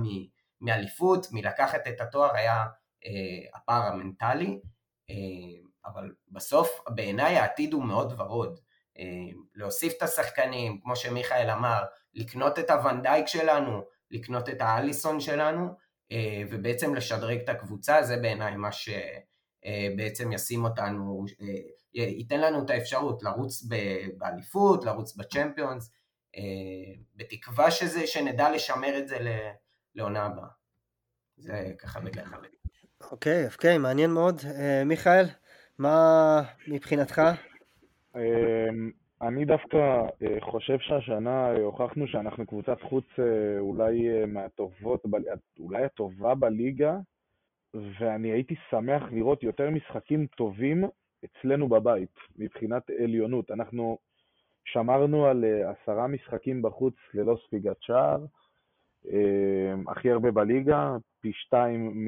מאליפות, 0.61 1.27
מלקחת 1.31 1.87
את 1.87 2.01
התואר 2.01 2.35
היה 2.35 2.65
אה, 3.05 3.57
הפער 3.59 3.83
המנטלי. 3.83 4.59
אה, 5.09 5.15
אבל 5.85 6.11
בסוף 6.27 6.81
בעיניי 6.89 7.37
העתיד 7.37 7.73
הוא 7.73 7.83
מאוד 7.83 8.13
ורוד. 8.17 8.59
להוסיף 9.55 9.93
את 9.97 10.01
השחקנים, 10.01 10.79
כמו 10.81 10.95
שמיכאל 10.95 11.49
אמר, 11.49 11.83
לקנות 12.13 12.59
את 12.59 12.69
הוונדייק 12.69 13.27
שלנו, 13.27 13.81
לקנות 14.11 14.49
את 14.49 14.61
האליסון 14.61 15.19
שלנו, 15.19 15.67
ובעצם 16.49 16.95
לשדרג 16.95 17.39
את 17.39 17.49
הקבוצה, 17.49 18.03
זה 18.03 18.17
בעיניי 18.17 18.55
מה 18.55 18.69
שבעצם 18.71 20.31
ישים 20.31 20.63
אותנו, 20.63 21.25
ייתן 21.93 22.39
לנו 22.39 22.65
את 22.65 22.69
האפשרות 22.69 23.23
לרוץ 23.23 23.63
באליפות, 24.17 24.85
לרוץ 24.85 25.15
בצ'מפיונס, 25.15 25.91
בתקווה 27.15 27.71
שזה, 27.71 28.07
שנדע 28.07 28.51
לשמר 28.51 28.97
את 28.97 29.07
זה 29.07 29.17
לעונה 29.95 30.25
הבאה. 30.25 30.47
זה 31.37 31.71
ככה 31.77 31.99
בגלל. 31.99 32.25
אוקיי, 33.11 33.47
אוקיי, 33.47 33.77
מעניין 33.77 34.11
מאוד. 34.11 34.41
מיכאל, 34.85 35.25
מה 35.77 36.41
מבחינתך? 36.67 37.21
אני 39.21 39.45
דווקא 39.45 39.77
אה, 40.21 40.37
חושב 40.39 40.79
שהשנה 40.79 41.51
הוכחנו 41.51 42.07
שאנחנו 42.07 42.45
קבוצת 42.45 42.81
חוץ 42.81 43.05
אה, 43.19 43.59
אולי 43.59 44.09
אה, 44.09 44.25
מהטובות, 44.25 45.03
אולי 45.59 45.83
הטובה 45.83 46.35
בליגה, 46.35 46.97
ואני 47.73 48.31
הייתי 48.31 48.55
שמח 48.69 49.03
לראות 49.11 49.43
יותר 49.43 49.69
משחקים 49.69 50.25
טובים 50.25 50.83
אצלנו 51.25 51.67
בבית, 51.69 52.15
מבחינת 52.37 52.89
עליונות. 52.89 53.51
אנחנו 53.51 53.97
שמרנו 54.65 55.25
על 55.25 55.45
עשרה 55.45 56.07
משחקים 56.07 56.61
בחוץ 56.61 56.93
ללא 57.13 57.37
ספיגת 57.45 57.77
שער, 57.81 58.25
הכי 59.87 60.11
הרבה 60.11 60.31
בליגה, 60.31 60.97
פי 61.21 61.31
שתיים 61.33 62.07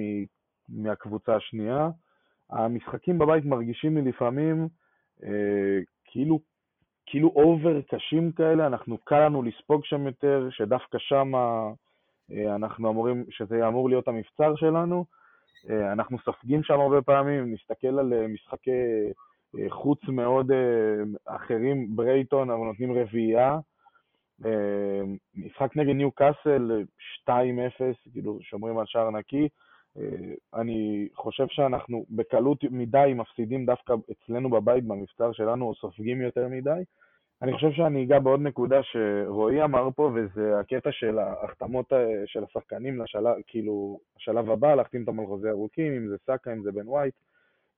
מהקבוצה 0.70 1.36
השנייה. 1.36 1.89
המשחקים 2.49 3.20
בבית 3.20 3.45
מרגישים 3.45 3.97
לי 3.97 4.01
לפעמים 4.01 4.68
אה, 5.24 5.80
כאילו, 6.05 6.39
כאילו 7.05 7.31
over 7.36 7.82
קשים 7.81 8.31
כאלה, 8.31 8.67
אנחנו 8.67 8.97
קל 8.97 9.25
לנו 9.25 9.43
לספוג 9.43 9.85
שם 9.85 10.07
יותר, 10.07 10.47
שדווקא 10.51 10.97
שם 10.97 11.31
אה, 12.31 12.55
אנחנו 12.55 12.89
אמורים, 12.89 13.25
שזה 13.29 13.67
אמור 13.67 13.89
להיות 13.89 14.07
המבצר 14.07 14.55
שלנו. 14.55 15.05
אה, 15.69 15.91
אנחנו 15.91 16.17
סופגים 16.19 16.63
שם 16.63 16.79
הרבה 16.79 17.01
פעמים, 17.01 17.53
נסתכל 17.53 17.99
על 17.99 18.13
אה, 18.13 18.27
משחקי 18.27 18.71
חוץ 19.69 19.99
מאוד 20.07 20.51
אחרים, 21.25 21.95
ברייטון, 21.95 22.49
אבל 22.49 22.59
נותנים 22.59 22.93
רביעייה. 22.93 23.59
משחק 25.35 25.75
נגד 25.75 25.95
ניו 25.95 26.11
קאסל, 26.11 26.83
2-0, 27.23 27.31
כאילו 28.11 28.39
שומרים 28.41 28.77
על 28.77 28.85
שער 28.85 29.09
נקי. 29.09 29.47
אה, 29.97 30.33
אני 30.61 31.07
חושב 31.13 31.47
שאנחנו 31.47 32.05
בקלות 32.09 32.63
מדי 32.63 33.13
מפסידים 33.15 33.65
דווקא 33.65 33.93
אצלנו 34.11 34.49
בבית, 34.49 34.83
במבצר 34.83 35.31
שלנו, 35.31 35.65
או 35.67 35.75
סופגים 35.75 36.21
יותר 36.21 36.47
מדי. 36.47 36.83
אני 37.41 37.53
חושב 37.53 37.71
שאני 37.71 38.03
אגע 38.03 38.19
בעוד 38.19 38.41
נקודה 38.41 38.79
שרועי 38.83 39.63
אמר 39.63 39.89
פה, 39.95 40.11
וזה 40.15 40.59
הקטע 40.59 40.91
של 40.91 41.19
ההחתמות 41.19 41.93
אה, 41.93 42.23
של 42.25 42.43
השחקנים 42.43 43.01
לשלב, 43.01 43.35
כאילו, 43.47 43.99
השלב 44.17 44.49
הבא, 44.49 44.75
להחתים 44.75 45.01
אותם 45.01 45.19
על 45.19 45.25
חוזה 45.25 45.49
ארוכים, 45.49 45.93
אם 45.93 46.07
זה 46.07 46.15
סאקה, 46.25 46.53
אם 46.53 46.63
זה 46.63 46.71
בן 46.71 46.87
ווייט, 46.87 47.15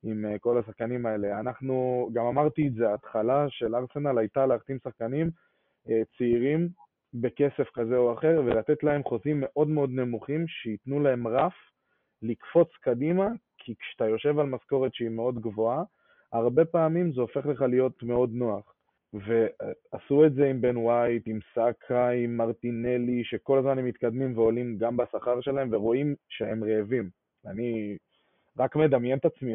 עם 0.04 0.26
אה, 0.26 0.40
כל 0.40 0.58
השחקנים 0.58 1.06
האלה. 1.06 1.40
אנחנו, 1.40 2.10
גם 2.14 2.26
אמרתי 2.26 2.68
את 2.68 2.74
זה, 2.74 2.90
ההתחלה 2.90 3.46
של 3.50 3.76
ארסנל 3.76 4.18
הייתה 4.18 4.46
להחתים 4.46 4.78
שחקנים 4.84 5.30
צעירים 6.18 6.70
בכסף 7.14 7.70
כזה 7.74 7.98
או 7.98 8.14
אחר, 8.14 8.42
ולתת 8.46 8.84
להם 8.84 9.04
חוזים 9.04 9.38
מאוד 9.40 9.68
מאוד 9.68 9.90
נמוכים, 9.90 10.48
שייתנו 10.48 11.00
להם 11.00 11.28
רף 11.28 11.54
לקפוץ 12.24 12.68
קדימה, 12.82 13.28
כי 13.58 13.76
כשאתה 13.76 14.08
יושב 14.08 14.40
על 14.40 14.46
משכורת 14.46 14.94
שהיא 14.94 15.10
מאוד 15.10 15.40
גבוהה, 15.40 15.84
הרבה 16.34 16.66
פעמים 16.66 17.12
זה 17.14 17.22
הופך 17.22 17.46
לך 17.46 17.62
להיות 17.62 18.04
מאוד 18.04 18.30
נוח. 18.34 18.74
ועשו 19.14 20.26
את 20.26 20.34
זה 20.34 20.46
עם 20.50 20.62
בן 20.62 20.78
ווייט, 20.78 21.24
עם 21.28 21.40
סאקה, 21.54 22.10
עם 22.10 22.38
מרטינלי, 22.38 23.24
שכל 23.24 23.58
הזמן 23.58 23.80
הם 23.80 23.86
מתקדמים 23.86 24.38
ועולים 24.38 24.78
גם 24.78 24.98
בשכר 24.98 25.42
שלהם, 25.42 25.70
ורואים 25.72 26.16
שהם 26.30 26.64
רעבים. 26.64 27.10
אני 27.46 27.98
רק 28.60 28.76
מדמיין 28.76 29.18
את 29.18 29.26
עצמי, 29.26 29.54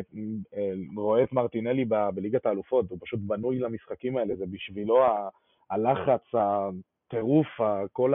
אה, 0.56 0.72
רואה 0.96 1.22
את 1.22 1.32
מרטינלי 1.32 1.84
ב- 1.84 2.08
בליגת 2.14 2.46
האלופות, 2.46 2.90
הוא 2.90 2.98
פשוט 3.02 3.20
בנוי 3.20 3.58
למשחקים 3.58 4.16
האלה, 4.16 4.36
זה 4.36 4.44
בשבילו 4.46 5.04
ה- 5.04 5.28
הלחץ, 5.70 6.34
ה- 6.34 6.68
טירוף, 7.08 7.46
כל 7.92 8.12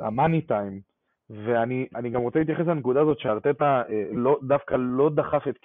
המאני 0.00 0.40
טיים. 0.40 0.80
ואני 1.32 2.10
גם 2.12 2.20
רוצה 2.20 2.38
להתייחס 2.38 2.66
לנקודה 2.66 3.00
הזאת 3.00 3.18
שארטטה 3.18 3.82
אה, 3.88 4.04
לא, 4.12 4.38
דווקא 4.42 4.76
לא 4.78 5.10
דחף 5.10 5.48
את 5.48 5.58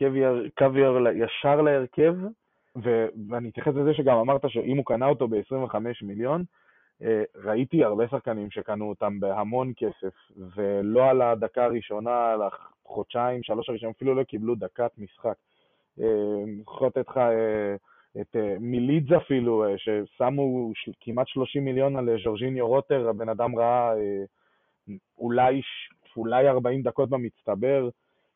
קוויאר 0.57 1.07
ישר 1.15 1.61
להרכב, 1.61 2.15
ואני 3.30 3.49
אתייחס 3.49 3.74
לזה 3.76 3.93
שגם 3.93 4.18
אמרת 4.18 4.41
שאם 4.47 4.78
הוא 4.78 4.86
קנה 4.86 5.05
אותו 5.05 5.28
ב-25 5.28 5.78
מיליון, 6.01 6.43
אה, 7.03 7.24
ראיתי 7.43 7.84
הרבה 7.84 8.07
שחקנים 8.07 8.51
שקנו 8.51 8.89
אותם 8.89 9.20
בהמון 9.20 9.74
כסף, 9.78 10.13
ולא 10.55 11.09
על 11.09 11.22
הדקה 11.22 11.65
הראשונה, 11.65 12.32
על 12.32 12.39
החודשיים, 12.41 13.43
שלוש 13.43 13.70
הראשונים, 13.70 13.93
אפילו 13.97 14.15
לא 14.15 14.24
קיבלו 14.24 14.55
דקת 14.55 14.91
משחק. 14.97 15.36
אה, 15.99 16.05
אני 16.43 16.61
יכול 16.61 16.88
לתת 16.88 17.07
לך 17.07 17.20
את 18.22 18.36
מילידס 18.59 19.11
אפילו, 19.18 19.65
ששמו 19.78 20.72
כמעט 21.01 21.28
30 21.28 21.65
מיליון 21.65 21.95
על 21.95 22.09
ז'ורג'יניו 22.24 22.68
רוטר, 22.68 23.09
הבן 23.09 23.30
אדם 23.30 23.59
ראה 23.59 23.93
אולי, 25.17 25.61
אולי 26.17 26.47
40 26.47 26.81
דקות 26.81 27.09
במצטבר, 27.09 27.89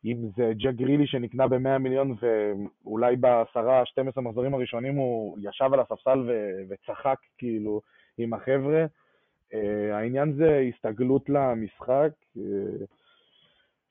אם 0.06 0.18
זה 0.38 0.52
ג'ק 0.58 0.74
גרילי 0.76 1.08
שנקנה 1.08 1.47
ב-100 1.47 1.78
מיליון 1.80 2.16
ואולי 2.22 3.16
בעשרה, 3.16 3.86
12 3.86 4.24
מחזורים 4.24 4.54
הראשונים 4.54 4.95
הוא 4.95 5.38
ישב 5.41 5.70
על 5.74 5.80
הספסל 5.80 6.20
ו- 6.28 6.62
וצחק 6.70 7.18
כאילו 7.38 7.82
עם 8.18 8.34
החבר'ה. 8.34 8.86
Uh, 9.52 9.93
העניין 9.93 10.34
זה 10.34 10.70
הסתגלות 10.70 11.30
למשחק, 11.30 12.12
uh, 12.38 12.41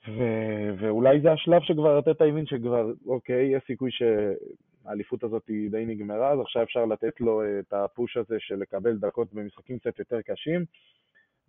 ו- 0.09 0.71
ואולי 0.79 1.21
זה 1.21 1.33
השלב 1.33 1.63
שכבר 1.63 1.99
לתת 1.99 2.21
הבין 2.21 2.47
שכבר, 2.47 2.93
אוקיי, 3.07 3.57
יש 3.57 3.63
סיכוי 3.67 3.91
שהאליפות 3.91 5.25
הזאת 5.25 5.49
היא 5.49 5.71
די 5.71 5.85
נגמרה, 5.87 6.31
אז 6.31 6.41
עכשיו 6.41 6.63
אפשר 6.63 6.85
לתת 6.85 7.21
לו 7.21 7.43
את 7.59 7.73
הפוש 7.73 8.17
הזה 8.17 8.37
של 8.39 8.57
לקבל 8.57 8.97
דקות 8.97 9.33
במשחקים 9.33 9.79
קצת 9.79 9.99
יותר 9.99 10.23
קשים. 10.23 10.65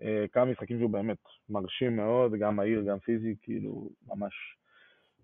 אה, 0.02 0.26
כמה 0.32 0.46
משחקים 0.46 0.80
שהוא 0.80 0.90
באמת 0.90 1.18
מרשים 1.50 1.96
מאוד, 1.96 2.32
גם 2.40 2.56
מהיר, 2.56 2.82
גם 2.82 3.00
פיזי, 3.00 3.36
כאילו, 3.42 3.90
ממש. 4.08 4.34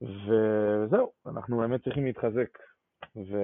וזהו, 0.02 1.12
אנחנו 1.28 1.58
באמת 1.58 1.84
צריכים 1.84 2.06
להתחזק. 2.06 2.58
ו... 3.16 3.38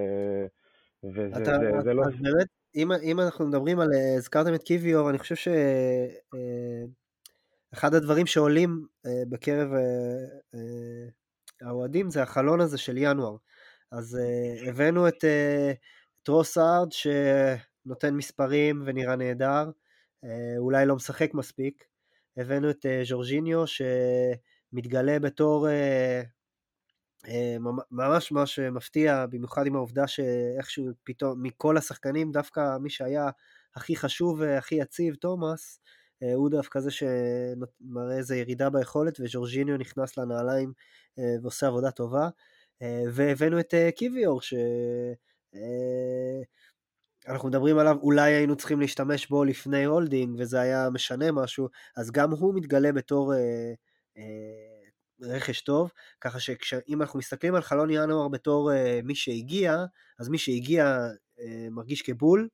וזה 1.04 1.42
אתה, 1.42 1.58
זה, 1.58 1.80
זה 1.84 1.94
לא... 1.94 2.02
אז 2.02 2.12
באמת, 2.20 2.46
אם, 2.74 2.92
אם 2.92 3.20
אנחנו 3.20 3.46
מדברים 3.46 3.80
על, 3.80 3.88
אה, 3.94 4.14
הזכרתם 4.16 4.54
את 4.54 4.62
קיוויור, 4.62 5.10
אני 5.10 5.18
חושב 5.18 5.34
שאחד 5.34 5.62
אה, 7.92 7.98
הדברים 7.98 8.26
שעולים 8.26 8.86
בקרב 9.28 9.68
האוהדים 11.62 12.10
זה 12.10 12.22
החלון 12.22 12.60
הזה 12.60 12.78
של 12.78 12.96
ינואר. 12.96 13.36
אז 13.92 14.18
הבאנו 14.68 15.08
את 15.08 15.24
טרוסארד 16.22 16.88
שנותן 16.92 18.14
מספרים 18.14 18.82
ונראה 18.86 19.16
נהדר, 19.16 19.70
אולי 20.58 20.86
לא 20.86 20.96
משחק 20.96 21.34
מספיק. 21.34 21.84
הבאנו 22.36 22.70
את 22.70 22.86
אה, 22.86 23.02
ז'ורג'יניו 23.04 23.64
שמתגלה 23.66 25.18
בתור 25.18 25.68
אה, 25.68 26.22
ממש 27.90 28.32
ממש 28.32 28.58
מפתיע, 28.58 29.26
במיוחד 29.26 29.66
עם 29.66 29.76
העובדה 29.76 30.06
שאיכשהו 30.06 30.90
פתאום 31.04 31.42
מכל 31.42 31.76
השחקנים 31.76 32.32
דווקא 32.32 32.78
מי 32.80 32.90
שהיה 32.90 33.30
הכי 33.76 33.96
חשוב 33.96 34.40
והכי 34.40 34.74
יציב, 34.74 35.14
תומאס, 35.14 35.80
הוא 36.34 36.50
דווקא 36.50 36.80
זה 36.80 36.90
שמראה 36.90 38.16
איזה 38.16 38.36
ירידה 38.36 38.70
ביכולת 38.70 39.20
וז'ורג'יניו 39.20 39.76
נכנס 39.76 40.18
לנעליים 40.18 40.72
ועושה 41.42 41.66
עבודה 41.66 41.90
טובה. 41.90 42.28
והבאנו 43.12 43.60
את 43.60 43.74
קיוויור 43.96 44.42
ש... 44.42 44.54
אנחנו 47.28 47.48
מדברים 47.48 47.78
עליו, 47.78 47.96
אולי 48.02 48.32
היינו 48.32 48.56
צריכים 48.56 48.80
להשתמש 48.80 49.26
בו 49.26 49.44
לפני 49.44 49.84
הולדינג 49.84 50.36
וזה 50.38 50.60
היה 50.60 50.90
משנה 50.90 51.32
משהו, 51.32 51.68
אז 51.96 52.10
גם 52.10 52.30
הוא 52.30 52.54
מתגלה 52.54 52.92
בתור 52.92 53.34
אה, 53.34 53.72
אה, 54.16 54.84
רכש 55.20 55.60
טוב, 55.60 55.92
ככה 56.20 56.40
שאם 56.40 57.02
אנחנו 57.02 57.18
מסתכלים 57.18 57.54
על 57.54 57.62
חלון 57.62 57.90
ינואר 57.90 58.28
בתור 58.28 58.72
אה, 58.72 59.00
מי 59.04 59.14
שהגיע, 59.14 59.84
אז 60.18 60.28
מי 60.28 60.38
שהגיע 60.38 61.08
אה, 61.40 61.68
מרגיש 61.70 62.02
כבול, 62.02 62.48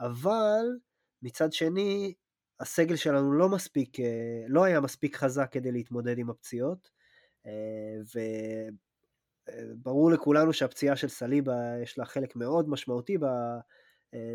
אבל 0.00 0.64
מצד 1.22 1.52
שני, 1.52 2.14
הסגל 2.60 2.96
שלנו 2.96 3.32
לא 3.32 3.48
מספיק, 3.48 4.00
אה, 4.00 4.44
לא 4.48 4.64
היה 4.64 4.80
מספיק 4.80 5.16
חזק 5.16 5.48
כדי 5.52 5.72
להתמודד 5.72 6.18
עם 6.18 6.30
הפציעות, 6.30 6.90
אה, 7.46 8.22
וברור 9.76 10.10
לכולנו 10.10 10.52
שהפציעה 10.52 10.96
של 10.96 11.08
סליבה 11.08 11.54
יש 11.82 11.98
לה 11.98 12.04
חלק 12.04 12.36
מאוד 12.36 12.68
משמעותי 12.68 13.18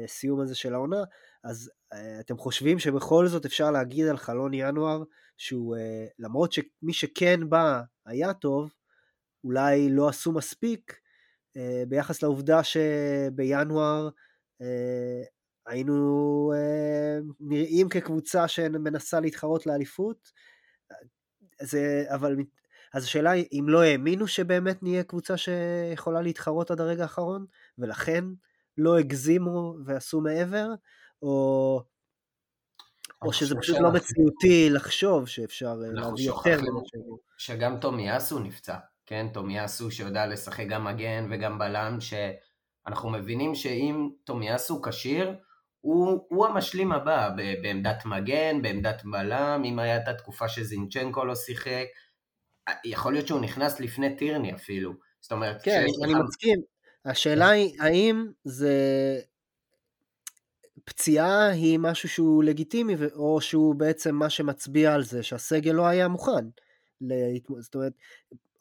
הסיום 0.04 0.42
הזה 0.42 0.56
של 0.56 0.74
העונה, 0.74 1.04
אז 1.44 1.72
uh, 1.94 1.98
אתם 2.20 2.38
חושבים 2.38 2.80
שבכל 2.80 3.28
זאת 3.28 3.46
אפשר 3.46 3.72
להגיד 3.72 4.08
על 4.08 4.18
חלון 4.18 4.54
ינואר 4.54 5.04
שהוא, 5.38 5.76
uh, 5.76 5.80
למרות 6.20 6.54
שמי 6.54 6.94
שכן 6.94 7.50
בא 7.50 7.82
היה 8.06 8.34
טוב, 8.34 8.74
אולי 9.44 9.90
לא 9.90 10.10
עשו 10.10 10.32
מספיק 10.32 11.00
uh, 11.58 11.60
ביחס 11.88 12.24
לעובדה 12.24 12.64
שבינואר 12.64 14.10
היינו 15.68 16.54
נראים 17.40 17.90
כקבוצה 17.90 18.48
שמנסה 18.48 19.20
להתחרות 19.20 19.66
לאליפות, 19.66 20.32
זה, 21.62 22.06
אבל 22.08 22.36
אז 22.94 23.04
השאלה 23.04 23.32
היא 23.32 23.46
אם 23.52 23.66
לא 23.70 23.82
האמינו 23.84 24.28
שבאמת 24.28 24.84
נהיה 24.84 25.04
קבוצה 25.04 25.38
שיכולה 25.38 26.22
להתחרות 26.22 26.72
עד 26.72 26.82
הרגע 26.82 27.04
האחרון, 27.04 27.46
ולכן 27.78 28.24
לא 28.78 28.98
הגזימו 28.98 29.76
ועשו 29.86 30.22
מעבר, 30.22 30.68
או, 31.22 31.82
או 33.22 33.34
שזה 33.34 33.56
פשוט 33.62 33.78
לא 33.80 33.92
מציאותי 33.92 34.70
לחשוב 34.70 35.28
שאפשר 35.28 35.76
אה, 35.86 35.92
להביא 35.92 36.26
יותר 36.26 36.62
ממה. 36.62 36.80
שגם 37.38 37.80
תומיאסו 37.80 38.40
נפצע, 38.40 38.78
כן? 39.06 39.28
תומיאסו 39.34 39.92
שיודע 39.92 40.28
לשחק 40.28 40.66
גם 40.70 40.84
מגן 40.84 41.28
וגם 41.30 41.60
בלם, 41.60 41.98
שאנחנו 42.00 43.10
מבינים 43.10 43.56
שאם 43.56 44.10
תומיאסו 44.24 44.82
כשיר, 44.82 45.36
הוא, 45.82 46.26
הוא 46.30 46.46
המשלים 46.46 46.92
הבא 46.92 47.30
בעמדת 47.62 48.06
מגן, 48.06 48.62
בעמדת 48.62 49.02
בלם, 49.06 49.62
אם 49.66 49.80
הייתה 49.80 50.12
התקופה 50.12 50.48
שזינצ'נקו 50.48 51.26
לא 51.26 51.36
שיחק, 51.36 51.86
יכול 52.86 53.14
להיות 53.14 53.28
שהוא 53.28 53.42
נכנס 53.42 53.80
לפני 53.80 54.16
טירני 54.16 54.54
אפילו. 54.54 54.94
זאת 55.22 55.32
אומרת, 55.32 55.62
כן, 55.64 55.86
אני. 56.04 56.14
מסכים, 56.14 56.62
השאלה 57.06 57.50
היא, 57.50 57.82
האם 57.82 58.28
זה... 58.44 58.72
פציעה 60.86 61.48
היא 61.48 61.80
משהו 61.80 62.10
שהוא 62.10 62.44
לגיטימי, 62.44 62.96
או 63.16 63.42
שהוא 63.42 63.76
בעצם 63.76 64.16
מה 64.16 64.30
שמצביע 64.30 64.94
על 64.94 65.04
זה, 65.04 65.24
שהסגל 65.24 65.72
לא 65.72 65.88
היה 65.88 66.08
מוכן. 66.08 66.46
זאת 67.60 67.76
אומרת, 67.76 67.94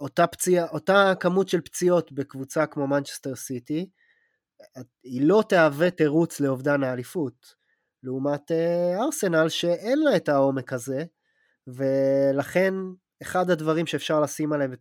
אותה 0.00 0.26
פציעה, 0.26 0.68
אותה 0.68 1.12
כמות 1.20 1.48
של 1.48 1.60
פציעות 1.60 2.12
בקבוצה 2.12 2.66
כמו 2.66 2.86
מנצ'סטר 2.86 3.34
סיטי, 3.34 3.88
היא 5.04 5.22
לא 5.22 5.44
תהווה 5.48 5.90
תירוץ 5.90 6.40
לאובדן 6.40 6.82
האליפות. 6.82 7.54
לעומת 8.02 8.52
אה, 8.52 9.04
ארסנל 9.04 9.48
שאין 9.48 9.98
לה 9.98 10.16
את 10.16 10.28
העומק 10.28 10.72
הזה, 10.72 11.04
ולכן 11.66 12.74
אחד 13.22 13.50
הדברים 13.50 13.86
שאפשר 13.86 14.20
לשים 14.20 14.52
עליהם 14.52 14.72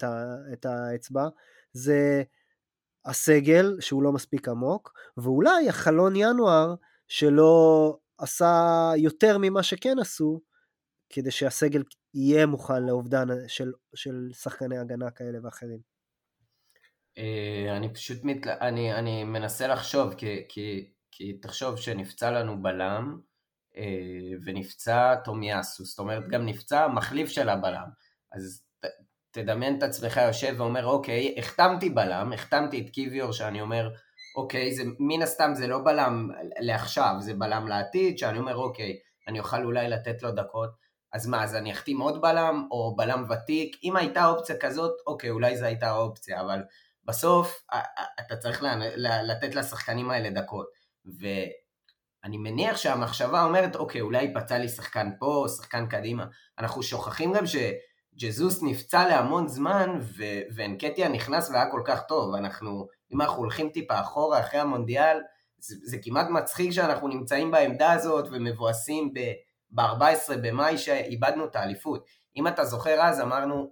את 0.53 0.65
האצבע 0.65 1.27
זה 1.73 2.23
הסגל 3.05 3.77
שהוא 3.79 4.03
לא 4.03 4.11
מספיק 4.11 4.47
עמוק, 4.47 4.93
ואולי 5.17 5.69
החלון 5.69 6.15
ינואר 6.15 6.75
שלא 7.07 7.97
עשה 8.17 8.91
יותר 8.97 9.37
ממה 9.41 9.63
שכן 9.63 9.99
עשו, 10.01 10.41
כדי 11.09 11.31
שהסגל 11.31 11.83
יהיה 12.13 12.45
מוכן 12.45 12.83
לאובדן 12.83 13.27
של, 13.47 13.71
של 13.95 14.29
שחקני 14.33 14.77
הגנה 14.77 15.11
כאלה 15.11 15.37
ואחרים. 15.43 15.79
אה, 17.17 17.77
אני 17.77 17.93
פשוט 17.93 18.23
מת... 18.23 18.47
אני, 18.47 18.93
אני 18.93 19.23
מנסה 19.23 19.67
לחשוב, 19.67 20.13
כי, 20.13 20.45
כי, 20.49 20.91
כי 21.11 21.33
תחשוב 21.33 21.77
שנפצע 21.77 22.31
לנו 22.31 22.61
בלם, 22.61 23.19
אה, 23.77 24.31
ונפצע 24.45 25.15
תומיאסו, 25.15 25.85
זאת 25.85 25.99
אומרת 25.99 26.27
גם 26.29 26.45
נפצע 26.45 26.87
מחליף 26.87 27.29
של 27.29 27.49
הבלם. 27.49 27.87
אז 28.31 28.61
תדמיין 29.35 29.77
את 29.77 29.83
עצמך 29.83 30.17
יושב 30.17 30.55
ואומר, 30.57 30.85
אוקיי, 30.85 31.35
החתמתי 31.37 31.89
בלם, 31.89 32.33
החתמתי 32.33 32.81
את 32.81 32.89
קיוויור, 32.89 33.31
שאני 33.31 33.61
אומר, 33.61 33.89
אוקיי, 34.35 34.75
זה, 34.75 34.83
מן 34.99 35.21
הסתם 35.21 35.51
זה 35.53 35.67
לא 35.67 35.79
בלם 35.85 36.29
לעכשיו, 36.59 37.15
זה 37.19 37.33
בלם 37.33 37.67
לעתיד, 37.67 38.17
שאני 38.17 38.39
אומר, 38.39 38.55
אוקיי, 38.55 38.99
אני 39.27 39.39
אוכל 39.39 39.63
אולי 39.63 39.89
לתת 39.89 40.23
לו 40.23 40.31
דקות, 40.31 40.69
אז 41.13 41.27
מה, 41.27 41.43
אז 41.43 41.55
אני 41.55 41.71
אחתים 41.71 42.01
עוד 42.01 42.21
בלם, 42.21 42.67
או 42.71 42.95
בלם 42.95 43.25
ותיק? 43.29 43.75
אם 43.83 43.95
הייתה 43.95 44.27
אופציה 44.27 44.55
כזאת, 44.57 44.91
אוקיי, 45.07 45.29
אולי 45.29 45.57
זו 45.57 45.65
הייתה 45.65 45.87
האופציה, 45.87 46.41
אבל 46.41 46.59
בסוף 47.05 47.63
אתה 48.19 48.35
צריך 48.35 48.63
לתת 48.97 49.55
לשחקנים 49.55 50.09
האלה 50.09 50.29
דקות. 50.29 50.67
ואני 51.05 52.37
מניח 52.37 52.77
שהמחשבה 52.77 53.43
אומרת, 53.43 53.75
אוקיי, 53.75 54.01
אולי 54.01 54.21
ייפצע 54.21 54.57
לי 54.57 54.69
שחקן 54.69 55.09
פה, 55.19 55.45
שחקן 55.57 55.87
קדימה. 55.87 56.25
אנחנו 56.59 56.83
שוכחים 56.83 57.33
גם 57.33 57.45
ש... 57.45 57.55
ג'זוס 58.17 58.63
נפצע 58.63 59.07
להמון 59.07 59.47
זמן, 59.47 59.99
ו- 60.01 60.41
ואנקטיה 60.55 61.09
נכנס 61.09 61.49
והיה 61.49 61.71
כל 61.71 61.81
כך 61.85 62.01
טוב. 62.07 62.35
אנחנו, 62.35 62.87
אם 63.13 63.21
אנחנו 63.21 63.37
הולכים 63.37 63.69
טיפה 63.69 63.99
אחורה 63.99 64.39
אחרי 64.39 64.59
המונדיאל, 64.59 65.17
זה, 65.57 65.75
זה 65.83 65.97
כמעט 66.03 66.29
מצחיק 66.29 66.71
שאנחנו 66.71 67.07
נמצאים 67.07 67.51
בעמדה 67.51 67.91
הזאת 67.91 68.27
ומבואסים 68.31 69.13
ב-14 69.13 70.35
במאי 70.43 70.77
שאיבדנו 70.77 71.45
את 71.45 71.55
האליפות. 71.55 72.05
אם 72.37 72.47
אתה 72.47 72.65
זוכר 72.65 73.01
אז 73.01 73.21
אמרנו, 73.21 73.71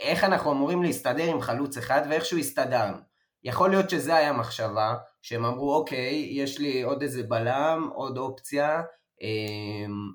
איך 0.00 0.24
אנחנו 0.24 0.52
אמורים 0.52 0.82
להסתדר 0.82 1.24
עם 1.24 1.40
חלוץ 1.40 1.76
אחד 1.76 2.02
ואיכשהו 2.10 2.38
הסתדרנו. 2.38 2.96
יכול 3.44 3.70
להיות 3.70 3.90
שזה 3.90 4.16
היה 4.16 4.32
מחשבה, 4.32 4.94
שהם 5.22 5.44
אמרו 5.44 5.74
אוקיי, 5.74 6.28
יש 6.32 6.58
לי 6.58 6.82
עוד 6.82 7.02
איזה 7.02 7.22
בלם, 7.22 7.90
עוד 7.94 8.18
אופציה, 8.18 8.82
אמ, 9.22 10.12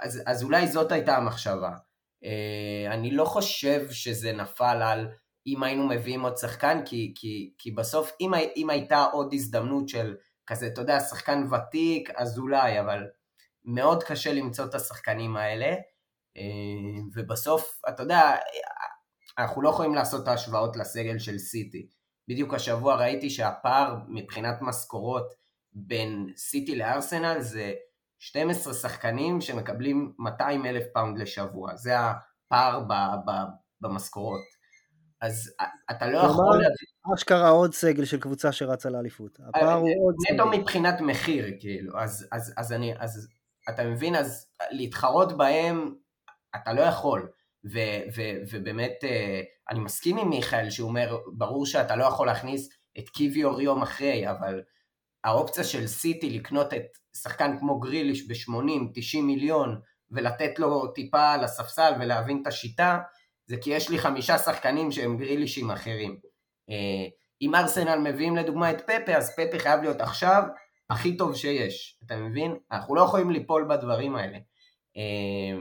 אז, 0.00 0.22
אז 0.26 0.42
אולי 0.42 0.66
זאת 0.68 0.92
הייתה 0.92 1.16
המחשבה. 1.16 1.70
אה, 2.24 2.94
אני 2.94 3.10
לא 3.10 3.24
חושב 3.24 3.90
שזה 3.90 4.32
נפל 4.32 4.82
על 4.82 5.08
אם 5.46 5.62
היינו 5.62 5.88
מביאים 5.88 6.22
עוד 6.22 6.36
שחקן, 6.36 6.82
כי, 6.84 7.12
כי, 7.16 7.54
כי 7.58 7.70
בסוף 7.70 8.12
אם, 8.20 8.32
אם 8.56 8.70
הייתה 8.70 9.04
עוד 9.04 9.34
הזדמנות 9.34 9.88
של 9.88 10.16
כזה, 10.46 10.66
אתה 10.66 10.80
יודע, 10.80 11.00
שחקן 11.00 11.44
ותיק, 11.52 12.10
אז 12.16 12.38
אולי, 12.38 12.80
אבל 12.80 13.06
מאוד 13.64 14.02
קשה 14.02 14.32
למצוא 14.32 14.64
את 14.64 14.74
השחקנים 14.74 15.36
האלה, 15.36 15.74
אה, 16.36 16.42
ובסוף, 17.14 17.80
אתה 17.88 18.02
יודע, 18.02 18.36
אנחנו 19.38 19.62
לא 19.62 19.68
יכולים 19.68 19.94
לעשות 19.94 20.22
את 20.22 20.28
ההשוואות 20.28 20.76
לסגל 20.76 21.18
של 21.18 21.38
סיטי. 21.38 21.88
בדיוק 22.28 22.54
השבוע 22.54 22.96
ראיתי 22.96 23.30
שהפער 23.30 23.96
מבחינת 24.08 24.58
משכורות 24.60 25.34
בין 25.72 26.32
סיטי 26.36 26.76
לארסנל 26.76 27.40
זה 27.40 27.72
12 28.22 28.74
שחקנים 28.74 29.40
שמקבלים 29.40 30.12
200 30.18 30.66
אלף 30.66 30.84
פאונד 30.94 31.18
לשבוע, 31.18 31.76
זה 31.76 31.94
הפער 31.98 32.84
במשכורות. 33.80 34.40
אז 35.20 35.54
אתה 35.90 36.06
לא 36.06 36.18
יכול... 36.18 36.62
אשכרה 37.14 37.48
עוד 37.48 37.74
סגל 37.74 38.04
של 38.04 38.20
קבוצה 38.20 38.52
שרצה 38.52 38.90
לאליפות. 38.90 39.38
הפער 39.48 39.68
אה, 39.68 39.74
הוא 39.74 40.06
עוד 40.06 40.14
סגל. 40.26 40.34
נטו 40.34 40.50
מבחינת 40.50 41.00
מחיר, 41.00 41.46
כאילו, 41.60 41.98
אז, 41.98 42.28
אז, 42.32 42.54
אז 42.56 42.72
אני, 42.72 42.94
אז 42.98 43.28
אתה 43.68 43.84
מבין, 43.84 44.16
אז 44.16 44.46
להתחרות 44.70 45.36
בהם, 45.36 45.94
אתה 46.56 46.72
לא 46.72 46.80
יכול. 46.80 47.28
ו, 47.72 47.78
ו, 48.16 48.22
ובאמת, 48.50 48.92
אה, 49.04 49.40
אני 49.70 49.80
מסכים 49.80 50.18
עם 50.18 50.28
מיכאל 50.28 50.70
שהוא 50.70 50.88
אומר, 50.88 51.18
ברור 51.32 51.66
שאתה 51.66 51.96
לא 51.96 52.04
יכול 52.04 52.26
להכניס 52.26 52.68
את 52.98 53.08
קיוויור 53.08 53.60
יום 53.60 53.82
אחרי, 53.82 54.30
אבל 54.30 54.62
האופציה 55.24 55.64
של 55.64 55.86
סיטי 55.86 56.30
לקנות 56.30 56.74
את 56.74 56.86
שחקן 57.16 57.58
כמו 57.58 57.80
גריליש 57.80 58.28
ב-80-90 58.28 59.22
מיליון 59.22 59.80
ולתת 60.10 60.58
לו 60.58 60.86
טיפה 60.86 61.32
על 61.32 61.44
הספסל 61.44 61.92
ולהבין 62.00 62.38
את 62.42 62.46
השיטה, 62.46 62.98
זה 63.46 63.56
כי 63.56 63.70
יש 63.70 63.90
לי 63.90 63.98
חמישה 63.98 64.38
שחקנים 64.38 64.92
שהם 64.92 65.16
גרילישים 65.16 65.70
אחרים. 65.70 66.18
אה, 66.70 67.08
אם 67.42 67.54
ארסנל 67.54 67.98
מביאים 67.98 68.36
לדוגמה 68.36 68.70
את 68.70 68.80
פפה, 68.80 69.12
אז 69.12 69.36
פפה 69.36 69.58
חייב 69.58 69.80
להיות 69.82 70.00
עכשיו 70.00 70.42
הכי 70.90 71.16
טוב 71.16 71.36
שיש, 71.36 72.00
אתה 72.06 72.16
מבין? 72.16 72.56
אנחנו 72.72 72.94
לא 72.94 73.00
יכולים 73.00 73.30
ליפול 73.30 73.66
בדברים 73.70 74.16
האלה. 74.16 74.38
אה, 74.96 75.58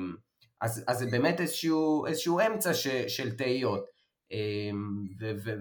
אז, 0.61 0.83
אז 0.87 0.97
זה 0.97 1.05
באמת 1.11 1.41
איזשהו, 1.41 2.05
איזשהו 2.05 2.39
אמצע 2.39 2.73
ש, 2.73 2.87
של 2.87 3.37
תהיות. 3.37 3.85
אה, 4.31 4.71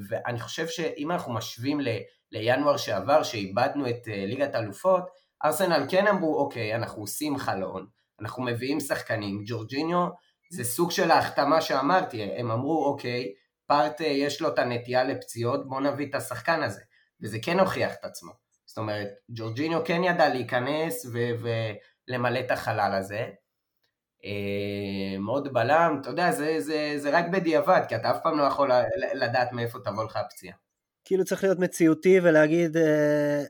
ואני 0.08 0.40
חושב 0.40 0.68
שאם 0.68 1.10
אנחנו 1.10 1.32
משווים 1.32 1.80
ל, 1.80 1.88
לינואר 2.32 2.76
שעבר, 2.76 3.22
שאיבדנו 3.22 3.88
את 3.88 4.06
ליגת 4.06 4.54
האלופות, 4.54 5.04
ארסנל 5.44 5.86
כן 5.88 6.06
אמרו, 6.06 6.38
אוקיי, 6.38 6.74
אנחנו 6.74 7.02
עושים 7.02 7.38
חלון, 7.38 7.86
אנחנו 8.20 8.42
מביאים 8.42 8.80
שחקנים, 8.80 9.42
ג'ורג'יניו 9.46 10.08
זה 10.50 10.64
סוג 10.64 10.90
של 10.90 11.10
ההחתמה 11.10 11.60
שאמרתי, 11.60 12.22
הם 12.22 12.50
אמרו 12.50 12.84
אוקיי, 12.84 13.34
פארט 13.66 14.00
יש 14.00 14.40
לו 14.40 14.48
את 14.48 14.58
הנטייה 14.58 15.04
לפציעות, 15.04 15.68
בוא 15.68 15.80
נביא 15.80 16.06
את 16.06 16.14
השחקן 16.14 16.62
הזה, 16.62 16.80
וזה 17.22 17.38
כן 17.42 17.60
הוכיח 17.60 17.94
את 17.94 18.04
עצמו. 18.04 18.32
זאת 18.66 18.78
אומרת, 18.78 19.08
ג'ורג'יניו 19.30 19.84
כן 19.84 20.04
ידע 20.04 20.28
להיכנס 20.28 21.06
ולמלא 22.08 22.40
את 22.40 22.50
החלל 22.50 22.94
הזה. 22.94 23.28
מאוד 25.18 25.46
אה, 25.46 25.52
בלם, 25.52 25.98
אתה 26.00 26.10
יודע, 26.10 26.32
זה, 26.32 26.60
זה, 26.60 26.94
זה 26.96 27.10
רק 27.10 27.24
בדיעבד, 27.32 27.80
כי 27.88 27.96
אתה 27.96 28.10
אף 28.10 28.16
פעם 28.22 28.38
לא 28.38 28.42
יכול 28.42 28.70
לדעת 29.14 29.52
מאיפה 29.52 29.78
תבוא 29.84 30.04
לך 30.04 30.16
הפציעה. 30.16 30.56
כאילו 31.04 31.24
צריך 31.24 31.44
להיות 31.44 31.58
מציאותי 31.58 32.20
ולהגיד, 32.22 32.76
אה, 32.76 33.42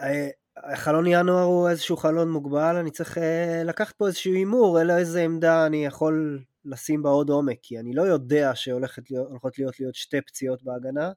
אה, 0.00 0.28
חלון 0.76 1.06
ינואר 1.06 1.42
הוא 1.42 1.68
איזשהו 1.68 1.96
חלון 1.96 2.30
מוגבל, 2.30 2.76
אני 2.76 2.90
צריך 2.90 3.18
uh, 3.18 3.20
לקחת 3.64 3.96
פה 3.96 4.06
איזשהו 4.06 4.32
הימור, 4.32 4.80
אלא 4.80 4.98
איזה 4.98 5.22
עמדה 5.22 5.66
אני 5.66 5.86
יכול 5.86 6.44
לשים 6.64 7.02
בה 7.02 7.10
עוד 7.10 7.30
עומק, 7.30 7.58
כי 7.62 7.78
אני 7.78 7.92
לא 7.92 8.02
יודע 8.02 8.52
שהולכות 8.54 9.10
להיות, 9.10 9.58
להיות, 9.58 9.80
להיות 9.80 9.94
שתי 9.94 10.20
פציעות 10.20 10.62
בהגנה. 10.62 11.12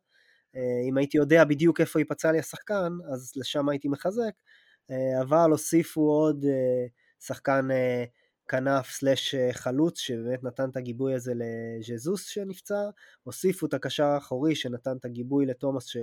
אם 0.90 0.98
הייתי 0.98 1.18
יודע 1.18 1.44
בדיוק 1.44 1.82
איפה 1.82 2.00
ייפצע 2.00 2.32
לי 2.32 2.40
השחקן, 2.40 2.94
אז 3.14 3.32
לשם 3.36 3.70
הייתי 3.70 3.88
מחזק, 3.88 4.34
אבל 5.22 5.52
הוסיפו 5.52 6.02
עוד 6.02 6.46
שחקן 7.20 7.68
כנף 8.54 8.92
סלאש 8.92 9.36
חלוץ, 9.52 10.00
שבאמת 10.00 10.44
נתן 10.44 10.70
את 10.70 10.78
הגיבוי 10.78 11.14
הזה 11.14 11.34
לז'זוס 11.36 12.26
שנפצע, 12.26 12.90
הוסיפו 13.24 13.66
את 13.66 13.74
הקשר 13.74 14.04
האחורי 14.04 14.56
שנתן 14.56 14.98
את 14.98 15.06
הגיבוי 15.06 15.46
לתומאס 15.46 15.86
ש... 15.86 15.98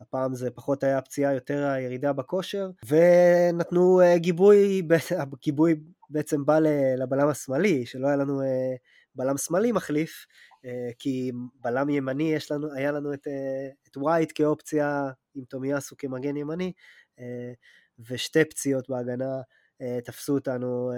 הפעם 0.00 0.34
זה 0.34 0.50
פחות 0.50 0.84
היה 0.84 1.00
פציעה, 1.00 1.34
יותר 1.34 1.66
הירידה 1.66 2.12
בכושר, 2.12 2.70
ונתנו 2.86 4.00
uh, 4.00 4.18
גיבוי, 4.18 4.82
הגיבוי 5.18 5.74
בעצם 6.10 6.44
בא 6.44 6.58
לבלם 6.98 7.28
השמאלי, 7.28 7.86
שלא 7.86 8.06
היה 8.06 8.16
לנו 8.16 8.40
uh, 8.40 8.44
בלם 9.14 9.36
שמאלי 9.36 9.72
מחליף, 9.72 10.26
כי 10.98 11.32
בלם 11.60 11.90
ימני 11.90 12.34
יש 12.34 12.50
לנו, 12.52 12.74
היה 12.74 12.92
לנו 12.92 13.14
את, 13.14 13.26
את 13.88 13.96
ווייט 13.96 14.32
כאופציה 14.34 15.10
עם 15.34 15.44
תומיאסו 15.44 15.96
כמגן 15.98 16.36
ימני, 16.36 16.72
ושתי 17.98 18.44
פציעות 18.44 18.88
בהגנה 18.88 19.40
תפסו 20.04 20.34
אותנו 20.34 20.90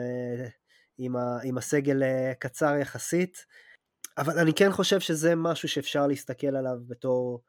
עם, 0.99 1.17
ה, 1.17 1.39
עם 1.45 1.59
הסגל 1.59 2.03
uh, 2.03 2.35
קצר 2.35 2.77
יחסית, 2.81 3.47
אבל 4.19 4.39
אני 4.39 4.55
כן 4.55 4.73
חושב 4.73 5.01
שזה 5.01 5.35
משהו 5.35 5.69
שאפשר 5.69 6.07
להסתכל 6.07 6.57
עליו 6.57 6.79
בתור 6.87 7.43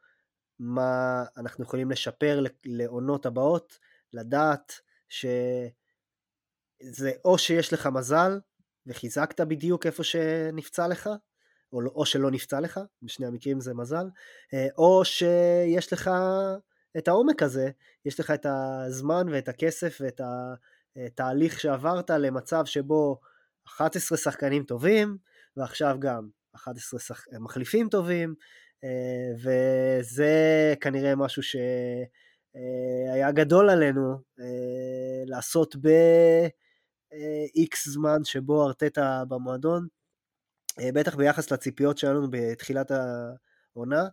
מה 0.58 1.24
אנחנו 1.36 1.64
יכולים 1.64 1.90
לשפר 1.90 2.44
לעונות 2.64 3.26
הבאות, 3.26 3.78
לדעת 4.12 4.72
שזה 5.08 5.70
או 7.24 7.38
שיש 7.38 7.72
לך 7.72 7.86
מזל 7.86 8.40
וחיזקת 8.86 9.40
בדיוק 9.40 9.86
איפה 9.86 10.04
שנפצע 10.04 10.88
לך, 10.88 11.10
או, 11.72 11.80
לא, 11.80 11.90
או 11.94 12.06
שלא 12.06 12.30
נפצע 12.30 12.60
לך, 12.60 12.80
בשני 13.02 13.26
המקרים 13.26 13.60
זה 13.60 13.74
מזל, 13.74 14.06
אה, 14.54 14.66
או 14.78 15.04
שיש 15.04 15.92
לך 15.92 16.10
את 16.98 17.08
העומק 17.08 17.42
הזה, 17.42 17.70
יש 18.04 18.20
לך 18.20 18.30
את 18.30 18.46
הזמן 18.46 19.28
ואת 19.30 19.48
הכסף 19.48 19.98
ואת 20.00 20.20
התהליך 20.96 21.60
שעברת 21.60 22.10
למצב 22.10 22.64
שבו 22.64 23.20
11 23.76 24.18
שחקנים 24.18 24.64
טובים, 24.64 25.16
ועכשיו 25.56 25.96
גם 26.00 26.28
11 26.54 27.00
שח... 27.00 27.24
מחליפים 27.40 27.88
טובים, 27.88 28.34
אה, 28.84 29.32
וזה 29.36 30.74
כנראה 30.80 31.16
משהו 31.16 31.42
שהיה 31.42 31.66
אה, 33.26 33.32
גדול 33.32 33.70
עלינו 33.70 34.12
אה, 34.40 35.22
לעשות 35.26 35.76
ב-X 35.76 36.50
זמן 37.90 38.24
שבו 38.24 38.66
ארטטה 38.66 39.22
במועדון, 39.28 39.86
בטח 40.94 41.16
ביחס 41.16 41.50
לציפיות 41.50 41.98
שלנו 41.98 42.26
בתחילת 42.30 42.90
העונה. 42.90 44.08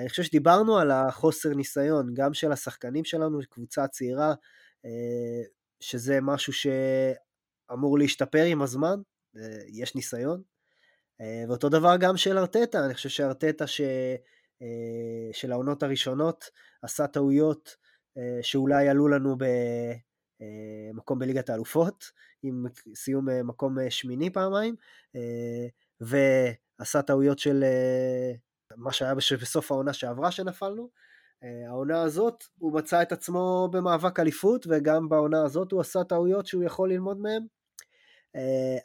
אני 0.00 0.08
חושב 0.08 0.22
שדיברנו 0.22 0.78
על 0.78 0.90
החוסר 0.90 1.48
ניסיון, 1.48 2.14
גם 2.14 2.34
של 2.34 2.52
השחקנים 2.52 3.04
שלנו, 3.04 3.38
קבוצה 3.50 3.88
צעירה, 3.88 4.34
שזה 5.80 6.18
משהו 6.22 6.52
שאמור 7.72 7.98
להשתפר 7.98 8.44
עם 8.44 8.62
הזמן, 8.62 9.00
יש 9.68 9.94
ניסיון, 9.94 10.42
אה, 11.20 11.44
ואותו 11.48 11.68
דבר 11.68 11.96
גם 11.96 12.16
של 12.16 12.38
ארטטה, 12.38 12.84
אני 12.84 12.94
חושב 12.94 13.08
שארטטה 13.08 13.66
ש... 13.66 13.80
אה, 14.62 15.32
של 15.32 15.52
העונות 15.52 15.82
הראשונות 15.82 16.44
עשה 16.82 17.06
טעויות 17.06 17.76
אה, 18.18 18.38
שאולי 18.42 18.88
עלו 18.88 19.08
לנו 19.08 19.36
במקום 20.92 21.18
בליגת 21.18 21.50
האלופות, 21.50 22.04
עם 22.42 22.64
סיום 22.94 23.26
מקום 23.44 23.76
שמיני 23.90 24.30
פעמיים, 24.30 24.74
ועשה 26.00 27.02
טעויות 27.02 27.38
של 27.38 27.64
מה 28.76 28.92
שהיה 28.92 29.14
בסוף 29.14 29.72
העונה 29.72 29.92
שעברה 29.92 30.30
שנפלנו. 30.30 30.90
העונה 31.68 32.02
הזאת 32.02 32.44
הוא 32.58 32.72
מצא 32.72 33.02
את 33.02 33.12
עצמו 33.12 33.68
במאבק 33.72 34.20
אליפות 34.20 34.66
וגם 34.70 35.08
בעונה 35.08 35.42
הזאת 35.42 35.72
הוא 35.72 35.80
עשה 35.80 36.04
טעויות 36.04 36.46
שהוא 36.46 36.64
יכול 36.64 36.92
ללמוד 36.92 37.18
אה, 37.26 37.38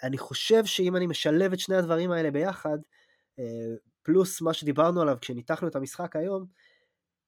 אני 0.03 0.17
חושב 0.17 0.65
שאם 0.65 0.95
אני 0.95 1.07
משלב 1.07 1.53
את 1.53 1.59
שני 1.59 1.75
הדברים 1.75 2.11
האלה 2.11 2.31
ביחד, 2.31 2.77
אה, 3.39 3.75
פלוס 4.03 4.41
מה 4.41 4.53
שדיברנו 4.53 5.01
עליו 5.01 5.17
כשניתחנו 5.21 5.67
את 5.67 5.75
המשחק 5.75 6.15
היום, 6.15 6.45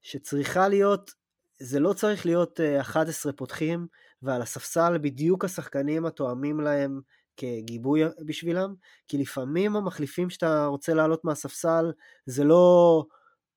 שצריכה 0.02 0.68
להיות, 0.68 1.12
זה 1.60 1.80
לא 1.80 1.94
צריך 1.94 2.26
להיות 2.26 2.60
11 2.82 3.32
אה, 3.32 3.38
פותחים 3.38 3.88
ועל 4.22 4.42
הספסל 4.42 4.98
בדיוק 4.98 5.46
השחקנים 5.46 6.06
התואמים 6.06 6.60
להם 6.60 7.02
כגיבוי 7.38 8.02
בשבילם, 8.26 8.76
כי 9.08 9.18
לפעמים 9.18 9.76
המחליפים 9.76 10.30
שאתה 10.30 10.66
רוצה 10.66 10.94
לעלות 10.94 11.26
מהספסל 11.26 11.92
זה 12.26 12.44
לא 12.44 13.06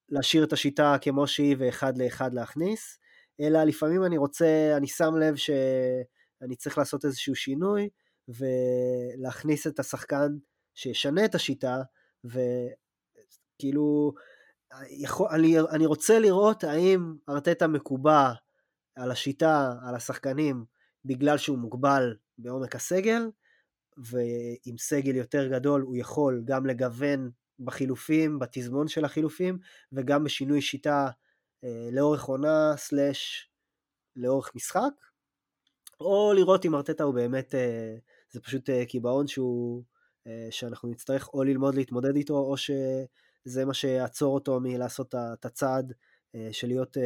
להשאיר 0.08 0.44
את 0.44 0.52
השיטה 0.52 0.96
כמו 1.00 1.26
שהיא 1.26 1.56
ואחד 1.58 1.98
לאחד 1.98 2.34
להכניס, 2.34 2.98
אלא 3.40 3.64
לפעמים 3.64 4.04
אני 4.04 4.18
רוצה, 4.18 4.74
אני 4.76 4.86
שם 4.86 5.16
לב 5.16 5.36
שאני 5.36 6.56
צריך 6.56 6.78
לעשות 6.78 7.04
איזשהו 7.04 7.34
שינוי, 7.34 7.88
ולהכניס 8.28 9.66
את 9.66 9.78
השחקן 9.78 10.36
שישנה 10.74 11.24
את 11.24 11.34
השיטה, 11.34 11.82
וכאילו, 12.24 14.12
יכול, 14.90 15.28
אני, 15.30 15.60
אני 15.60 15.86
רוצה 15.86 16.18
לראות 16.18 16.64
האם 16.64 17.14
ארטטה 17.28 17.66
מקובע 17.66 18.32
על 18.96 19.10
השיטה, 19.10 19.74
על 19.88 19.94
השחקנים, 19.94 20.64
בגלל 21.04 21.38
שהוא 21.38 21.58
מוגבל 21.58 22.16
בעומק 22.38 22.76
הסגל, 22.76 23.30
ועם 23.96 24.78
סגל 24.78 25.16
יותר 25.16 25.48
גדול 25.48 25.80
הוא 25.80 25.96
יכול 25.96 26.42
גם 26.44 26.66
לגוון 26.66 27.30
בחילופים, 27.58 28.38
בתזמון 28.38 28.88
של 28.88 29.04
החילופים, 29.04 29.58
וגם 29.92 30.24
בשינוי 30.24 30.60
שיטה 30.60 31.08
אה, 31.64 31.88
לאורך 31.92 32.24
עונה 32.24 32.74
סלאש 32.76 33.50
לאורך 34.16 34.52
משחק, 34.54 34.92
או 36.00 36.32
לראות 36.36 36.64
אם 36.64 36.74
ארטטה 36.74 37.04
הוא 37.04 37.14
באמת, 37.14 37.54
אה, 37.54 37.96
זה 38.32 38.40
פשוט 38.40 38.70
אה, 38.70 38.86
קיבעון 38.86 39.26
שהוא, 39.26 39.82
אה, 40.26 40.48
שאנחנו 40.50 40.88
נצטרך 40.88 41.28
או 41.34 41.44
ללמוד 41.44 41.74
להתמודד 41.74 42.16
איתו, 42.16 42.34
או 42.38 42.56
שזה 42.56 43.64
מה 43.64 43.74
שיעצור 43.74 44.34
אותו 44.34 44.60
מלעשות 44.60 45.14
את 45.14 45.44
הצעד 45.44 45.92
אה, 46.34 46.48
של 46.52 46.66
להיות 46.66 46.96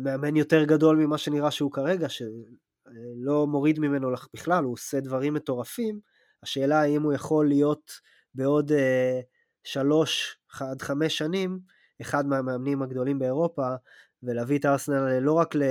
מאמן 0.00 0.36
יותר 0.36 0.64
גדול 0.64 0.96
ממה 0.96 1.18
שנראה 1.18 1.50
שהוא 1.50 1.72
כרגע, 1.72 2.08
שלא 2.08 3.46
מוריד 3.46 3.78
ממנו 3.78 4.08
בכלל, 4.34 4.64
הוא 4.64 4.72
עושה 4.72 5.00
דברים 5.00 5.34
מטורפים, 5.34 6.00
השאלה 6.42 6.80
האם 6.80 7.02
הוא 7.02 7.12
יכול 7.12 7.48
להיות 7.48 7.92
בעוד 8.34 8.72
שלוש 9.64 10.38
עד 10.60 10.82
חמש 10.82 11.18
שנים 11.18 11.58
אחד 12.00 12.26
מהמאמנים 12.26 12.82
הגדולים 12.82 13.18
באירופה, 13.18 13.74
ולהביא 14.22 14.58
את 14.58 14.64
הארסנל 14.64 15.18
לא 15.18 15.32
רק 15.32 15.54
ל... 15.54 15.62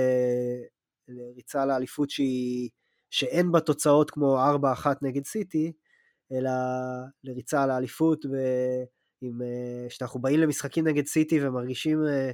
לריצה 1.08 1.66
לאליפות 1.66 2.10
שהיא... 2.10 2.70
שאין 3.16 3.52
בה 3.52 3.60
תוצאות 3.60 4.10
כמו 4.10 4.38
4-1 4.84 4.86
נגד 5.02 5.24
סיטי, 5.24 5.72
אלא 6.32 6.50
לריצה 7.24 7.66
לאליפות, 7.66 8.26
ו... 8.26 8.36
עם, 9.20 9.42
אה, 9.42 10.18
באים 10.20 10.40
למשחקים 10.40 10.86
נגד 10.88 11.06
סיטי 11.06 11.46
ומרגישים 11.46 12.06
אה, 12.06 12.30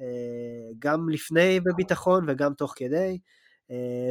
אה, 0.00 0.70
גם 0.78 1.08
לפני 1.08 1.60
בביטחון 1.60 2.24
וגם 2.28 2.54
תוך 2.54 2.74
כדי, 2.76 3.18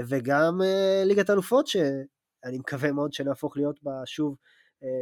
וגם 0.08 0.60
ליגת 1.06 1.30
אלופות, 1.30 1.68
שאני 1.68 2.58
מקווה 2.58 2.92
מאוד 2.92 3.14
שנהפוך 3.14 3.58
להיות 3.58 3.84
בה 3.84 3.92
שוב 4.06 4.36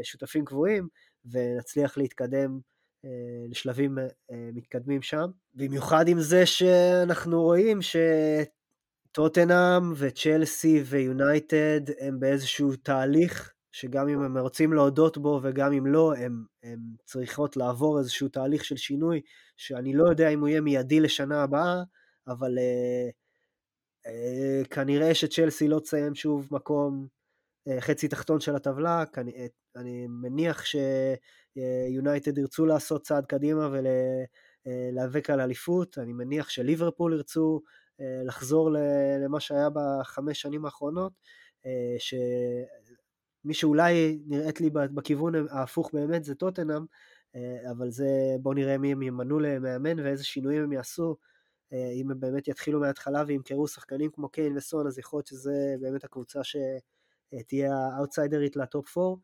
שותפים 0.04 0.46
קבועים, 0.46 0.88
ונצליח 1.26 1.98
להתקדם 1.98 2.60
לשלבים 3.50 3.98
מתקדמים 4.32 5.02
שם. 5.02 5.26
במיוחד 5.54 6.08
עם 6.08 6.20
זה 6.20 6.46
שאנחנו 6.46 7.42
רואים 7.42 7.82
שטוטנאם 9.12 9.94
וצ'לסי 9.96 10.84
ויונייטד 10.86 11.82
הם 12.00 12.20
באיזשהו 12.20 12.76
תהליך 12.76 13.54
שגם 13.72 14.08
אם 14.08 14.22
הם 14.22 14.38
רוצים 14.38 14.74
להודות 14.74 15.18
בו 15.18 15.40
וגם 15.44 15.74
אם 15.74 15.86
לא, 15.86 16.14
הם 16.64 16.80
צריכות 17.06 17.58
לעבור 17.58 18.00
איזשהו 18.00 18.28
תהליך 18.28 18.66
של 18.66 18.78
שינוי, 18.78 19.22
שאני 19.58 19.94
לא 19.94 20.10
יודע 20.10 20.30
אם 20.30 20.40
הוא 20.40 20.48
יהיה 20.48 20.62
מיידי 20.62 21.00
לשנה 21.00 21.44
הבאה, 21.44 21.84
אבל 22.28 22.58
אה, 22.58 23.10
אה, 24.08 24.62
כנראה 24.70 25.16
שצ'לסי 25.16 25.68
לא 25.68 25.80
תסיים 25.80 26.16
שוב 26.16 26.48
מקום 26.52 27.08
אה, 27.68 27.82
חצי 27.82 28.08
תחתון 28.08 28.40
של 28.40 28.56
הטבלה, 28.56 29.04
כנ... 29.06 29.28
אה, 29.30 29.48
אני 29.76 30.08
מניח 30.08 30.64
שיונייטד 30.66 32.38
ירצו 32.38 32.66
לעשות 32.66 33.02
צעד 33.02 33.26
קדימה 33.26 33.70
ולהיאבק 33.72 35.30
אה, 35.30 35.34
על 35.34 35.42
אליפות, 35.42 35.98
אני 35.98 36.14
מניח 36.14 36.50
שליברפול 36.50 37.14
ירצו 37.14 37.62
אה, 37.66 37.81
לחזור 38.26 38.70
למה 39.26 39.40
שהיה 39.40 39.68
בחמש 39.74 40.42
שנים 40.42 40.66
האחרונות, 40.66 41.14
אה, 41.66 41.96
ש... 41.98 42.14
מי 43.46 43.54
שאולי 43.54 44.20
נראית 44.26 44.62
לי 44.62 44.70
בכיוון 44.70 45.34
ההפוך 45.50 45.90
באמת 45.94 46.24
זה 46.24 46.36
טוטנאם, 46.36 46.86
אה, 47.36 47.72
אבל 47.72 47.90
זה 47.90 48.08
בואו 48.42 48.54
נראה 48.54 48.78
מי 48.78 48.92
הם 48.92 49.02
ימנו 49.02 49.40
למאמן 49.40 50.00
ואיזה 50.00 50.24
שינויים 50.24 50.64
הם 50.64 50.72
יעשו. 50.72 51.16
אה, 51.74 51.92
אם 51.92 52.12
הם 52.12 52.20
באמת 52.20 52.48
יתחילו 52.48 52.80
מההתחלה 52.80 53.24
וימכרו 53.28 53.68
שחקנים 53.68 54.12
כמו 54.12 54.30
קיין 54.30 54.58
וסון, 54.58 54.88
אז 54.88 55.00
יכול 55.00 55.18
להיות 55.18 55.28
שזה 55.28 55.76
באמת 55.82 56.04
הקבוצה 56.04 56.40
שתהיה 56.44 57.74
האאוטסיידרית 57.76 58.56
לטופ 58.56 58.98
4, 58.98 59.16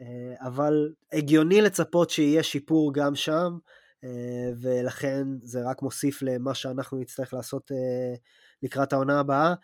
אה, 0.00 0.46
אבל 0.46 0.92
הגיוני 1.12 1.60
לצפות 1.60 2.10
שיהיה 2.10 2.42
שיפור 2.42 2.94
גם 2.94 3.14
שם, 3.14 3.58
ולכן 4.60 5.26
זה 5.42 5.70
רק 5.70 5.82
מוסיף 5.82 6.22
למה 6.22 6.54
שאנחנו 6.54 6.98
נצטרך 6.98 7.34
לעשות 7.34 7.70
לקראת 8.62 8.92
העונה 8.92 9.20
הבאה. 9.20 9.54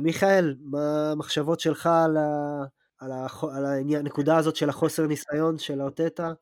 מיכאל, 0.00 0.56
מה 0.60 1.10
המחשבות 1.12 1.60
שלך 1.60 1.86
על 1.86 2.16
ה... 2.16 2.64
על, 3.04 3.12
הח... 3.12 3.44
על 3.44 3.66
הנקודה 3.96 4.36
הזאת 4.36 4.56
של 4.56 4.68
החוסר 4.68 5.06
ניסיון 5.06 5.58
של 5.58 5.80
האוטטה. 5.80 6.32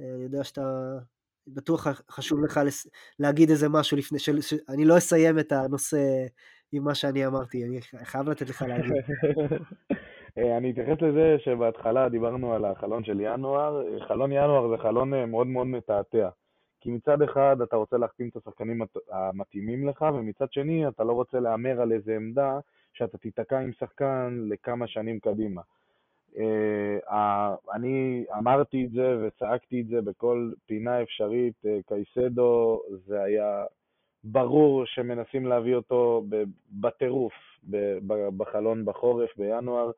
אה, 0.00 0.14
אני 0.14 0.22
יודע 0.22 0.44
שאתה, 0.44 0.98
בטוח 1.46 1.86
חשוב 2.10 2.44
לך 2.44 2.60
לס... 2.64 2.86
להגיד 3.18 3.50
איזה 3.50 3.68
משהו 3.68 3.96
לפני, 3.96 4.18
של... 4.18 4.40
ש... 4.40 4.54
אני 4.68 4.84
לא 4.84 4.98
אסיים 4.98 5.38
את 5.38 5.52
הנושא 5.52 6.26
עם 6.72 6.84
מה 6.84 6.94
שאני 6.94 7.26
אמרתי, 7.26 7.64
אני 7.64 7.80
חייב 8.04 8.28
לתת 8.28 8.48
לך 8.48 8.62
להגיד. 8.62 8.92
אה, 10.38 10.56
אני 10.56 10.70
אתייחס 10.70 11.02
לזה 11.02 11.36
שבהתחלה 11.38 12.08
דיברנו 12.08 12.54
על 12.54 12.64
החלון 12.64 13.04
של 13.04 13.20
ינואר, 13.20 13.82
חלון 14.08 14.32
ינואר 14.32 14.76
זה 14.76 14.82
חלון 14.82 15.14
אה, 15.14 15.26
מאוד 15.26 15.46
מאוד 15.46 15.66
מתעתע. 15.66 16.28
כי 16.84 16.90
מצד 16.90 17.22
אחד 17.22 17.56
אתה 17.62 17.76
רוצה 17.76 17.96
להחתים 17.96 18.28
את 18.28 18.36
השחקנים 18.36 18.82
המתאימים 19.10 19.88
לך, 19.88 20.04
ומצד 20.14 20.52
שני 20.52 20.88
אתה 20.88 21.04
לא 21.04 21.12
רוצה 21.12 21.40
להמר 21.40 21.80
על 21.80 21.92
איזה 21.92 22.16
עמדה 22.16 22.58
שאתה 22.92 23.18
תיתקע 23.18 23.58
עם 23.58 23.72
שחקן 23.72 24.46
לכמה 24.48 24.86
שנים 24.86 25.18
קדימה. 25.18 25.62
אה, 26.38 27.54
אני 27.74 28.24
אמרתי 28.38 28.84
את 28.84 28.90
זה 28.90 29.16
וצעקתי 29.22 29.80
את 29.80 29.86
זה 29.86 30.00
בכל 30.00 30.50
פינה 30.66 31.02
אפשרית, 31.02 31.54
אה, 31.66 31.78
קייסדו 31.86 32.82
זה 33.06 33.22
היה 33.22 33.64
ברור 34.24 34.86
שמנסים 34.86 35.46
להביא 35.46 35.74
אותו 35.74 36.24
בטירוף 36.80 37.34
בחלון 38.36 38.84
בחורף 38.84 39.36
בינואר, 39.36 39.90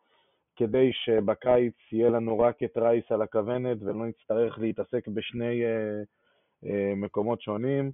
כדי 0.56 0.90
שבקיץ 0.92 1.74
יהיה 1.92 2.10
לנו 2.10 2.38
רק 2.38 2.62
את 2.62 2.76
רייס 2.76 3.04
על 3.10 3.22
הכוונת 3.22 3.76
ולא 3.80 4.06
נצטרך 4.06 4.58
להתעסק 4.58 5.08
בשני 5.08 5.64
אה, 5.64 6.02
מקומות 6.96 7.40
שונים. 7.40 7.90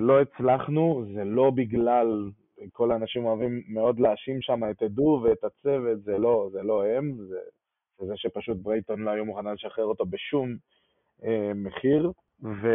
לא 0.00 0.20
הצלחנו, 0.20 1.04
זה 1.14 1.24
לא 1.24 1.50
בגלל 1.50 2.30
כל 2.72 2.90
האנשים 2.90 3.24
אוהבים 3.24 3.62
מאוד 3.68 4.00
להאשים 4.00 4.42
שם 4.42 4.60
את 4.70 4.82
עדו 4.82 5.20
ואת 5.24 5.44
הצוות, 5.44 6.02
זה 6.02 6.18
לא, 6.18 6.48
זה 6.52 6.62
לא 6.62 6.84
הם, 6.86 7.16
זה, 7.28 7.38
זה 8.06 8.12
שפשוט 8.16 8.56
ברייטון 8.56 9.00
לא 9.00 9.10
היו 9.10 9.24
מוכנה 9.24 9.52
לשחרר 9.52 9.84
אותו 9.84 10.06
בשום 10.06 10.56
אה, 11.24 11.52
מחיר. 11.54 12.12
ו, 12.42 12.68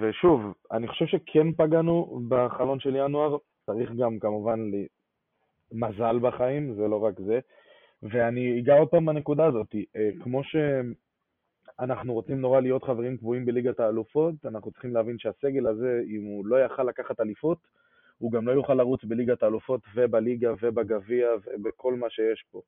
ושוב, 0.00 0.40
אני 0.72 0.88
חושב 0.88 1.06
שכן 1.06 1.52
פגענו 1.52 2.20
בחלון 2.28 2.80
של 2.80 2.96
ינואר, 2.96 3.36
צריך 3.66 3.90
גם 3.92 4.18
כמובן 4.18 4.70
לי, 4.70 4.86
מזל 5.72 6.18
בחיים, 6.18 6.74
זה 6.74 6.88
לא 6.88 7.04
רק 7.04 7.20
זה. 7.20 7.38
ואני 8.02 8.60
אגע 8.60 8.78
עוד 8.78 8.88
פעם 8.88 9.06
בנקודה 9.06 9.46
הזאת, 9.46 9.74
אה, 9.96 10.10
כמו 10.22 10.44
שאנחנו 11.80 12.14
רוצים 12.14 12.40
נורא 12.40 12.60
להיות 12.60 12.84
חברים 12.84 13.16
קבועים 13.16 13.44
בליגת 13.44 13.80
האלופות, 13.80 14.34
אנחנו 14.44 14.70
צריכים 14.70 14.94
להבין 14.94 15.18
שהסגל 15.18 15.66
הזה, 15.66 16.02
אם 16.08 16.24
הוא 16.24 16.46
לא 16.46 16.64
יכל 16.64 16.82
לקחת 16.82 17.20
אליפות, 17.20 17.58
הוא 18.18 18.32
גם 18.32 18.46
לא 18.48 18.52
יוכל 18.52 18.74
לרוץ 18.74 19.04
בליגת 19.04 19.42
האלופות 19.42 19.80
ובליגה 19.94 20.52
ובגביע 20.62 21.28
ובכל 21.46 21.94
מה 21.94 22.10
שיש 22.10 22.44
פה. 22.50 22.60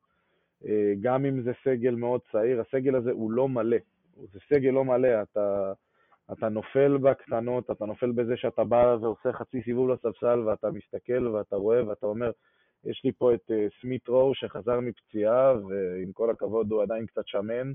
אה, 0.65 0.93
גם 1.01 1.25
אם 1.25 1.43
זה 1.43 1.53
סגל 1.65 1.95
מאוד 1.95 2.21
צעיר, 2.33 2.61
הסגל 2.61 2.95
הזה 2.95 3.11
הוא 3.11 3.33
לא 3.33 3.49
מלא. 3.49 3.77
זה 4.33 4.39
סגל 4.49 4.71
לא 4.71 4.85
מלא, 4.85 5.23
אתה, 5.23 5.73
אתה 6.33 6.49
נופל 6.49 6.99
בקטנות, 6.99 7.71
אתה 7.71 7.87
נופל 7.87 8.13
בזה 8.13 8.37
שאתה 8.37 8.65
בא 8.65 8.97
ועושה 9.01 9.33
חצי 9.33 9.63
סיבוב 9.63 9.89
לספסל 9.89 10.41
ואתה 10.41 10.71
מסתכל 10.71 11.27
ואתה 11.27 11.57
רואה 11.57 11.89
ואתה 11.89 12.07
אומר, 12.07 12.31
יש 12.85 13.01
לי 13.05 13.13
פה 13.13 13.35
את 13.35 13.51
אה, 13.51 13.67
סמית 13.81 14.09
רו 14.09 14.35
שחזר 14.35 14.81
מפציעה 14.81 15.55
ועם 15.69 16.13
כל 16.13 16.31
הכבוד 16.31 16.73
הוא 16.73 16.83
עדיין 16.83 17.07
קצת 17.07 17.27
שמן 17.27 17.73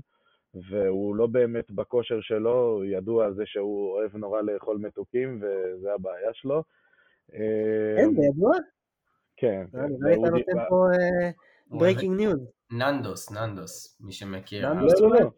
והוא 0.54 1.16
לא 1.16 1.26
באמת 1.26 1.70
בכושר 1.70 2.20
שלו, 2.20 2.84
ידוע 2.84 3.24
על 3.24 3.34
זה 3.34 3.42
שהוא 3.46 3.92
אוהב 3.92 4.16
נורא 4.16 4.42
לאכול 4.42 4.78
מתוקים 4.78 5.42
וזה 5.42 5.94
הבעיה 5.94 6.30
שלו. 6.32 6.62
כן, 7.96 8.14
זה 8.16 8.22
ידוע? 8.22 8.52
כן. 9.36 9.66
נראה 9.72 9.86
לי 10.08 10.14
אתה 10.14 10.30
נותן 10.30 10.68
פה 10.68 10.84
breaking 11.66 12.16
news. 12.16 12.38
ננדוס, 12.72 13.30
ננדוס, 13.32 14.00
מי 14.00 14.12
שמכיר. 14.12 14.72
ננדוס 14.72 15.00
לא, 15.00 15.10
לא, 15.10 15.20
לא. 15.20 15.30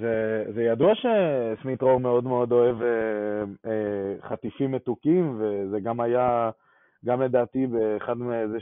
זה, 0.00 0.44
זה 0.54 0.62
ידוע 0.62 0.92
שסמית 0.94 1.82
רו 1.82 1.98
מאוד 1.98 2.24
מאוד 2.24 2.52
אוהב 2.52 2.82
אה, 2.82 3.44
אה, 3.66 4.28
חטיפים 4.28 4.72
מתוקים, 4.72 5.40
וזה 5.40 5.80
גם 5.80 6.00
היה, 6.00 6.50
גם 7.04 7.22
לדעתי 7.22 7.66
באחד 7.66 8.14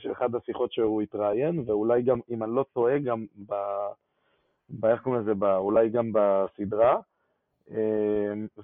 באחד 0.08 0.34
השיחות 0.34 0.72
שהוא 0.72 1.02
התראיין, 1.02 1.64
ואולי 1.66 2.02
גם, 2.02 2.20
אם 2.30 2.42
אני 2.42 2.52
לא 2.54 2.64
טועה, 2.72 2.98
גם 2.98 3.26
ב... 3.48 3.54
איך 4.84 5.00
קוראים 5.02 5.22
לזה? 5.22 5.32
אולי 5.56 5.88
גם 5.88 6.12
בסדרה. 6.12 6.96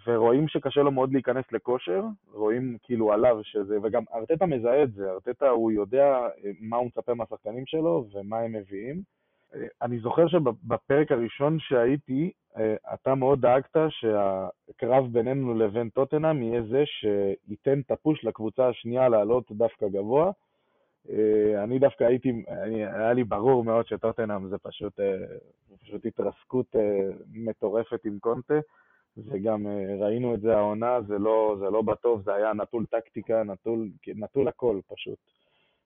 ורואים 0.07 0.49
שקשה 0.49 0.81
לו 0.81 0.91
מאוד 0.91 1.13
להיכנס 1.13 1.45
לכושר, 1.53 2.03
רואים 2.33 2.77
כאילו 2.83 3.13
עליו 3.13 3.39
שזה, 3.43 3.79
וגם 3.83 4.03
ארטטה 4.15 4.47
מזהה 4.47 4.83
את 4.83 4.93
זה, 4.93 5.11
ארטטה 5.11 5.49
הוא 5.49 5.73
יודע 5.73 6.29
מה 6.61 6.77
הוא 6.77 6.87
מצפה 6.87 7.15
מהשחקנים 7.15 7.67
שלו 7.67 8.05
ומה 8.13 8.39
הם 8.39 8.53
מביאים. 8.53 9.03
אני 9.83 9.99
זוכר 9.99 10.29
שבפרק 10.29 11.13
הראשון 11.13 11.59
שהייתי, 11.61 12.31
אתה 12.95 13.15
מאוד 13.15 13.41
דאגת 13.41 13.77
שהקרב 13.89 15.13
בינינו 15.13 15.55
לבין 15.55 15.89
טוטנאם 15.89 16.43
יהיה 16.43 16.63
זה 16.63 16.83
שייתן 16.87 17.81
את 17.81 17.91
הפוש 17.91 18.25
לקבוצה 18.25 18.69
השנייה 18.69 19.09
לעלות 19.09 19.53
דווקא 19.53 19.89
גבוה. 19.89 20.31
אני 21.65 21.79
דווקא 21.79 22.05
הייתי, 22.05 22.45
היה 22.95 23.13
לי 23.13 23.25
ברור 23.25 23.65
מאוד 23.65 23.87
שטוטנאם 23.87 24.49
זה 24.49 24.59
פשוט, 24.59 25.01
פשוט 25.83 26.07
התרסקות 26.07 26.77
מטורפת 27.33 28.05
עם 28.05 28.19
קונטה. 28.19 28.59
וגם 29.27 29.67
ראינו 30.01 30.35
את 30.35 30.41
זה 30.41 30.57
העונה, 30.57 30.99
זה 31.09 31.19
לא, 31.19 31.57
זה 31.59 31.65
לא 31.65 31.83
בטוב, 31.83 32.23
זה 32.25 32.35
היה 32.35 32.53
נטול 32.53 32.87
טקטיקה, 32.87 33.43
נטול, 33.43 33.89
נטול 34.07 34.49
הכל 34.49 34.81
פשוט. 34.87 35.19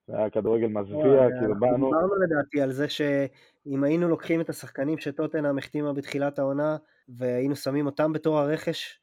זה 0.06 0.16
היה 0.16 0.30
כדורגל 0.30 0.66
מזוויע, 0.66 1.28
כאילו 1.40 1.54
באנו... 1.58 1.86
דיברנו 1.86 2.14
לדעתי 2.14 2.60
על 2.60 2.72
זה 2.72 2.88
שאם 2.88 3.84
היינו 3.84 4.08
לוקחים 4.08 4.40
את 4.40 4.48
השחקנים 4.48 4.98
שטוטנאם 4.98 5.58
החתימה 5.58 5.92
בתחילת 5.92 6.38
העונה, 6.38 6.76
והיינו 7.08 7.56
שמים 7.56 7.86
אותם 7.86 8.12
בתור 8.12 8.38
הרכש, 8.38 9.00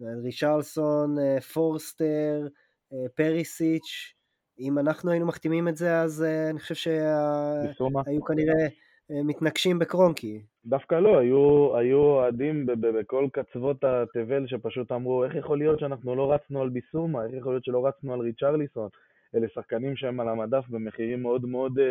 ריצ'רלסון, 0.00 1.16
פורסטר, 1.54 2.46
פריסיץ', 3.14 4.14
אם 4.60 4.78
אנחנו 4.78 5.10
היינו 5.10 5.26
מחתימים 5.26 5.68
את 5.68 5.76
זה, 5.76 6.00
אז 6.00 6.24
אני 6.50 6.58
חושב 6.58 6.74
שהיו 6.74 8.24
כנראה 8.26 8.66
מתנגשים 9.10 9.78
בקרונקי. 9.78 10.42
דווקא 10.66 10.94
לא, 10.94 11.18
היו, 11.18 11.76
היו 11.76 11.98
אוהדים 11.98 12.66
בכל 12.66 13.28
קצוות 13.32 13.84
התבל 13.84 14.46
שפשוט 14.46 14.92
אמרו, 14.92 15.24
איך 15.24 15.34
יכול 15.34 15.58
להיות 15.58 15.80
שאנחנו 15.80 16.16
לא 16.16 16.32
רצנו 16.32 16.62
על 16.62 16.68
ביסומה, 16.68 17.24
איך 17.24 17.34
יכול 17.34 17.52
להיות 17.52 17.64
שלא 17.64 17.86
רצנו 17.86 18.14
על 18.14 18.20
ריצ'רליסון. 18.20 18.88
אלה 19.34 19.46
שחקנים 19.54 19.96
שהם 19.96 20.20
על 20.20 20.28
המדף 20.28 20.68
במחירים 20.68 21.22
מאוד 21.22 21.46
מאוד 21.46 21.78
uh, 21.78 21.82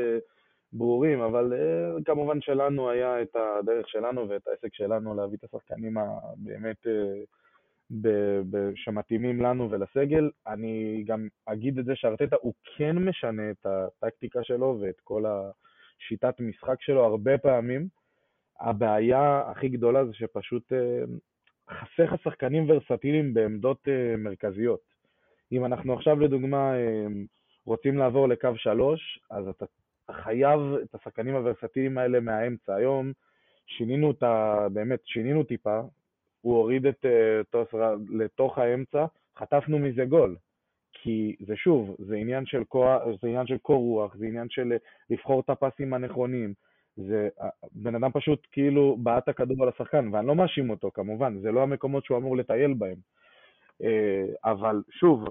ברורים, 0.74 1.22
אבל 1.22 1.53
uh, 1.53 2.03
כמובן 2.05 2.41
שלנו 2.41 2.89
היה 2.89 3.22
את 3.22 3.36
הדרך 3.36 3.89
שלנו 3.89 4.30
ואת 4.30 4.47
העסק 4.47 4.74
שלנו 4.74 5.15
להביא 5.15 5.38
את 5.38 5.43
השחקנים 5.43 5.97
הבאמת 5.97 6.88
שמתאימים 8.75 9.41
לנו 9.41 9.71
ולסגל. 9.71 10.29
אני 10.47 11.03
גם 11.07 11.27
אגיד 11.45 11.77
את 11.79 11.85
זה 11.85 11.95
שארטטה 11.95 12.35
הוא 12.41 12.53
כן 12.77 12.95
משנה 12.95 13.51
את 13.51 13.65
הטקטיקה 13.65 14.43
שלו 14.43 14.77
ואת 14.81 14.99
כל 15.03 15.23
השיטת 15.25 16.39
משחק 16.39 16.81
שלו 16.81 17.05
הרבה 17.05 17.37
פעמים. 17.37 17.87
הבעיה 18.59 19.43
הכי 19.47 19.69
גדולה 19.69 20.05
זה 20.05 20.13
שפשוט 20.13 20.73
חסר 21.69 22.03
לך 22.03 22.23
שחקנים 22.23 22.69
ורסטיליים 22.69 23.33
בעמדות 23.33 23.87
מרכזיות. 24.17 24.79
אם 25.51 25.65
אנחנו 25.65 25.93
עכשיו 25.93 26.19
לדוגמה 26.19 26.73
רוצים 27.65 27.97
לעבור 27.97 28.29
לקו 28.29 28.49
שלוש, 28.55 29.19
אז 29.29 29.47
אתה 29.47 29.65
חייב 30.11 30.59
את 30.83 30.95
השחקנים 30.95 31.35
הוורסטיליים 31.35 31.97
האלה 31.97 32.19
מהאמצע. 32.19 32.75
היום 32.75 33.11
שינינו 33.67 34.11
את 34.11 34.23
ה... 34.23 34.67
באמת, 34.73 34.99
שינינו 35.05 35.43
טיפה, 35.43 35.81
הוא 36.41 36.57
הוריד 36.57 36.85
את 36.85 37.05
טוסרה 37.49 37.93
לתוך 38.09 38.57
האמצע, 38.57 39.05
חטפנו 39.37 39.79
מזה 39.79 40.05
גול. 40.05 40.35
כי 40.93 41.35
זה 41.39 41.55
שוב, 41.55 41.95
זה 41.99 42.15
עניין 42.15 42.45
של 42.45 42.63
זה 43.21 43.27
עניין 43.27 43.47
של 43.47 43.57
קור 43.57 43.77
רוח, 43.77 44.15
זה 44.15 44.25
עניין 44.25 44.49
של 44.49 44.73
לבחור 45.09 45.39
את 45.39 45.49
הפסים 45.49 45.93
הנכונים. 45.93 46.53
זה, 46.95 47.29
בן 47.71 47.95
אדם 47.95 48.11
פשוט 48.11 48.47
כאילו 48.51 48.97
בעט 49.03 49.29
הכדור 49.29 49.63
על 49.63 49.69
השחקן, 49.69 50.09
ואני 50.13 50.27
לא 50.27 50.35
מאשים 50.35 50.69
אותו 50.69 50.91
כמובן, 50.93 51.39
זה 51.39 51.51
לא 51.51 51.63
המקומות 51.63 52.05
שהוא 52.05 52.17
אמור 52.17 52.37
לטייל 52.37 52.73
בהם. 52.73 52.97
אבל 54.43 54.81
שוב, 54.91 55.25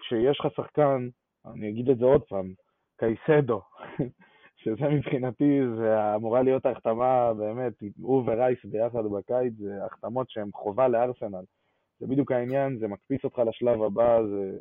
כשיש 0.00 0.40
לך 0.40 0.46
שחקן, 0.56 1.08
אני 1.46 1.68
אגיד 1.68 1.90
את 1.90 1.98
זה 1.98 2.04
עוד 2.04 2.22
פעם, 2.22 2.52
קייסדו, 2.96 3.60
שזה 4.64 4.88
מבחינתי, 4.88 5.60
זה 5.76 6.14
אמורה 6.14 6.42
להיות 6.42 6.66
ההחתמה, 6.66 7.34
באמת, 7.34 7.72
הוא 8.00 8.22
ורייס 8.26 8.58
ביחד 8.64 9.04
בקיץ, 9.06 9.52
זה 9.58 9.84
החתמות 9.84 10.30
שהן 10.30 10.48
חובה 10.54 10.88
לארסנל. 10.88 11.44
זה 12.00 12.06
בדיוק 12.06 12.32
העניין, 12.32 12.78
זה 12.78 12.88
מקפיץ 12.88 13.24
אותך 13.24 13.38
לשלב 13.38 13.82
הבא, 13.82 14.22
זה, 14.22 14.58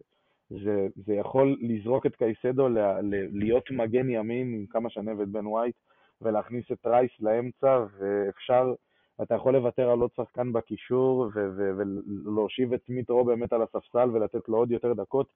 זה, 0.50 0.88
זה 0.96 1.14
יכול 1.14 1.58
לזרוק 1.62 2.06
את 2.06 2.16
קייסדו 2.16 2.70
ל, 2.70 2.78
ל, 2.80 3.28
להיות 3.34 3.72
מגן 3.72 4.10
ימין 4.10 4.54
עם 4.54 4.66
כמה 4.70 4.90
שנה 4.90 5.12
ואת 5.18 5.28
בן 5.28 5.46
ווייט, 5.46 5.76
ולהכניס 6.22 6.66
את 6.72 6.86
רייס 6.86 7.12
לאמצע, 7.20 7.86
ואפשר, 7.98 8.74
אתה 9.22 9.36
יכול 9.36 9.54
לוותר 9.54 9.90
על 9.90 10.00
עוד 10.00 10.10
שחקן 10.16 10.54
בקישור, 10.54 11.30
ולהושיב 11.34 12.74
את 12.74 12.90
מיטרו 12.90 13.24
באמת 13.26 13.54
על 13.54 13.62
הספסל 13.62 14.10
ולתת 14.14 14.50
לו 14.50 14.58
עוד 14.58 14.72
יותר 14.72 14.94
דקות, 14.94 15.28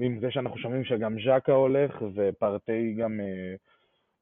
עם 0.00 0.20
זה 0.20 0.30
שאנחנו 0.30 0.58
שומעים 0.58 0.84
שגם 0.84 1.16
ז'קה 1.26 1.52
הולך, 1.52 2.02
ופרטי 2.14 2.94
גם, 2.94 3.20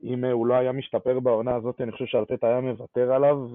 אם 0.02 0.24
הוא 0.24 0.46
לא 0.46 0.54
היה 0.54 0.72
משתפר 0.72 1.20
בעונה 1.20 1.54
הזאת, 1.54 1.80
אני 1.80 1.92
חושב 1.92 2.06
שארטטה 2.06 2.46
היה 2.46 2.60
מוותר 2.60 3.12
עליו, 3.12 3.48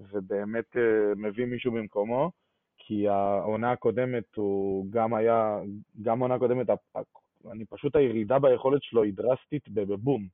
ובאמת 0.00 0.76
מביא 1.16 1.46
מישהו 1.46 1.72
במקומו. 1.72 2.30
כי 2.76 3.08
העונה 3.08 3.70
הקודמת 3.72 4.36
הוא 4.36 4.86
גם 4.90 5.14
היה, 5.14 5.58
גם 6.02 6.22
העונה 6.22 6.34
הקודמת, 6.34 6.66
אני 7.52 7.64
פשוט 7.64 7.96
הירידה 7.96 8.38
ביכולת 8.38 8.82
שלו 8.82 9.02
היא 9.02 9.14
דרסטית 9.14 9.68
בבום. 9.68 10.26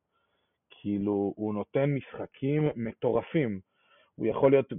כאילו, 0.70 1.32
הוא 1.36 1.54
נותן 1.54 1.94
משחקים 1.94 2.68
מטורפים. 2.76 3.60
הוא 4.14 4.26
יכול 4.26 4.50
להיות 4.50 4.72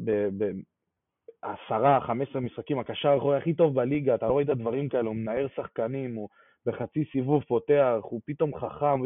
בעשרה, 1.43 2.01
חמש 2.01 2.29
עשרה 2.29 2.41
משחקים, 2.41 2.79
הקשר 2.79 3.09
האחורי 3.09 3.37
הכי 3.37 3.53
טוב 3.53 3.75
בליגה, 3.75 4.15
אתה 4.15 4.27
רואה 4.27 4.43
את 4.43 4.49
הדברים 4.49 4.89
כאלה, 4.89 5.07
הוא 5.07 5.15
מנער 5.15 5.47
שחקנים, 5.55 6.15
הוא 6.15 6.29
בחצי 6.65 7.05
סיבוב 7.11 7.43
פותח, 7.43 7.97
הוא 8.01 8.21
פתאום 8.25 8.55
חכם, 8.59 9.01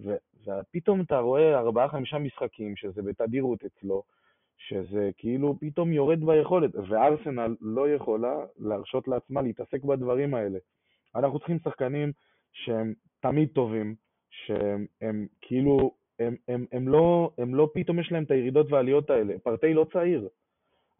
ופתאום 0.00 1.00
אתה 1.00 1.18
רואה 1.18 1.58
ארבעה, 1.58 1.88
חמישה 1.88 2.18
משחקים, 2.18 2.76
שזה 2.76 3.02
בתדירות 3.02 3.64
אצלו, 3.64 4.02
שזה 4.58 5.10
כאילו 5.16 5.56
פתאום 5.60 5.92
יורד 5.92 6.24
ביכולת, 6.24 6.70
וארסנל 6.88 7.56
לא 7.60 7.88
יכולה 7.88 8.36
להרשות 8.58 9.08
לעצמה 9.08 9.42
להתעסק 9.42 9.84
בדברים 9.84 10.34
האלה. 10.34 10.58
אנחנו 11.14 11.38
צריכים 11.38 11.58
שחקנים 11.64 12.12
שהם 12.52 12.94
תמיד 13.20 13.48
טובים, 13.54 13.94
שהם 14.30 14.86
הם, 15.00 15.26
כאילו, 15.40 15.94
הם, 16.18 16.36
הם, 16.48 16.66
הם, 16.72 16.88
לא, 16.88 17.30
הם 17.38 17.54
לא 17.54 17.70
פתאום 17.74 17.98
יש 17.98 18.12
להם 18.12 18.24
את 18.24 18.30
הירידות 18.30 18.72
והעליות 18.72 19.10
האלה. 19.10 19.38
פרטי 19.38 19.74
לא 19.74 19.86
צעיר. 19.92 20.28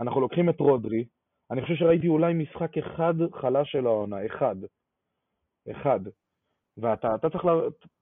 אנחנו 0.01 0.21
לוקחים 0.21 0.49
את 0.49 0.61
רודרי, 0.61 1.05
אני 1.51 1.63
חושב 1.63 1.75
שראיתי 1.75 2.09
אולי 2.09 2.35
משחק 2.35 2.79
אחד 2.79 3.15
חלש 3.41 3.73
של 3.73 3.87
העונה, 3.87 4.27
אחד. 4.27 4.57
אחד. 5.71 6.01
ואתה 6.79 7.14
אתה 7.14 7.31
צריך, 7.31 7.45
לה, 7.45 7.53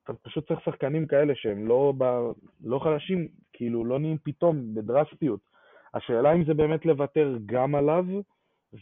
אתה 0.05 0.13
פשוט 0.23 0.49
צריך 0.49 0.61
שחקנים 0.61 1.07
כאלה 1.07 1.35
שהם 1.35 1.67
לא, 1.67 1.93
ב, 1.99 2.05
לא 2.65 2.79
חלשים, 2.79 3.29
כאילו 3.53 3.85
לא 3.85 3.99
נהיים 3.99 4.17
פתאום 4.23 4.75
בדרסטיות. 4.75 5.41
השאלה 5.95 6.33
אם 6.33 6.45
זה 6.45 6.55
באמת 6.55 6.87
לוותר 6.87 7.37
גם 7.47 7.75
עליו 7.75 8.05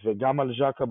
וגם 0.04 0.40
על 0.40 0.52
ז'קה 0.58 0.84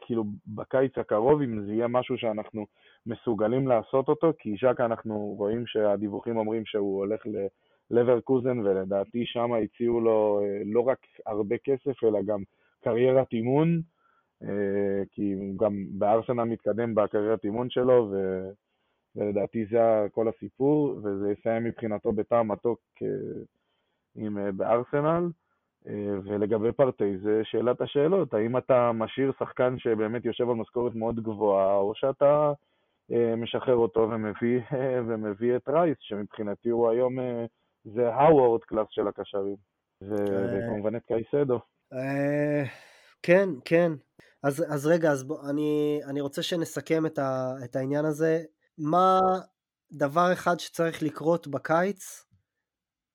כאילו 0.00 0.24
בקיץ 0.46 0.98
הקרוב, 0.98 1.42
אם 1.42 1.64
זה 1.66 1.72
יהיה 1.72 1.88
משהו 1.88 2.18
שאנחנו 2.18 2.66
מסוגלים 3.06 3.68
לעשות 3.68 4.08
אותו, 4.08 4.32
כי 4.38 4.54
ז'קה 4.62 4.84
אנחנו 4.84 5.34
רואים 5.38 5.66
שהדיווחים 5.66 6.36
אומרים 6.36 6.62
שהוא 6.66 6.98
הולך 6.98 7.22
ללברקוזן, 7.90 8.58
ולדעתי 8.58 9.26
שם 9.26 9.52
הציעו 9.52 10.00
לו 10.00 10.40
לא 10.64 10.80
רק 10.80 10.98
הרבה 11.26 11.56
כסף, 11.64 12.04
אלא 12.04 12.18
גם 12.26 12.42
קריירת 12.84 13.32
אימון, 13.32 13.80
כי 15.12 15.32
הוא 15.32 15.58
גם 15.58 15.72
בארסנל 15.90 16.44
מתקדם 16.44 16.94
בקריירת 16.94 17.44
אימון 17.44 17.70
שלו, 17.70 18.08
ו... 18.12 18.46
ולדעתי 19.16 19.66
זה 19.70 20.06
כל 20.12 20.28
הסיפור, 20.28 21.00
וזה 21.02 21.32
יסיים 21.32 21.64
מבחינתו 21.64 22.12
בטעם 22.12 22.52
מתוק 22.52 22.80
עם 24.16 24.56
בארסנל. 24.56 25.28
ולגבי 26.24 26.72
פרטי 26.72 27.18
זה 27.18 27.40
שאלת 27.44 27.80
השאלות, 27.80 28.34
האם 28.34 28.56
אתה 28.56 28.92
משאיר 28.92 29.32
שחקן 29.38 29.78
שבאמת 29.78 30.24
יושב 30.24 30.50
על 30.50 30.56
משכורת 30.56 30.94
מאוד 30.94 31.20
גבוהה, 31.20 31.76
או 31.76 31.92
שאתה 31.94 32.52
משחרר 33.36 33.74
אותו 33.74 34.00
ומביא, 34.00 34.60
ומביא 35.06 35.56
את 35.56 35.68
רייס, 35.68 35.96
שמבחינתי 36.00 36.68
הוא 36.68 36.90
היום, 36.90 37.18
זה 37.84 38.14
הוורד 38.14 38.60
קלאס 38.60 38.86
של 38.90 39.08
הקשרים, 39.08 39.56
וכמובן 40.02 40.96
את 40.96 41.02
קייסדו. 41.06 41.60
כן, 43.22 43.48
כן. 43.64 43.92
אז, 44.46 44.64
אז 44.68 44.86
רגע, 44.86 45.12
אז 45.12 45.24
בוא, 45.24 45.50
אני, 45.50 46.00
אני 46.04 46.20
רוצה 46.20 46.42
שנסכם 46.42 47.06
את, 47.06 47.18
ה, 47.18 47.54
את 47.64 47.76
העניין 47.76 48.04
הזה. 48.04 48.44
מה 48.78 49.20
דבר 49.92 50.32
אחד 50.32 50.60
שצריך 50.60 51.02
לקרות 51.02 51.46
בקיץ 51.46 52.24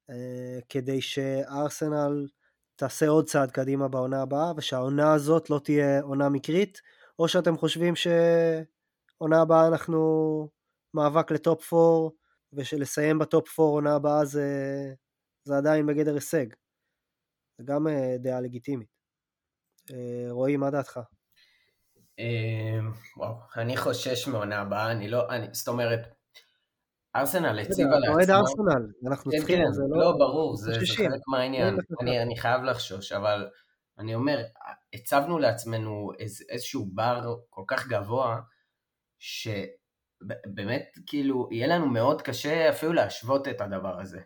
אה, 0.10 0.60
כדי 0.70 1.02
שארסנל 1.02 2.28
תעשה 2.76 3.08
עוד 3.08 3.26
צעד 3.26 3.52
קדימה 3.52 3.88
בעונה 3.88 4.22
הבאה, 4.22 4.52
ושהעונה 4.58 5.14
הזאת 5.14 5.50
לא 5.50 5.60
תהיה 5.64 6.02
עונה 6.02 6.30
מקרית, 6.30 6.82
או 7.20 7.28
שאתם 7.28 7.58
חושבים 7.58 7.94
שעונה 7.96 9.42
הבאה 9.42 9.68
אנחנו 9.68 10.00
מאבק 10.94 11.32
לטופ 11.32 11.74
4, 11.74 12.16
ושלסיים 12.54 13.20
בטופ 13.20 13.60
4 13.60 13.72
עונה 13.72 13.96
הבאה 13.96 14.26
זה, 14.26 14.48
זה 15.44 15.58
עדיין 15.58 15.86
בגדר 15.86 16.14
הישג. 16.14 16.46
זה 17.58 17.64
גם 17.64 17.88
דעה 18.20 18.42
לגיטימית. 18.42 18.90
רועי, 20.32 20.58
מה 20.58 20.72
דעתך? 20.72 21.00
וואו, 23.18 23.34
אני 23.58 23.78
חושש 23.78 24.28
מעונה 24.28 24.62
הבאה, 24.62 24.92
אני 24.92 25.08
לא, 25.08 25.30
אני, 25.30 25.48
זאת 25.52 25.68
אומרת, 25.68 26.00
ארסנל 27.16 27.60
הציבה 27.60 28.00
לעצמה... 28.00 28.16
אוהד 28.16 28.30
ארסנל, 28.30 28.92
אנחנו 29.08 29.32
כן, 29.32 29.38
צריכים, 29.38 29.58
כן, 29.58 29.72
זה 29.72 29.84
לא... 29.90 30.00
לא, 30.00 30.12
ברור, 30.18 30.56
זה, 30.56 30.72
זה 30.72 30.96
חלק 30.96 31.22
מהעניין, 31.28 31.78
אני, 32.02 32.22
אני 32.22 32.38
חייב 32.38 32.64
לחשוש, 32.64 33.12
אבל 33.12 33.50
אני 34.00 34.16
אומר, 34.16 34.44
הצבנו 34.94 35.40
לעצמנו 35.40 36.12
איז, 36.20 36.44
איזשהו 36.50 36.86
בר 36.94 37.36
כל 37.50 37.64
כך 37.68 37.88
גבוה, 37.88 38.40
שבאמת, 39.20 40.86
כאילו, 41.08 41.50
יהיה 41.52 41.68
לנו 41.68 41.88
מאוד 41.88 42.22
קשה 42.22 42.70
אפילו 42.70 42.94
להשוות 42.94 43.48
את 43.48 43.62
הדבר 43.62 44.00
הזה. 44.00 44.20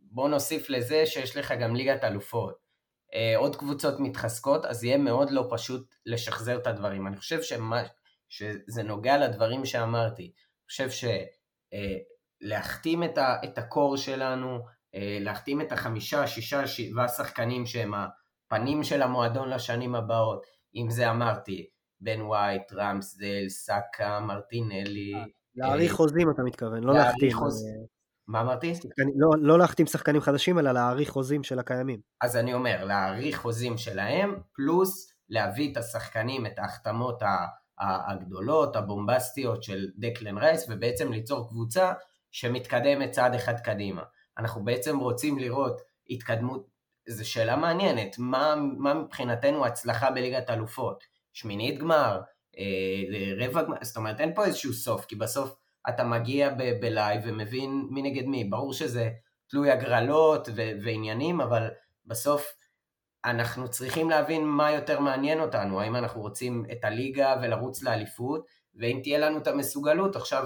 בוא 0.00 0.28
נוסיף 0.28 0.70
לזה 0.70 1.06
שיש 1.06 1.36
לך 1.36 1.54
גם 1.60 1.76
ליגת 1.76 2.04
אלופות. 2.04 2.65
אה, 3.14 3.34
עוד 3.36 3.56
קבוצות 3.56 4.00
מתחזקות, 4.00 4.64
אז 4.64 4.84
יהיה 4.84 4.98
מאוד 4.98 5.30
לא 5.30 5.46
פשוט 5.50 5.94
לשחזר 6.06 6.56
את 6.58 6.66
הדברים. 6.66 7.06
אני 7.06 7.16
חושב 7.16 7.42
שמה, 7.42 7.82
שזה 8.28 8.82
נוגע 8.82 9.18
לדברים 9.18 9.64
שאמרתי. 9.64 10.22
אני 10.22 10.32
חושב 10.68 11.08
שלהחתים 12.42 13.02
אה, 13.02 13.08
את, 13.08 13.18
את 13.44 13.58
הקור 13.58 13.96
שלנו, 13.96 14.58
אה, 14.94 15.18
להחתים 15.20 15.60
את 15.60 15.72
החמישה, 15.72 16.26
שישה, 16.26 16.66
שבעה 16.66 17.08
שחקנים 17.08 17.66
שהם 17.66 17.92
הפנים 17.94 18.82
של 18.82 19.02
המועדון 19.02 19.48
לשנים 19.48 19.94
הבאות, 19.94 20.46
אם 20.74 20.90
זה 20.90 21.10
אמרתי, 21.10 21.66
בן 22.00 22.20
וייט, 22.20 22.72
רמסדל, 22.72 23.48
סאקה, 23.48 24.20
מרטינלי. 24.20 25.12
להאריך 25.54 25.92
חוזים 25.92 26.30
אתה 26.30 26.42
מתכוון, 26.42 26.84
לא 26.84 26.94
להחתים. 26.94 27.32
חוז... 27.32 27.64
מה 28.28 28.40
אמרתי? 28.40 28.74
שחקנים, 28.74 29.14
לא, 29.16 29.30
לא 29.40 29.58
להחתים 29.58 29.86
שחקנים 29.86 30.20
חדשים, 30.20 30.58
אלא 30.58 30.72
להאריך 30.72 31.10
חוזים 31.10 31.42
של 31.42 31.58
הקיימים. 31.58 32.00
אז 32.20 32.36
אני 32.36 32.54
אומר, 32.54 32.84
להאריך 32.84 33.38
חוזים 33.38 33.78
שלהם, 33.78 34.40
פלוס 34.52 35.12
להביא 35.28 35.72
את 35.72 35.76
השחקנים, 35.76 36.46
את 36.46 36.58
ההחתמות 36.58 37.22
הגדולות, 37.78 38.76
הבומבסטיות 38.76 39.62
של 39.62 39.86
דקלן 39.96 40.38
רייס, 40.38 40.66
ובעצם 40.68 41.12
ליצור 41.12 41.48
קבוצה 41.48 41.92
שמתקדמת 42.30 43.10
צעד 43.10 43.34
אחד 43.34 43.60
קדימה. 43.60 44.02
אנחנו 44.38 44.64
בעצם 44.64 44.98
רוצים 44.98 45.38
לראות 45.38 45.80
התקדמות, 46.10 46.66
זו 47.08 47.30
שאלה 47.30 47.56
מעניינת, 47.56 48.18
מה, 48.18 48.54
מה 48.78 48.94
מבחינתנו 48.94 49.66
הצלחה 49.66 50.10
בליגת 50.10 50.50
אלופות? 50.50 51.04
שמינית 51.32 51.78
גמר, 51.78 52.20
אה, 52.58 53.44
רבע 53.46 53.62
גמר, 53.62 53.76
זאת 53.82 53.96
אומרת 53.96 54.20
אין 54.20 54.34
פה 54.34 54.44
איזשהו 54.44 54.72
סוף, 54.72 55.04
כי 55.04 55.16
בסוף 55.16 55.56
אתה 55.88 56.04
מגיע 56.04 56.50
ב- 56.50 56.80
בלייב 56.80 57.20
ומבין 57.24 57.86
מי 57.90 58.02
נגד 58.02 58.26
מי. 58.26 58.44
ברור 58.44 58.72
שזה 58.72 59.10
תלוי 59.48 59.70
הגרלות 59.70 60.48
ו- 60.48 60.72
ועניינים, 60.84 61.40
אבל 61.40 61.68
בסוף 62.06 62.56
אנחנו 63.24 63.70
צריכים 63.70 64.10
להבין 64.10 64.44
מה 64.44 64.72
יותר 64.72 65.00
מעניין 65.00 65.40
אותנו, 65.40 65.80
האם 65.80 65.96
אנחנו 65.96 66.20
רוצים 66.20 66.64
את 66.72 66.84
הליגה 66.84 67.34
ולרוץ 67.42 67.82
לאליפות, 67.82 68.46
ואם 68.74 69.00
תהיה 69.02 69.18
לנו 69.18 69.38
את 69.38 69.46
המסוגלות 69.46 70.16
עכשיו 70.16 70.44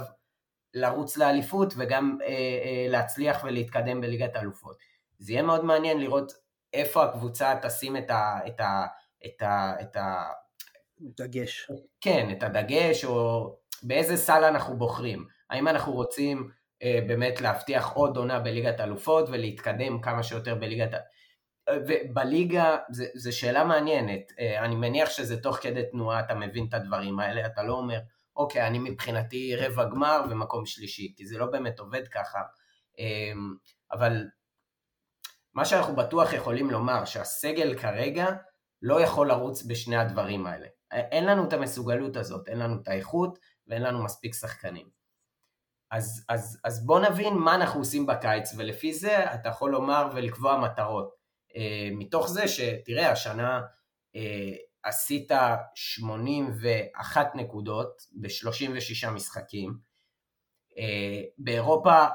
לרוץ 0.74 1.16
לאליפות 1.16 1.74
וגם 1.76 2.18
אה, 2.22 2.28
אה, 2.28 2.86
להצליח 2.88 3.44
ולהתקדם 3.44 4.00
בליגת 4.00 4.36
האלופות. 4.36 4.76
זה 5.18 5.32
יהיה 5.32 5.42
מאוד 5.42 5.64
מעניין 5.64 6.00
לראות 6.00 6.32
איפה 6.72 7.04
הקבוצה 7.04 7.54
תשים 7.62 7.96
את 7.96 8.10
ה... 8.10 8.38
את 8.46 8.60
ה, 8.60 8.86
את 9.26 9.42
ה, 9.42 9.72
את 9.80 9.96
ה 9.96 10.24
דגש. 11.00 11.70
כן, 12.00 12.28
את 12.32 12.42
הדגש, 12.42 13.04
או 13.04 13.56
באיזה 13.82 14.16
סל 14.16 14.44
אנחנו 14.44 14.78
בוחרים. 14.78 15.26
האם 15.50 15.68
אנחנו 15.68 15.92
רוצים 15.92 16.50
אה, 16.82 17.00
באמת 17.08 17.40
להבטיח 17.40 17.92
עוד 17.92 18.16
עונה 18.16 18.40
בליגת 18.40 18.80
אלופות 18.80 19.28
ולהתקדם 19.28 20.00
כמה 20.00 20.22
שיותר 20.22 20.54
בליגת... 20.54 20.90
ובליגה, 21.88 22.76
זו 23.14 23.36
שאלה 23.36 23.64
מעניינת, 23.64 24.32
אה, 24.38 24.64
אני 24.64 24.76
מניח 24.76 25.10
שזה 25.10 25.42
תוך 25.42 25.56
כדי 25.56 25.82
תנועה 25.90 26.20
אתה 26.20 26.34
מבין 26.34 26.66
את 26.68 26.74
הדברים 26.74 27.20
האלה, 27.20 27.46
אתה 27.46 27.62
לא 27.62 27.72
אומר, 27.72 28.00
אוקיי, 28.36 28.66
אני 28.66 28.78
מבחינתי 28.78 29.56
רבע 29.56 29.84
גמר 29.84 30.20
ומקום 30.30 30.66
שלישי, 30.66 31.14
כי 31.16 31.26
זה 31.26 31.38
לא 31.38 31.46
באמת 31.46 31.78
עובד 31.78 32.08
ככה, 32.08 32.38
אה, 32.98 33.32
אבל 33.92 34.24
מה 35.54 35.64
שאנחנו 35.64 35.96
בטוח 35.96 36.32
יכולים 36.32 36.70
לומר, 36.70 37.04
שהסגל 37.04 37.78
כרגע 37.78 38.26
לא 38.82 39.00
יכול 39.00 39.28
לרוץ 39.28 39.62
בשני 39.62 39.96
הדברים 39.96 40.46
האלה. 40.46 40.66
אין 40.92 41.24
לנו 41.24 41.48
את 41.48 41.52
המסוגלות 41.52 42.16
הזאת, 42.16 42.48
אין 42.48 42.58
לנו 42.58 42.80
את 42.82 42.88
האיכות 42.88 43.38
ואין 43.66 43.82
לנו 43.82 44.04
מספיק 44.04 44.34
שחקנים. 44.34 45.00
אז, 45.90 46.24
אז, 46.28 46.60
אז 46.64 46.86
בוא 46.86 47.00
נבין 47.00 47.34
מה 47.34 47.54
אנחנו 47.54 47.80
עושים 47.80 48.06
בקיץ, 48.06 48.54
ולפי 48.56 48.94
זה 48.94 49.34
אתה 49.34 49.48
יכול 49.48 49.70
לומר 49.70 50.08
ולקבוע 50.14 50.58
מטרות. 50.58 51.20
Uh, 51.50 51.54
מתוך 51.92 52.28
זה 52.28 52.48
שתראה, 52.48 53.10
השנה 53.10 53.60
uh, 54.16 54.20
עשית 54.82 55.32
81 55.74 57.34
נקודות 57.34 58.02
ב-36 58.12 59.10
משחקים. 59.10 59.78
Uh, 60.70 60.74
באירופה, 61.38 62.06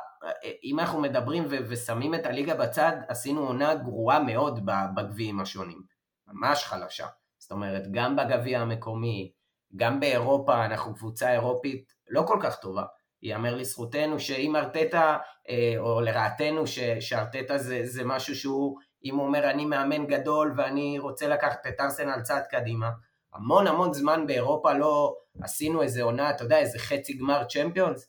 אם 0.63 0.79
אנחנו 0.79 1.01
מדברים 1.01 1.45
ו- 1.49 1.69
ושמים 1.69 2.15
את 2.15 2.25
הליגה 2.25 2.55
בצד, 2.55 2.93
עשינו 3.07 3.47
עונה 3.47 3.75
גרועה 3.75 4.19
מאוד 4.19 4.69
בגביעים 4.95 5.39
השונים. 5.39 5.81
ממש 6.27 6.63
חלשה. 6.63 7.07
זאת 7.45 7.51
אומרת, 7.51 7.91
גם 7.91 8.15
בגביע 8.15 8.59
המקומי, 8.59 9.31
גם 9.75 9.99
באירופה, 9.99 10.65
אנחנו 10.65 10.95
קבוצה 10.95 11.33
אירופית 11.33 11.93
לא 12.09 12.23
כל 12.27 12.39
כך 12.41 12.55
טובה. 12.55 12.83
ייאמר 13.21 13.55
לזכותנו 13.55 14.19
שאם 14.19 14.55
ארטטה, 14.55 15.17
אה, 15.49 15.73
או 15.77 16.01
לרעתנו 16.01 16.63
שארטטה 16.99 17.57
זה, 17.57 17.81
זה 17.83 18.03
משהו 18.05 18.35
שהוא, 18.35 18.77
אם 19.03 19.15
הוא 19.15 19.25
אומר 19.25 19.49
אני 19.49 19.65
מאמן 19.65 20.05
גדול 20.05 20.53
ואני 20.57 20.99
רוצה 20.99 21.27
לקחת 21.27 21.67
את 21.67 21.79
ארסנל 21.79 22.21
צעד 22.21 22.43
קדימה, 22.49 22.89
המון 23.33 23.67
המון 23.67 23.93
זמן 23.93 24.27
באירופה 24.27 24.73
לא 24.73 25.15
עשינו 25.41 25.81
איזה 25.81 26.03
עונה, 26.03 26.29
אתה 26.29 26.43
יודע, 26.43 26.57
איזה 26.59 26.79
חצי 26.79 27.13
גמר 27.13 27.43
צ'מפיונס, 27.43 28.07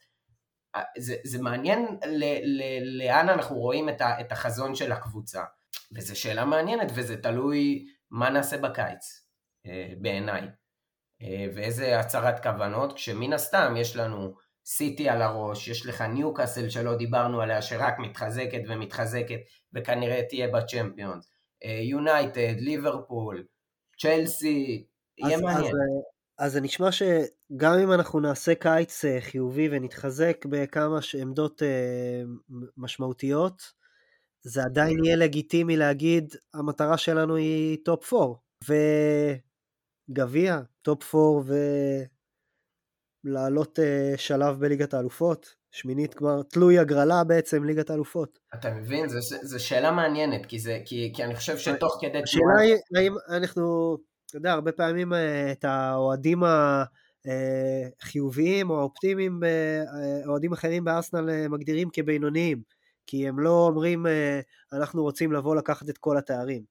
אה, 0.74 0.82
זה, 0.98 1.14
זה 1.24 1.42
מעניין 1.42 1.98
ל, 2.06 2.24
ל, 2.24 2.62
לאן 2.98 3.28
אנחנו 3.28 3.56
רואים 3.56 3.88
את, 3.88 4.00
ה, 4.00 4.20
את 4.20 4.32
החזון 4.32 4.74
של 4.74 4.92
הקבוצה, 4.92 5.42
וזו 5.92 6.20
שאלה 6.20 6.44
מעניינת 6.44 6.88
וזה 6.94 7.22
תלוי 7.22 7.84
מה 8.10 8.30
נעשה 8.30 8.58
בקיץ. 8.58 9.25
אה, 9.66 9.92
בעיניי. 10.00 10.42
אה, 11.22 11.46
ואיזה 11.54 11.98
הצהרת 11.98 12.42
כוונות, 12.42 12.92
כשמן 12.92 13.32
הסתם 13.32 13.74
יש 13.76 13.96
לנו 13.96 14.34
סיטי 14.66 15.08
על 15.08 15.22
הראש, 15.22 15.68
יש 15.68 15.86
לך 15.86 16.00
ניוקאסל 16.00 16.68
שלא 16.68 16.96
דיברנו 16.96 17.40
עליה, 17.40 17.62
שרק 17.62 17.98
מתחזקת 17.98 18.60
ומתחזקת 18.68 19.38
וכנראה 19.74 20.22
תהיה 20.28 20.48
בצ'מפיונס, 20.48 21.30
אה, 21.64 21.80
יונייטד, 21.82 22.54
ליברפול, 22.58 23.44
צ'לסי, 24.00 24.86
יהיה 25.18 25.38
מעניין. 25.38 25.72
אז 26.38 26.52
זה 26.52 26.60
נשמע 26.60 26.92
שגם 26.92 27.78
אם 27.82 27.92
אנחנו 27.92 28.20
נעשה 28.20 28.54
קיץ 28.54 29.04
חיובי 29.20 29.68
ונתחזק 29.70 30.46
בכמה 30.46 30.98
עמדות 31.20 31.62
משמעותיות, 32.76 33.72
זה 34.42 34.62
עדיין 34.62 35.04
יהיה 35.04 35.16
לגיטימי 35.16 35.76
להגיד 35.76 36.34
המטרה 36.54 36.98
שלנו 36.98 37.36
היא 37.36 37.78
top 37.84 38.12
4. 38.12 38.36
גביע, 40.10 40.60
top 40.82 41.14
4 41.14 41.54
ולעלות 43.24 43.78
אה, 43.78 44.18
שלב 44.18 44.60
בליגת 44.60 44.94
האלופות, 44.94 45.54
שמינית 45.70 46.14
כבר, 46.14 46.42
תלוי 46.42 46.78
הגרלה 46.78 47.24
בעצם, 47.24 47.64
ליגת 47.64 47.90
האלופות. 47.90 48.38
אתה 48.54 48.70
מבין? 48.70 49.08
זו 49.42 49.64
שאלה 49.64 49.92
מעניינת, 49.92 50.46
כי, 50.46 50.58
זה, 50.58 50.80
כי, 50.84 51.12
כי 51.14 51.24
אני 51.24 51.34
חושב 51.34 51.58
שתוך 51.58 51.98
כדי... 52.00 52.22
השאלה 52.22 52.60
היא, 52.60 52.76
האם 52.96 53.14
אנחנו, 53.28 53.96
אתה 54.26 54.36
יודע, 54.36 54.52
הרבה 54.52 54.72
פעמים 54.72 55.12
uh, 55.12 55.16
את 55.52 55.64
האוהדים 55.64 56.42
החיוביים 58.02 58.70
או 58.70 58.78
האופטימיים, 58.78 59.40
אוהדים 60.26 60.52
אחרים 60.52 60.84
בארסנל 60.84 61.48
מגדירים 61.48 61.88
כבינוניים, 61.92 62.62
כי 63.06 63.28
הם 63.28 63.38
לא 63.38 63.66
אומרים, 63.66 64.06
אנחנו 64.72 65.02
רוצים 65.02 65.32
לבוא 65.32 65.56
לקחת 65.56 65.88
את 65.88 65.98
כל 65.98 66.18
התארים. 66.18 66.62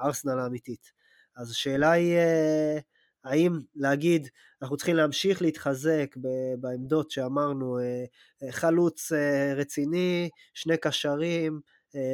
ארסנל 0.00 0.38
האמיתית. 0.38 1.01
אז 1.36 1.50
השאלה 1.50 1.90
היא, 1.90 2.16
אה, 2.16 2.78
האם 3.24 3.60
להגיד, 3.74 4.28
אנחנו 4.62 4.76
צריכים 4.76 4.96
להמשיך 4.96 5.42
להתחזק 5.42 6.16
בעמדות 6.58 7.10
שאמרנו, 7.10 7.78
אה, 7.78 8.04
אה, 8.42 8.52
חלוץ 8.52 9.12
רציני, 9.56 10.30
שני 10.54 10.76
קשרים, 10.76 11.60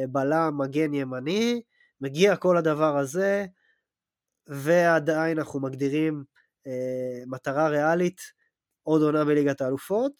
בלם, 0.09 0.57
מגן 0.57 0.93
ימני, 0.93 1.61
מגיע 2.01 2.35
כל 2.35 2.57
הדבר 2.57 2.97
הזה, 2.97 3.45
ועדיין 4.47 5.37
אנחנו 5.37 5.59
מגדירים 5.59 6.23
מטרה 7.27 7.67
ריאלית, 7.67 8.21
עוד 8.83 9.01
עונה 9.01 9.25
בליגת 9.25 9.61
האלופות, 9.61 10.13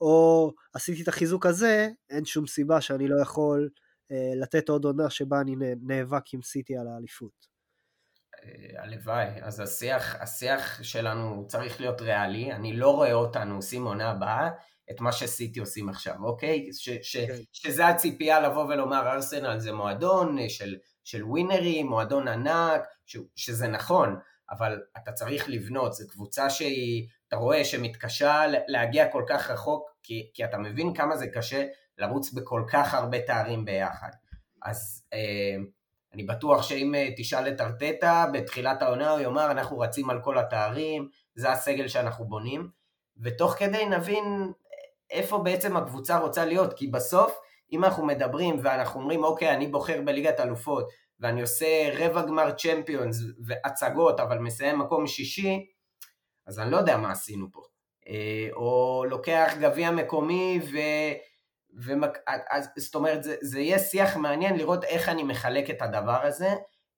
או 0.00 0.52
עשיתי 0.74 1.02
את 1.02 1.08
החיזוק 1.08 1.46
הזה, 1.46 1.88
אין 2.10 2.24
שום 2.24 2.46
סיבה 2.46 2.80
שאני 2.80 3.08
לא 3.08 3.22
יכול 3.22 3.68
לתת 4.36 4.68
עוד 4.68 4.84
עונה 4.84 5.10
שבה 5.10 5.40
אני 5.40 5.56
נאבק 5.82 6.34
עם 6.34 6.42
סיטי 6.42 6.76
על 6.76 6.88
האליפות. 6.88 7.53
אה, 8.44 8.82
הלוואי, 8.82 9.26
אז 9.42 9.60
השיח, 9.60 10.16
השיח 10.20 10.82
שלנו 10.82 11.44
צריך 11.48 11.80
להיות 11.80 12.00
ריאלי, 12.00 12.52
אני 12.52 12.76
לא 12.76 12.90
רואה 12.90 13.12
אותנו 13.12 13.56
עושים 13.56 13.86
עונה 13.86 14.10
הבאה 14.10 14.50
את 14.90 15.00
מה 15.00 15.12
שסיטי 15.12 15.60
עושים 15.60 15.88
עכשיו, 15.88 16.14
אוקיי? 16.24 16.68
ש, 16.72 16.90
ש, 17.02 17.16
okay. 17.16 17.26
כן. 17.26 17.34
שזה 17.52 17.86
הציפייה 17.86 18.40
לבוא 18.40 18.64
ולומר 18.64 19.08
ארסנל 19.12 19.58
זה 19.58 19.72
מועדון 19.72 20.48
של 20.48 20.76
של 21.04 21.24
ווינרים, 21.24 21.86
מועדון 21.86 22.28
ענק, 22.28 22.80
ש, 23.06 23.16
שזה 23.36 23.68
נכון, 23.68 24.16
אבל 24.50 24.82
אתה 24.96 25.12
צריך 25.12 25.48
לבנות, 25.48 25.92
זו 25.92 26.08
קבוצה 26.08 26.50
שהיא, 26.50 27.08
אתה 27.28 27.36
רואה 27.36 27.64
שמתקשה 27.64 28.42
להגיע 28.68 29.12
כל 29.12 29.24
כך 29.28 29.50
רחוק, 29.50 29.90
כי, 30.02 30.30
כי 30.34 30.44
אתה 30.44 30.58
מבין 30.58 30.94
כמה 30.94 31.16
זה 31.16 31.26
קשה 31.26 31.66
לרוץ 31.98 32.32
בכל 32.32 32.64
כך 32.68 32.94
הרבה 32.94 33.20
תארים 33.20 33.64
ביחד. 33.64 34.10
אז 34.62 35.06
אה, 35.12 35.56
אני 36.14 36.22
בטוח 36.22 36.62
שאם 36.62 36.94
אה, 36.94 37.08
תשאל 37.16 37.48
את 37.48 37.60
ארטטה 37.60 38.26
בתחילת 38.32 38.82
העונה 38.82 39.10
הוא 39.10 39.20
יאמר 39.20 39.50
אנחנו 39.50 39.78
רצים 39.78 40.10
על 40.10 40.20
כל 40.22 40.38
התארים, 40.38 41.08
זה 41.34 41.50
הסגל 41.50 41.88
שאנחנו 41.88 42.24
בונים, 42.24 42.68
ותוך 43.22 43.52
כדי 43.52 43.86
נבין 43.86 44.52
איפה 45.10 45.38
בעצם 45.38 45.76
הקבוצה 45.76 46.18
רוצה 46.18 46.44
להיות, 46.44 46.72
כי 46.72 46.86
בסוף 46.86 47.38
אם 47.72 47.84
אנחנו 47.84 48.06
מדברים 48.06 48.56
ואנחנו 48.62 49.00
אומרים 49.00 49.24
אוקיי 49.24 49.50
אני 49.50 49.66
בוחר 49.66 50.00
בליגת 50.04 50.40
אלופות 50.40 50.88
ואני 51.20 51.42
עושה 51.42 51.90
רבע 51.98 52.22
גמר 52.22 52.50
צ'מפיונס 52.50 53.22
והצגות 53.44 54.20
אבל 54.20 54.38
מסיים 54.38 54.78
מקום 54.78 55.06
שישי, 55.06 55.66
אז 56.46 56.58
אני 56.58 56.70
לא 56.70 56.76
יודע 56.76 56.96
מה 56.96 57.12
עשינו 57.12 57.46
פה. 57.52 57.60
אה, 58.08 58.48
או 58.52 59.04
לוקח 59.08 59.54
גביע 59.60 59.90
מקומי 59.90 60.60
ו... 60.72 60.78
ומק... 61.76 62.18
אז, 62.50 62.68
זאת 62.78 62.94
אומרת, 62.94 63.22
זה, 63.22 63.36
זה 63.40 63.60
יהיה 63.60 63.78
שיח 63.78 64.16
מעניין 64.16 64.56
לראות 64.56 64.84
איך 64.84 65.08
אני 65.08 65.22
מחלק 65.22 65.70
את 65.70 65.82
הדבר 65.82 66.26
הזה. 66.26 66.54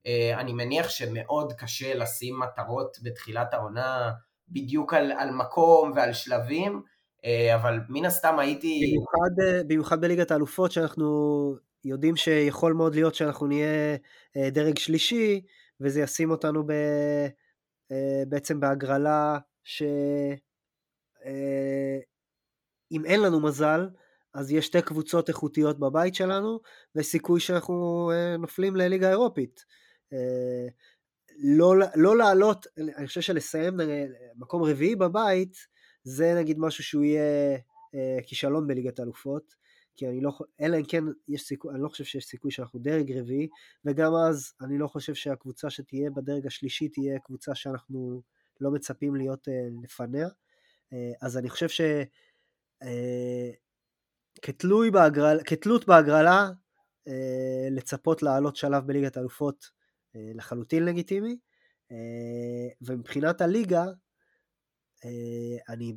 אה, 0.06 0.40
אני 0.40 0.52
מניח 0.52 0.88
שמאוד 0.88 1.52
קשה 1.52 1.94
לשים 1.94 2.40
מטרות 2.40 2.98
בתחילת 3.02 3.54
העונה 3.54 4.12
בדיוק 4.48 4.94
על, 4.94 5.12
על 5.12 5.30
מקום 5.30 5.92
ועל 5.94 6.12
שלבים, 6.12 6.82
אה, 7.24 7.54
אבל 7.54 7.80
מן 7.88 8.04
הסתם 8.04 8.38
הייתי... 8.38 8.80
במיוחד, 8.80 9.64
במיוחד 9.68 10.00
בליגת 10.00 10.30
האלופות, 10.30 10.72
שאנחנו 10.72 11.54
יודעים 11.84 12.16
שיכול 12.16 12.72
מאוד 12.72 12.94
להיות 12.94 13.14
שאנחנו 13.14 13.46
נהיה 13.46 13.96
דרג 14.36 14.78
שלישי, 14.78 15.40
וזה 15.80 16.00
ישים 16.00 16.30
אותנו 16.30 16.66
ב, 16.66 16.72
בעצם 18.28 18.60
בהגרלה 18.60 19.38
ש... 19.64 19.82
אם 22.92 23.04
אין 23.04 23.22
לנו 23.22 23.40
מזל, 23.40 23.88
אז 24.36 24.50
יש 24.50 24.66
שתי 24.66 24.82
קבוצות 24.82 25.28
איכותיות 25.28 25.78
בבית 25.78 26.14
שלנו, 26.14 26.60
ויש 26.94 27.06
סיכוי 27.06 27.40
שאנחנו 27.40 28.10
נופלים 28.38 28.76
לליגה 28.76 29.06
האירופית. 29.08 29.64
לא, 31.38 31.74
לא 31.94 32.16
לעלות, 32.16 32.66
אני 32.78 33.06
חושב 33.06 33.20
שלסיים 33.20 33.76
מקום 34.36 34.62
רביעי 34.62 34.96
בבית, 34.96 35.56
זה 36.04 36.34
נגיד 36.34 36.58
משהו 36.58 36.84
שהוא 36.84 37.04
יהיה 37.04 37.58
כישלון 38.26 38.66
בליגת 38.66 38.98
האלופות, 38.98 39.54
כי 39.96 40.08
אני 40.08 40.20
לא, 40.20 40.32
אלא 40.60 40.76
אם 40.76 40.84
כן 40.84 41.04
יש 41.28 41.42
סיכוי, 41.42 41.74
אני 41.74 41.82
לא 41.82 41.88
חושב 41.88 42.04
שיש 42.04 42.24
סיכוי 42.24 42.50
שאנחנו 42.50 42.78
דרג 42.78 43.12
רביעי, 43.12 43.48
וגם 43.84 44.14
אז 44.14 44.52
אני 44.60 44.78
לא 44.78 44.86
חושב 44.86 45.14
שהקבוצה 45.14 45.70
שתהיה 45.70 46.10
בדרג 46.10 46.46
השלישי 46.46 46.88
תהיה 46.88 47.18
קבוצה 47.18 47.54
שאנחנו 47.54 48.22
לא 48.60 48.70
מצפים 48.70 49.16
להיות 49.16 49.48
לפניה. 49.82 50.28
אה, 50.92 51.12
אז 51.22 51.38
אני 51.38 51.50
חושב 51.50 51.68
שכתלות 54.36 54.84
אה, 54.84 54.90
בהגרלה, 54.90 55.42
בהגרלה 55.86 56.50
אה, 57.08 57.68
לצפות 57.70 58.22
לעלות 58.22 58.56
שלב 58.56 58.86
בליגת 58.86 59.16
האלופות 59.16 59.76
לחלוטין 60.34 60.84
לגיטימי, 60.84 61.38
ומבחינת 62.82 63.40
הליגה, 63.40 63.84
אני, 65.68 65.96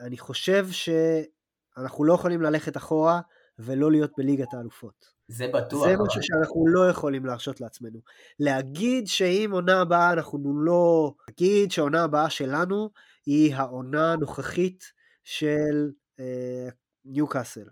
אני 0.00 0.18
חושב 0.18 0.66
שאנחנו 0.70 2.04
לא 2.04 2.14
יכולים 2.14 2.42
ללכת 2.42 2.76
אחורה 2.76 3.20
ולא 3.58 3.90
להיות 3.90 4.10
בליגת 4.18 4.54
האלופות. 4.54 5.20
זה 5.30 5.48
בטוח. 5.48 5.88
זה 5.88 5.94
משהו 6.06 6.22
שאנחנו 6.22 6.66
לא 6.66 6.88
יכולים 6.88 7.26
להרשות 7.26 7.60
לעצמנו. 7.60 8.00
להגיד 8.40 9.06
שאם 9.06 9.50
עונה 9.52 9.80
הבאה 9.80 10.12
אנחנו 10.12 10.62
לא... 10.64 11.14
להגיד 11.28 11.70
שהעונה 11.70 12.04
הבאה 12.04 12.30
שלנו 12.30 12.90
היא 13.26 13.54
העונה 13.54 14.12
הנוכחית 14.12 14.84
של 15.24 15.90
אה, 16.20 16.68
ניוקאסל, 17.04 17.68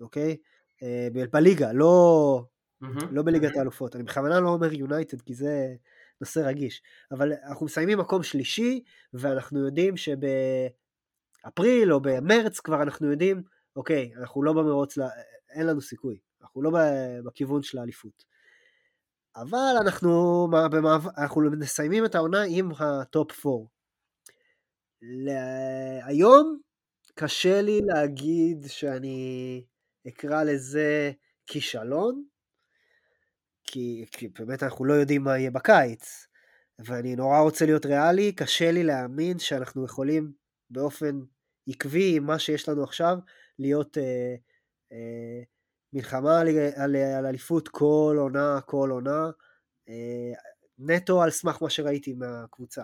אוקיי? 0.00 0.36
אה, 0.82 1.08
בליגה, 1.30 1.72
לא, 1.72 2.44
mm-hmm. 2.84 3.06
לא 3.10 3.22
בליגת 3.22 3.56
האלופות. 3.56 3.96
אני 3.96 4.04
בכוונה 4.04 4.40
לא 4.40 4.48
אומר 4.48 4.72
יונייטד 4.72 5.20
כי 5.20 5.34
זה 5.34 5.74
נושא 6.20 6.40
רגיש, 6.40 6.82
אבל 7.12 7.32
אנחנו 7.48 7.66
מסיימים 7.66 7.98
מקום 7.98 8.22
שלישי 8.22 8.82
ואנחנו 9.12 9.66
יודעים 9.66 9.94
שבאפריל 9.96 11.92
או 11.92 12.00
במרץ 12.00 12.60
כבר 12.60 12.82
אנחנו 12.82 13.10
יודעים, 13.10 13.42
אוקיי, 13.76 14.12
אנחנו 14.20 14.42
לא 14.42 14.52
במרוץ, 14.52 14.98
אין 15.50 15.66
לנו 15.66 15.80
סיכוי, 15.80 16.18
אנחנו 16.42 16.62
לא 16.62 16.70
בכיוון 17.24 17.62
של 17.62 17.78
האליפות. 17.78 18.24
אבל 19.36 19.74
אנחנו, 19.80 20.48
אנחנו 21.18 21.42
מסיימים 21.58 22.04
את 22.04 22.14
העונה 22.14 22.42
עם 22.48 22.70
הטופ 22.78 23.46
4. 23.46 23.64
היום 26.04 26.58
קשה 27.14 27.62
לי 27.62 27.80
להגיד 27.84 28.64
שאני 28.66 29.64
אקרא 30.08 30.44
לזה 30.44 31.12
כישלון, 31.46 32.24
כי, 33.64 34.04
כי 34.12 34.28
באמת 34.28 34.62
אנחנו 34.62 34.84
לא 34.84 34.94
יודעים 34.94 35.22
מה 35.22 35.38
יהיה 35.38 35.50
בקיץ, 35.50 36.26
ואני 36.78 37.16
נורא 37.16 37.40
רוצה 37.40 37.66
להיות 37.66 37.86
ריאלי, 37.86 38.32
קשה 38.32 38.72
לי 38.72 38.84
להאמין 38.84 39.38
שאנחנו 39.38 39.84
יכולים 39.84 40.32
באופן 40.70 41.20
עקבי 41.68 42.16
עם 42.16 42.24
מה 42.24 42.38
שיש 42.38 42.68
לנו 42.68 42.84
עכשיו, 42.84 43.18
להיות 43.58 43.98
אה, 43.98 44.34
אה, 44.92 45.42
מלחמה 45.92 46.40
על, 46.40 46.48
על, 46.76 46.96
על 46.96 47.26
אליפות 47.26 47.68
כל 47.68 48.16
עונה, 48.18 48.60
כל 48.66 48.90
עונה, 48.90 49.30
אה, 49.88 50.32
נטו 50.78 51.22
על 51.22 51.30
סמך 51.30 51.62
מה 51.62 51.70
שראיתי 51.70 52.12
מהקבוצה. 52.12 52.82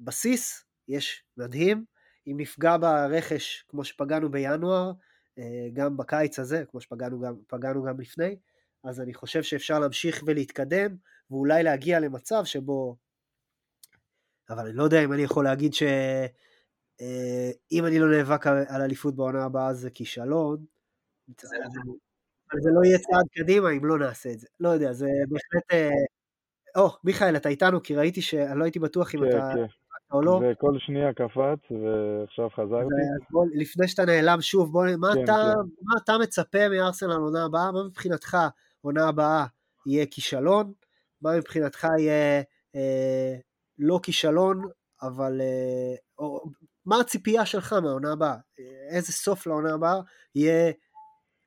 בסיס 0.00 0.64
יש 0.88 1.24
מדהים, 1.36 1.84
אם 2.26 2.34
נפגע 2.36 2.76
ברכש 2.76 3.64
כמו 3.68 3.84
שפגענו 3.84 4.30
בינואר, 4.30 4.92
גם 5.72 5.96
בקיץ 5.96 6.38
הזה, 6.38 6.64
כמו 6.70 6.80
שפגענו 6.80 7.20
גם, 7.20 7.34
גם 7.86 8.00
לפני, 8.00 8.36
אז 8.84 9.00
אני 9.00 9.14
חושב 9.14 9.42
שאפשר 9.42 9.78
להמשיך 9.78 10.22
ולהתקדם, 10.26 10.96
ואולי 11.30 11.62
להגיע 11.62 12.00
למצב 12.00 12.44
שבו, 12.44 12.96
אבל 14.50 14.66
אני 14.66 14.76
לא 14.76 14.84
יודע 14.84 15.04
אם 15.04 15.12
אני 15.12 15.22
יכול 15.22 15.44
להגיד 15.44 15.74
שאם 15.74 15.94
אה, 17.84 17.88
אני 17.88 17.98
לא 17.98 18.10
נאבק 18.10 18.46
על 18.46 18.82
אליפות 18.82 19.16
בעונה 19.16 19.44
הבאה 19.44 19.74
זה 19.74 19.90
כישלון, 19.90 20.64
אבל 22.52 22.60
זה 22.60 22.70
לא 22.72 22.84
יהיה 22.84 22.98
צעד 22.98 23.26
קדימה 23.34 23.70
אם 23.70 23.84
לא 23.84 23.98
נעשה 23.98 24.32
את 24.32 24.40
זה. 24.40 24.46
לא 24.60 24.68
יודע, 24.68 24.92
זה 24.92 25.06
בהחלט... 25.28 25.72
אה, 25.72 25.90
או, 26.76 26.88
מיכאל, 27.04 27.36
אתה 27.36 27.48
איתנו, 27.48 27.82
כי 27.82 27.96
ראיתי 27.96 28.22
שאני 28.22 28.58
לא 28.58 28.64
הייתי 28.64 28.78
בטוח 28.78 29.14
אם 29.14 29.20
כן, 29.20 29.28
אתה... 29.28 29.54
או 30.12 30.22
לא. 30.22 30.40
וכל 30.42 30.78
שנייה 30.78 31.12
קפץ, 31.12 31.70
ועכשיו 31.70 32.48
חזרתי. 32.50 32.94
בוא, 33.30 33.46
לפני 33.54 33.88
שאתה 33.88 34.04
נעלם 34.04 34.40
שוב, 34.40 34.72
בוא, 34.72 34.86
מה, 34.98 35.14
כן, 35.14 35.24
אתה, 35.24 35.32
כן. 35.32 35.60
מה 35.82 35.94
אתה 36.04 36.12
מצפה 36.22 36.68
מארסנל 36.68 37.12
עונה 37.12 37.44
הבאה? 37.44 37.72
מה 37.72 37.84
מבחינתך 37.84 38.36
עונה 38.80 39.08
הבאה 39.08 39.46
יהיה 39.86 40.06
כישלון? 40.06 40.72
מה 41.22 41.36
מבחינתך 41.36 41.86
יהיה 41.98 42.42
אה, 42.76 43.36
לא 43.78 44.00
כישלון, 44.02 44.62
אבל... 45.02 45.40
אה, 45.40 45.94
או, 46.18 46.44
מה 46.86 47.00
הציפייה 47.00 47.46
שלך 47.46 47.72
מהעונה 47.72 48.12
הבאה? 48.12 48.36
איזה 48.90 49.12
סוף 49.12 49.46
לעונה 49.46 49.74
הבאה 49.74 50.00
יהיה 50.34 50.72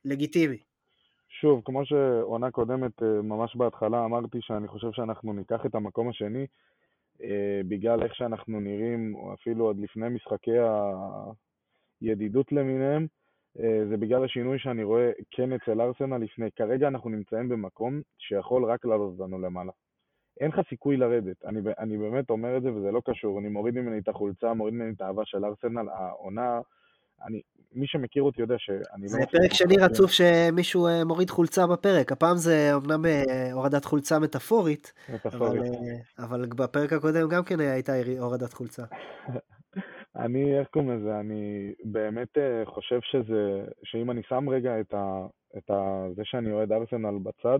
לגיטימי? 0.05 0.57
שוב, 1.41 1.61
כמו 1.65 1.85
שעונה 1.85 2.51
קודמת, 2.51 3.03
אה, 3.03 3.21
ממש 3.21 3.55
בהתחלה 3.55 4.05
אמרתי 4.05 4.37
שאני 4.41 4.67
חושב 4.67 4.87
שאנחנו 4.91 5.33
ניקח 5.33 5.65
את 5.65 5.75
המקום 5.75 6.09
השני, 6.09 6.39
אה, 6.41 6.45
בגלל 7.67 8.03
איך 8.03 8.15
שאנחנו 8.15 8.59
נראים, 8.59 9.15
או 9.15 9.33
אפילו 9.33 9.65
עוד 9.65 9.79
לפני 9.79 10.09
משחקי 10.09 10.57
הידידות 12.01 12.51
למיניהם, 12.51 13.07
אה, 13.59 13.85
זה 13.89 13.97
בגלל 13.97 14.23
השינוי 14.23 14.59
שאני 14.59 14.83
רואה 14.83 15.11
כן 15.31 15.53
אצל 15.53 15.81
ארסנל 15.81 16.17
לפני. 16.17 16.51
כרגע 16.51 16.87
אנחנו 16.87 17.09
נמצאים 17.09 17.49
במקום 17.49 18.01
שיכול 18.17 18.65
רק 18.65 18.85
לעלות 18.85 19.19
אותנו 19.19 19.39
למעלה. 19.39 19.71
אין 20.39 20.51
לך 20.51 20.61
סיכוי 20.69 20.97
לרדת. 20.97 21.45
אני, 21.45 21.59
אני 21.79 21.97
באמת 21.97 22.29
אומר 22.29 22.57
את 22.57 22.61
זה 22.61 22.73
וזה 22.73 22.91
לא 22.91 23.01
קשור. 23.05 23.39
אני 23.39 23.49
מוריד 23.49 23.75
ממני 23.75 23.97
את 23.97 24.07
החולצה, 24.07 24.53
מוריד 24.53 24.73
ממני 24.73 24.93
את 24.93 25.01
האהבה 25.01 25.25
של 25.25 25.45
ארסנל. 25.45 25.89
העונה 25.89 26.61
אני, 27.27 27.41
מי 27.75 27.87
שמכיר 27.87 28.23
אותי 28.23 28.41
יודע 28.41 28.55
שאני 28.57 29.07
זה 29.07 29.17
לא... 29.17 29.25
זה 29.25 29.31
פרק 29.31 29.53
שני 29.53 29.77
רצוף 29.77 30.11
שמישהו 30.11 30.87
אה, 30.87 31.05
מוריד 31.05 31.29
חולצה 31.29 31.67
בפרק, 31.67 32.11
הפעם 32.11 32.37
זה 32.37 32.71
אמנם 32.75 33.05
אה, 33.05 33.51
הורדת 33.53 33.85
חולצה 33.85 34.19
מטאפורית, 34.19 34.93
מטאפורית. 35.13 35.61
אבל, 35.61 35.73
אה, 36.19 36.25
אבל 36.25 36.45
בפרק 36.45 36.93
הקודם 36.93 37.29
גם 37.29 37.43
כן 37.43 37.59
הייתה 37.59 37.93
הורדת 38.19 38.53
חולצה. 38.53 38.83
אני, 40.15 40.59
איך 40.59 40.67
קוראים 40.67 40.91
לזה, 40.91 41.19
אני 41.19 41.73
באמת 41.83 42.37
חושב 42.65 42.99
שזה, 43.01 43.65
שאם 43.83 44.11
אני 44.11 44.21
שם 44.29 44.49
רגע 44.49 44.79
את, 44.79 44.93
ה, 44.93 45.25
את 45.57 45.69
ה, 45.69 46.05
זה 46.15 46.21
שאני 46.25 46.51
אוהד 46.51 46.71
ארסנל 46.71 47.17
בצד, 47.23 47.59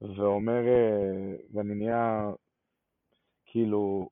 ואומר, 0.00 0.62
ואני 1.54 1.74
נהיה, 1.74 2.30
כאילו, 3.46 4.08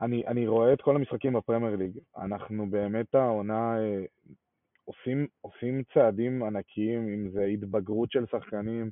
אני, 0.00 0.26
אני 0.26 0.46
רואה 0.46 0.72
את 0.72 0.82
כל 0.82 0.96
המשחקים 0.96 1.32
בפרמייר 1.32 1.76
ליג. 1.76 1.98
אנחנו 2.16 2.70
באמת 2.70 3.14
העונה 3.14 3.78
אה, 3.78 4.04
עושים, 4.84 5.26
עושים 5.40 5.82
צעדים 5.94 6.42
ענקיים, 6.42 7.08
אם 7.08 7.30
זה 7.30 7.44
התבגרות 7.44 8.10
של 8.10 8.26
שחקנים, 8.26 8.90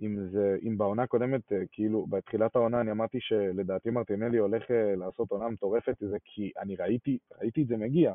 אם, 0.00 0.28
זה, 0.30 0.56
אם 0.62 0.78
בעונה 0.78 1.02
הקודמת, 1.02 1.52
אה, 1.52 1.62
כאילו, 1.72 2.06
בתחילת 2.06 2.56
העונה 2.56 2.80
אני 2.80 2.90
אמרתי 2.90 3.18
שלדעתי 3.20 3.90
מרטינלי 3.90 4.38
הולך 4.38 4.70
אה, 4.70 4.96
לעשות 4.96 5.30
עונה 5.30 5.48
מטורפת, 5.48 5.96
זה 6.00 6.16
כי 6.24 6.52
אני 6.58 6.76
ראיתי, 6.76 7.18
ראיתי 7.40 7.62
את 7.62 7.66
זה 7.66 7.76
מגיע. 7.76 8.12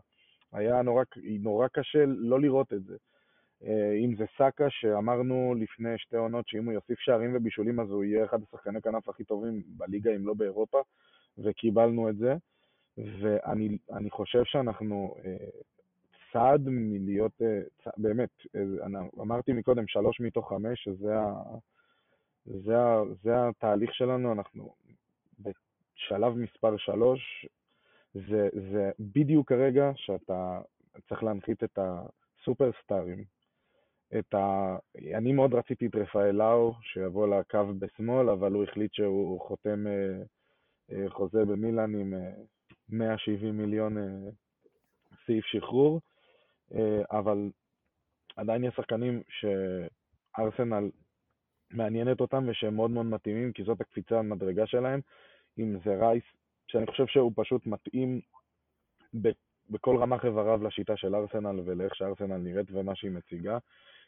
היה 0.53 0.81
נורא, 0.81 1.03
נורא 1.39 1.67
קשה 1.67 2.05
לא 2.05 2.41
לראות 2.41 2.73
את 2.73 2.83
זה. 2.83 2.97
אם 4.03 4.15
זה 4.17 4.25
סאקה, 4.37 4.65
שאמרנו 4.69 5.55
לפני 5.59 5.97
שתי 5.97 6.17
עונות 6.17 6.47
שאם 6.47 6.65
הוא 6.65 6.73
יוסיף 6.73 6.99
שערים 6.99 7.35
ובישולים 7.35 7.79
אז 7.79 7.89
הוא 7.89 8.03
יהיה 8.03 8.25
אחד 8.25 8.39
השחקני 8.43 8.81
כנף 8.81 9.09
הכי 9.09 9.23
טובים 9.23 9.63
בליגה, 9.67 10.15
אם 10.15 10.27
לא 10.27 10.33
באירופה, 10.33 10.81
וקיבלנו 11.37 12.09
את 12.09 12.17
זה. 12.17 12.35
ואני 12.97 14.09
חושב 14.09 14.43
שאנחנו 14.43 15.15
צעד 16.33 16.61
מלהיות, 16.65 17.41
באמת, 17.97 18.29
אמרתי 19.21 19.53
מקודם, 19.53 19.87
שלוש 19.87 20.19
מתוך 20.19 20.49
חמש, 20.49 20.83
שזה 20.83 21.19
ה... 21.19 21.33
זה, 22.45 22.75
זה 23.23 23.47
התהליך 23.47 23.93
שלנו, 23.93 24.33
אנחנו 24.33 24.73
בשלב 25.39 26.33
מספר 26.37 26.77
שלוש, 26.77 27.45
זה, 28.13 28.49
זה 28.71 28.91
בדיוק 28.99 29.51
הרגע 29.51 29.91
שאתה 29.95 30.61
צריך 31.09 31.23
להנחית 31.23 31.63
את 31.63 31.79
הסופרסטארים. 31.79 33.23
את 34.19 34.33
ה... 34.33 34.75
אני 35.15 35.33
מאוד 35.33 35.53
רציתי 35.53 35.85
את 35.87 35.95
רפאל 35.95 36.31
לאו, 36.31 36.73
שיבוא 36.81 37.27
לקו 37.27 37.73
בשמאל, 37.79 38.29
אבל 38.29 38.51
הוא 38.51 38.63
החליט 38.63 38.93
שהוא 38.93 39.41
חותם 39.41 39.87
אה, 39.87 39.91
אה, 39.91 40.23
חוזה 41.09 41.45
במילאן 41.45 41.95
עם 41.95 42.13
170 42.89 43.45
אה, 43.45 43.51
מיליון 43.51 43.97
סעיף 45.26 45.45
שחרור, 45.45 46.01
אבל 47.11 47.49
עדיין 48.35 48.63
יש 48.63 48.73
שחקנים 48.76 49.22
שארסנל 49.30 50.89
מעניינת 51.72 52.22
אותם 52.22 52.43
ושהם 52.47 52.76
מאוד 52.76 52.91
מאוד 52.91 53.05
מתאימים, 53.05 53.53
כי 53.53 53.63
זאת 53.63 53.81
הקפיצה 53.81 54.19
המדרגה 54.19 54.68
שלהם, 54.68 54.99
אם 55.59 55.77
זה 55.85 55.95
רייס, 55.95 56.23
שאני 56.68 56.88
חושב 56.88 57.07
שהוא 57.07 57.31
פשוט 57.35 57.65
מתאים 57.65 58.22
בכל 59.69 59.97
רמ"ח 59.97 60.26
איבריו 60.26 60.63
לשיטה 60.63 60.97
של 60.97 61.15
ארסנל 61.15 61.59
ולאיך 61.65 61.95
שארסנל 61.95 62.38
נראית 62.38 62.72
ומה 62.72 62.95
שהיא 62.95 63.11
מציגה. 63.11 63.57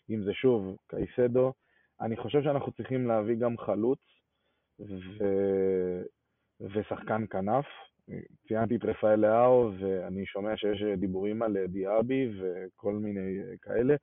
אם 0.10 0.24
זה 0.24 0.34
שוב 0.34 0.78
קייסדו, 0.88 1.54
אני 2.02 2.18
חושב 2.18 2.44
שאנחנו 2.44 2.72
צריכים 2.72 3.08
להביא 3.08 3.36
גם 3.36 3.58
חלוץ 3.58 4.00
ו... 4.80 5.24
ושחקן 6.64 7.26
כנף. 7.30 7.66
ציינתי 8.48 8.76
את 8.76 8.86
רפאל 8.86 9.16
לאהו, 9.16 9.72
ואני 9.80 10.26
שומע 10.26 10.58
שיש 10.58 10.84
דיבורים 10.98 11.42
על 11.42 11.58
דיאבי 11.68 12.32
וכל 12.40 12.94
מיני 12.94 13.40
כאלה. 13.62 13.96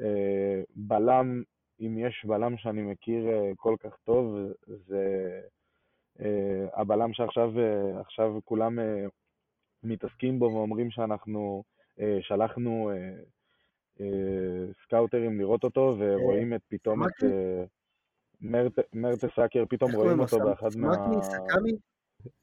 אה, 0.00 0.62
בלם 0.76 1.42
אם 1.80 1.98
יש 1.98 2.24
בלם 2.24 2.56
שאני 2.56 2.82
מכיר 2.82 3.28
אה, 3.28 3.50
כל 3.56 3.74
כך 3.80 3.96
טוב, 4.04 4.36
זה 4.66 5.40
אה, 6.20 6.66
הבלם 6.74 7.12
שעכשיו 7.12 7.50
עכשיו 8.00 8.38
כולם 8.44 8.78
מתעסקים 9.82 10.38
בו 10.38 10.44
ואומרים 10.44 10.90
שאנחנו 10.90 11.62
שלחנו 12.20 12.90
סקאוטרים 14.84 15.38
לראות 15.40 15.64
אותו, 15.64 15.96
ורואים 15.98 16.54
את 16.54 16.60
פתאום 16.68 17.04
את 17.04 17.24
מרטה 18.40 19.26
סאקר, 19.36 19.64
פתאום 19.68 19.92
רואים 19.92 20.20
אותו 20.20 20.38
באחד 20.38 20.68
מה... 20.76 20.92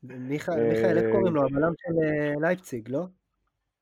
מיכאל, 0.03 0.97
איך 0.97 1.11
קוראים 1.11 1.35
לו? 1.35 1.45
הבלם 1.45 1.73
של 1.77 1.93
לייפציג, 2.41 2.89
לא? 2.89 3.05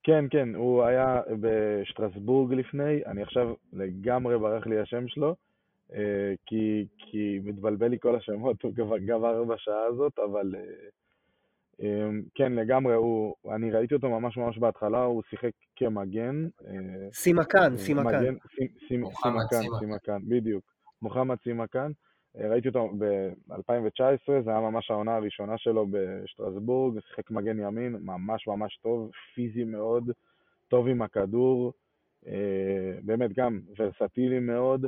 כן, 0.03 0.25
כן, 0.29 0.55
הוא 0.55 0.83
היה 0.83 1.21
בשטרסבורג 1.39 2.53
לפני, 2.53 3.05
אני 3.05 3.21
עכשיו 3.21 3.53
לגמרי 3.73 4.39
ברח 4.39 4.67
לי 4.67 4.79
השם 4.79 5.07
שלו, 5.07 5.35
אה, 5.93 6.33
כי, 6.45 6.85
כי 6.97 7.39
מתבלבל 7.43 7.87
לי 7.87 7.97
כל 7.99 8.15
השמות, 8.15 8.63
הוא 8.63 8.73
גבר 9.05 9.43
בשעה 9.43 9.85
הזאת, 9.85 10.19
אבל 10.19 10.55
אה, 10.55 10.61
אה, 11.83 12.09
כן, 12.35 12.53
לגמרי, 12.53 12.93
הוא, 12.93 13.35
אני 13.55 13.71
ראיתי 13.71 13.95
אותו 13.95 14.09
ממש 14.09 14.37
ממש 14.37 14.57
בהתחלה, 14.57 15.03
הוא 15.03 15.23
שיחק 15.29 15.51
כמגן. 15.75 16.47
סימקן, 17.13 17.77
סימקן. 17.77 18.35
סימקן, 18.87 19.61
סימקן, 19.79 20.19
בדיוק. 20.27 20.63
מוחמד 21.01 21.37
סימקן. 21.43 21.91
ראיתי 22.35 22.67
אותו 22.67 22.89
ב-2019, 22.97 24.43
זה 24.43 24.49
היה 24.49 24.59
ממש 24.59 24.91
העונה 24.91 25.15
הראשונה 25.15 25.57
שלו 25.57 25.87
בשטרסבורג, 25.91 26.99
שיחק 26.99 27.31
מגן 27.31 27.59
ימין, 27.59 27.95
ממש 28.01 28.47
ממש 28.47 28.77
טוב, 28.81 29.11
פיזי 29.35 29.63
מאוד, 29.63 30.11
טוב 30.67 30.87
עם 30.87 31.01
הכדור, 31.01 31.73
באמת 33.01 33.33
גם 33.33 33.59
ורסטילי 33.79 34.39
מאוד, 34.39 34.85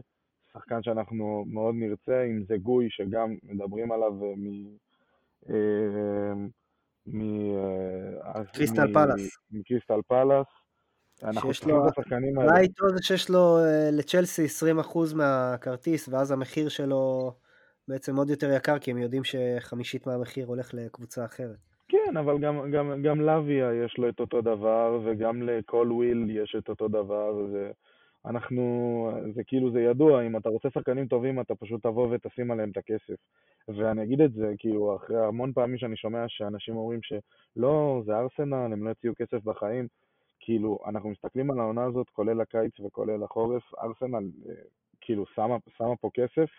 שחקן 0.53 0.83
שאנחנו 0.83 1.45
מאוד 1.47 1.75
נרצה, 1.75 2.23
אם 2.23 2.43
זה 2.43 2.57
גוי, 2.57 2.87
שגם 2.89 3.35
מדברים 3.43 3.91
עליו 3.91 4.13
מ... 4.13 4.75
מקריסטל 7.07 8.93
פלאס. 8.93 9.37
מקריסטל 9.51 10.01
פלאס. 10.07 10.47
שיש 11.41 11.63
לו, 11.65 11.87
אולי 12.35 12.61
איתו 12.61 12.89
זה 12.89 13.03
שיש 13.03 13.29
לו 13.29 13.57
לצ'לסי 13.91 14.45
20% 14.45 15.15
מהכרטיס, 15.15 16.09
ואז 16.09 16.31
המחיר 16.31 16.69
שלו 16.69 17.33
בעצם 17.87 18.15
עוד 18.15 18.29
יותר 18.29 18.51
יקר, 18.55 18.79
כי 18.79 18.91
הם 18.91 18.97
יודעים 18.97 19.23
שחמישית 19.23 20.07
מהמחיר 20.07 20.47
הולך 20.47 20.73
לקבוצה 20.73 21.25
אחרת. 21.25 21.57
כן, 21.87 22.17
אבל 22.17 22.39
גם, 22.39 22.71
גם, 22.71 23.01
גם 23.03 23.21
לוויה 23.21 23.85
יש 23.85 23.97
לו 23.97 24.09
את 24.09 24.19
אותו 24.19 24.41
דבר, 24.41 24.99
וגם 25.05 25.41
לכל 25.41 25.87
וויל 25.91 26.27
יש 26.29 26.55
את 26.57 26.69
אותו 26.69 26.87
דבר. 26.87 27.47
זה... 27.51 27.71
אנחנו, 28.25 29.11
זה 29.35 29.43
כאילו, 29.43 29.71
זה 29.71 29.81
ידוע, 29.81 30.27
אם 30.27 30.37
אתה 30.37 30.49
רוצה 30.49 30.69
שחקנים 30.73 31.07
טובים, 31.07 31.39
אתה 31.39 31.55
פשוט 31.55 31.83
תבוא 31.83 32.07
ותשים 32.11 32.51
עליהם 32.51 32.69
את 32.69 32.77
הכסף. 32.77 33.15
ואני 33.67 34.03
אגיד 34.03 34.21
את 34.21 34.33
זה, 34.33 34.53
כאילו, 34.57 34.95
אחרי 34.95 35.25
המון 35.25 35.53
פעמים 35.53 35.77
שאני 35.77 35.97
שומע 35.97 36.25
שאנשים 36.27 36.75
אומרים 36.75 36.99
שלא, 37.03 38.01
זה 38.05 38.15
ארסנל, 38.15 38.73
הם 38.73 38.83
לא 38.83 38.89
יוציאו 38.89 39.13
כסף 39.17 39.43
בחיים. 39.43 39.87
כאילו, 40.45 40.79
אנחנו 40.85 41.09
מסתכלים 41.09 41.51
על 41.51 41.59
העונה 41.59 41.83
הזאת, 41.83 42.09
כולל 42.09 42.41
הקיץ 42.41 42.79
וכולל 42.79 43.23
החורף, 43.23 43.63
ארסנל, 43.73 44.31
אה, 44.49 44.53
כאילו, 45.01 45.25
שמה, 45.35 45.57
שמה 45.77 45.95
פה 45.95 46.09
כסף, 46.13 46.49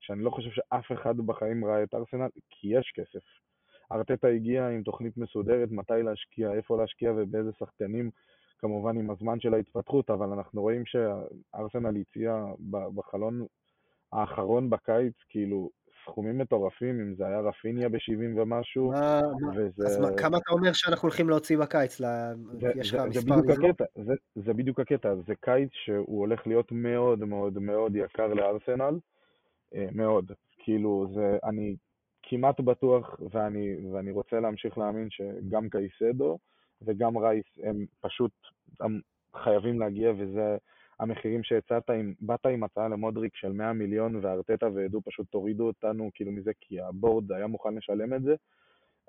שאני 0.00 0.22
לא 0.22 0.30
חושב 0.30 0.50
שאף 0.50 0.92
אחד 0.92 1.16
בחיים 1.16 1.64
ראה 1.64 1.82
את 1.82 1.94
ארסנל, 1.94 2.28
כי 2.50 2.68
יש 2.68 2.92
כסף. 2.94 3.24
ארטטה 3.92 4.28
הגיע 4.28 4.68
עם 4.68 4.82
תוכנית 4.82 5.16
מסודרת, 5.16 5.70
מתי 5.70 6.02
להשקיע, 6.02 6.52
איפה 6.52 6.76
להשקיע 6.76 7.12
ובאיזה 7.16 7.50
שחקנים. 7.58 8.10
כמובן 8.58 8.98
עם 8.98 9.10
הזמן 9.10 9.40
של 9.40 9.54
ההתפתחות, 9.54 10.10
אבל 10.10 10.32
אנחנו 10.32 10.62
רואים 10.62 10.82
שארסנל 10.86 12.00
הציע 12.00 12.44
בחלון 12.70 13.46
האחרון 14.12 14.70
בקיץ, 14.70 15.14
כאילו, 15.28 15.70
סכומים 16.06 16.38
מטורפים, 16.38 17.00
אם 17.00 17.14
זה 17.14 17.26
היה 17.26 17.40
רפיניה 17.40 17.88
ב-70 17.88 18.40
ומשהו, 18.40 18.90
מה, 18.90 19.20
וזה... 19.56 19.86
אז 19.86 19.98
מה, 20.00 20.16
כמה 20.16 20.38
אתה 20.38 20.50
אומר 20.52 20.72
שאנחנו 20.72 21.06
הולכים 21.06 21.28
להוציא 21.28 21.58
בקיץ? 21.58 22.00
לה... 22.00 22.32
זה, 22.60 22.68
יש 22.76 22.94
לך 22.94 23.00
מספר 23.00 23.20
זה 23.20 23.42
בדיוק 23.42 23.50
הקטע, 23.50 23.84
זה, 24.04 24.14
זה 24.34 24.52
בדיוק 24.52 24.80
הקטע, 24.80 25.14
זה 25.26 25.34
קיץ 25.40 25.70
שהוא 25.72 26.18
הולך 26.20 26.46
להיות 26.46 26.72
מאוד 26.72 27.24
מאוד 27.24 27.58
מאוד 27.58 27.96
יקר 27.96 28.26
לארסנל, 28.26 28.98
אה, 29.74 29.86
מאוד. 29.92 30.32
כאילו, 30.58 31.06
זה, 31.14 31.38
אני 31.44 31.76
כמעט 32.22 32.60
בטוח, 32.60 33.20
ואני, 33.30 33.76
ואני 33.92 34.10
רוצה 34.10 34.40
להמשיך 34.40 34.78
להאמין 34.78 35.08
שגם 35.10 35.68
קייסדו, 35.68 36.38
וגם 36.82 37.18
רייס 37.18 37.46
הם 37.62 37.86
פשוט 38.00 38.32
הם 38.80 39.00
חייבים 39.36 39.80
להגיע, 39.80 40.12
וזה 40.18 40.56
המחירים 41.00 41.42
שהצעת, 41.42 41.90
אם 41.90 42.12
באת 42.20 42.46
עם 42.46 42.64
הצעה 42.64 42.88
למודריק 42.88 43.36
של 43.36 43.52
100 43.52 43.72
מיליון 43.72 44.16
וארטטה 44.22 44.66
ועדו 44.74 45.00
פשוט 45.04 45.26
תורידו 45.30 45.66
אותנו 45.66 46.10
כאילו 46.14 46.32
מזה, 46.32 46.50
כי 46.60 46.80
הבורד 46.80 47.32
היה 47.32 47.46
מוכן 47.46 47.74
לשלם 47.74 48.14
את 48.14 48.22
זה, 48.22 48.34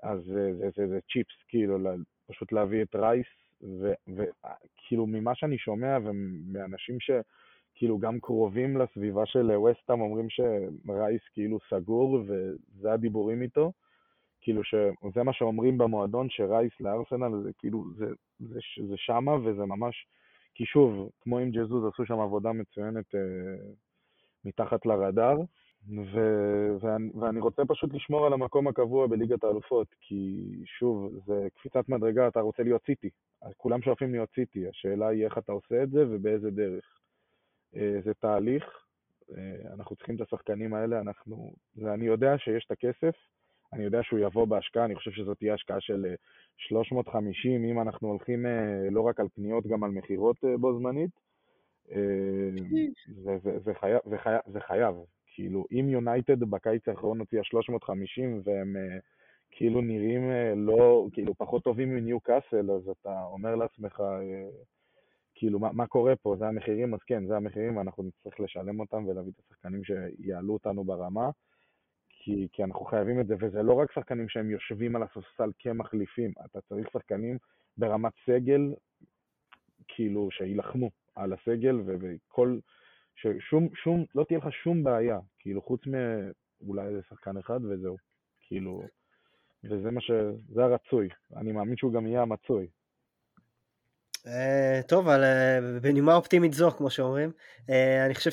אז 0.02 0.20
זה, 0.24 0.54
זה, 0.54 0.68
זה, 0.76 0.88
זה 0.88 0.98
צ'יפס, 1.12 1.42
כאילו, 1.48 1.78
פשוט 2.26 2.52
להביא 2.52 2.82
את 2.82 2.94
רייס, 2.94 3.26
וכאילו 4.08 5.06
ממה 5.06 5.34
שאני 5.34 5.58
שומע 5.58 5.98
ומאנשים 6.04 6.98
שכאילו 7.00 7.98
גם 7.98 8.20
קרובים 8.20 8.76
לסביבה 8.76 9.26
של 9.26 9.50
ווסטהאם 9.50 10.00
אומרים 10.00 10.26
שרייס 10.30 11.22
כאילו 11.32 11.58
סגור 11.70 12.22
וזה 12.26 12.92
הדיבורים 12.92 13.42
איתו. 13.42 13.72
כאילו 14.40 14.64
שזה 14.64 15.22
מה 15.22 15.32
שאומרים 15.32 15.78
במועדון, 15.78 16.26
שרייס 16.30 16.72
לארסנל 16.80 17.42
זה 17.42 17.50
כאילו, 17.58 17.84
זה, 17.96 18.06
זה, 18.38 18.58
זה 18.88 18.94
שמה 18.96 19.34
וזה 19.34 19.64
ממש, 19.64 20.06
כי 20.58 20.66
שוב, 20.66 21.10
כמו 21.20 21.38
עם 21.38 21.50
ג'זוז 21.50 21.84
עשו 21.84 22.06
שם 22.06 22.20
עבודה 22.20 22.52
מצוינת 22.52 23.14
אה, 23.14 23.20
מתחת 24.44 24.86
לרדאר, 24.86 25.36
ו, 26.12 26.20
ואני, 26.80 27.10
ואני 27.20 27.40
רוצה 27.40 27.62
פשוט 27.68 27.94
לשמור 27.94 28.26
על 28.26 28.32
המקום 28.32 28.68
הקבוע 28.68 29.06
בליגת 29.06 29.44
האלופות, 29.44 29.88
כי 30.00 30.44
שוב, 30.64 31.12
זה 31.26 31.48
קפיצת 31.54 31.88
מדרגה, 31.88 32.28
אתה 32.28 32.40
רוצה 32.40 32.62
להיות 32.62 32.82
סיטי, 32.86 33.10
כולם 33.56 33.82
שואפים 33.82 34.12
להיות 34.12 34.28
סיטי, 34.34 34.68
השאלה 34.68 35.08
היא 35.08 35.24
איך 35.24 35.38
אתה 35.38 35.52
עושה 35.52 35.82
את 35.82 35.90
זה 35.90 36.04
ובאיזה 36.10 36.50
דרך. 36.50 36.84
אה, 37.76 38.00
זה 38.04 38.14
תהליך, 38.14 38.64
אה, 39.36 39.74
אנחנו 39.74 39.96
צריכים 39.96 40.16
את 40.16 40.20
השחקנים 40.20 40.74
האלה, 40.74 41.00
אנחנו, 41.00 41.52
ואני 41.76 42.04
יודע 42.04 42.38
שיש 42.38 42.64
את 42.66 42.70
הכסף, 42.70 43.14
אני 43.72 43.84
יודע 43.84 44.02
שהוא 44.02 44.18
יבוא 44.18 44.44
בהשקעה, 44.44 44.84
אני 44.84 44.94
חושב 44.94 45.10
שזאת 45.10 45.38
תהיה 45.38 45.54
השקעה 45.54 45.80
של 45.80 46.14
350, 46.56 47.64
אה, 47.64 47.70
אם 47.70 47.80
אנחנו 47.80 48.08
הולכים 48.08 48.46
אה, 48.46 48.90
לא 48.90 49.00
רק 49.00 49.20
על 49.20 49.28
קניות, 49.28 49.66
גם 49.66 49.84
על 49.84 49.90
מכירות 49.90 50.36
אה, 50.44 50.56
בו 50.56 50.78
זמנית. 50.78 51.10
זה, 53.24 53.38
זה, 53.42 53.58
זה, 53.64 53.74
חייב, 53.74 53.98
זה, 54.04 54.18
חייב, 54.18 54.40
זה 54.46 54.60
חייב, 54.60 54.94
כאילו, 55.26 55.64
אם 55.72 55.88
יונייטד 55.88 56.40
בקיץ 56.40 56.88
האחרון 56.88 57.18
הוציאה 57.18 57.44
350 57.44 58.42
והם 58.44 58.76
כאילו 59.50 59.80
נראים 59.80 60.30
לא, 60.56 61.06
כאילו 61.12 61.34
פחות 61.34 61.64
טובים 61.64 61.94
מניו 61.94 62.20
קאסל, 62.20 62.70
אז 62.70 62.88
אתה 62.88 63.22
אומר 63.24 63.54
לעצמך, 63.54 64.02
כאילו, 65.34 65.58
מה, 65.58 65.72
מה 65.72 65.86
קורה 65.86 66.16
פה? 66.16 66.36
זה 66.38 66.48
המחירים? 66.48 66.94
אז 66.94 67.00
כן, 67.06 67.26
זה 67.26 67.36
המחירים, 67.36 67.80
אנחנו 67.80 68.02
נצטרך 68.02 68.40
לשלם 68.40 68.80
אותם 68.80 69.06
ולהביא 69.06 69.32
את 69.36 69.40
השחקנים 69.44 69.80
שיעלו 69.84 70.52
אותנו 70.52 70.84
ברמה, 70.84 71.30
כי, 72.28 72.48
כי 72.52 72.64
אנחנו 72.64 72.84
חייבים 72.84 73.20
את 73.20 73.26
זה, 73.26 73.34
וזה 73.40 73.62
לא 73.62 73.72
רק 73.72 73.92
שחקנים 73.92 74.28
שהם 74.28 74.50
יושבים 74.50 74.96
על 74.96 75.02
הספסל 75.02 75.50
כמחליפים, 75.58 76.32
אתה 76.44 76.60
צריך 76.68 76.88
שחקנים 76.92 77.38
ברמת 77.76 78.12
סגל, 78.26 78.74
כאילו, 79.88 80.28
שיילחמו 80.30 80.90
על 81.14 81.32
הסגל, 81.32 81.80
וכל... 81.86 82.58
ששום, 83.16 83.68
שום, 83.74 84.04
לא 84.14 84.24
תהיה 84.24 84.38
לך 84.38 84.52
שום 84.52 84.84
בעיה, 84.84 85.18
כאילו, 85.38 85.62
חוץ 85.62 85.80
מאולי 85.86 86.86
איזה 86.88 87.00
שחקן 87.08 87.36
אחד 87.36 87.64
וזהו, 87.64 87.96
כאילו, 88.40 88.82
וזה 89.64 89.90
מה 89.90 90.00
ש... 90.00 90.10
זה 90.54 90.64
הרצוי, 90.64 91.08
אני 91.36 91.52
מאמין 91.52 91.76
שהוא 91.76 91.92
גם 91.92 92.06
יהיה 92.06 92.22
המצוי. 92.22 92.66
Uh, 94.16 94.82
טוב, 94.88 95.08
אבל 95.08 95.22
uh, 95.22 95.82
בנימה 95.82 96.14
אופטימית 96.14 96.52
זו, 96.52 96.70
כמו 96.70 96.90
שאומרים, 96.90 97.30
uh, 97.66 97.72
אני 98.06 98.14
חושב 98.14 98.30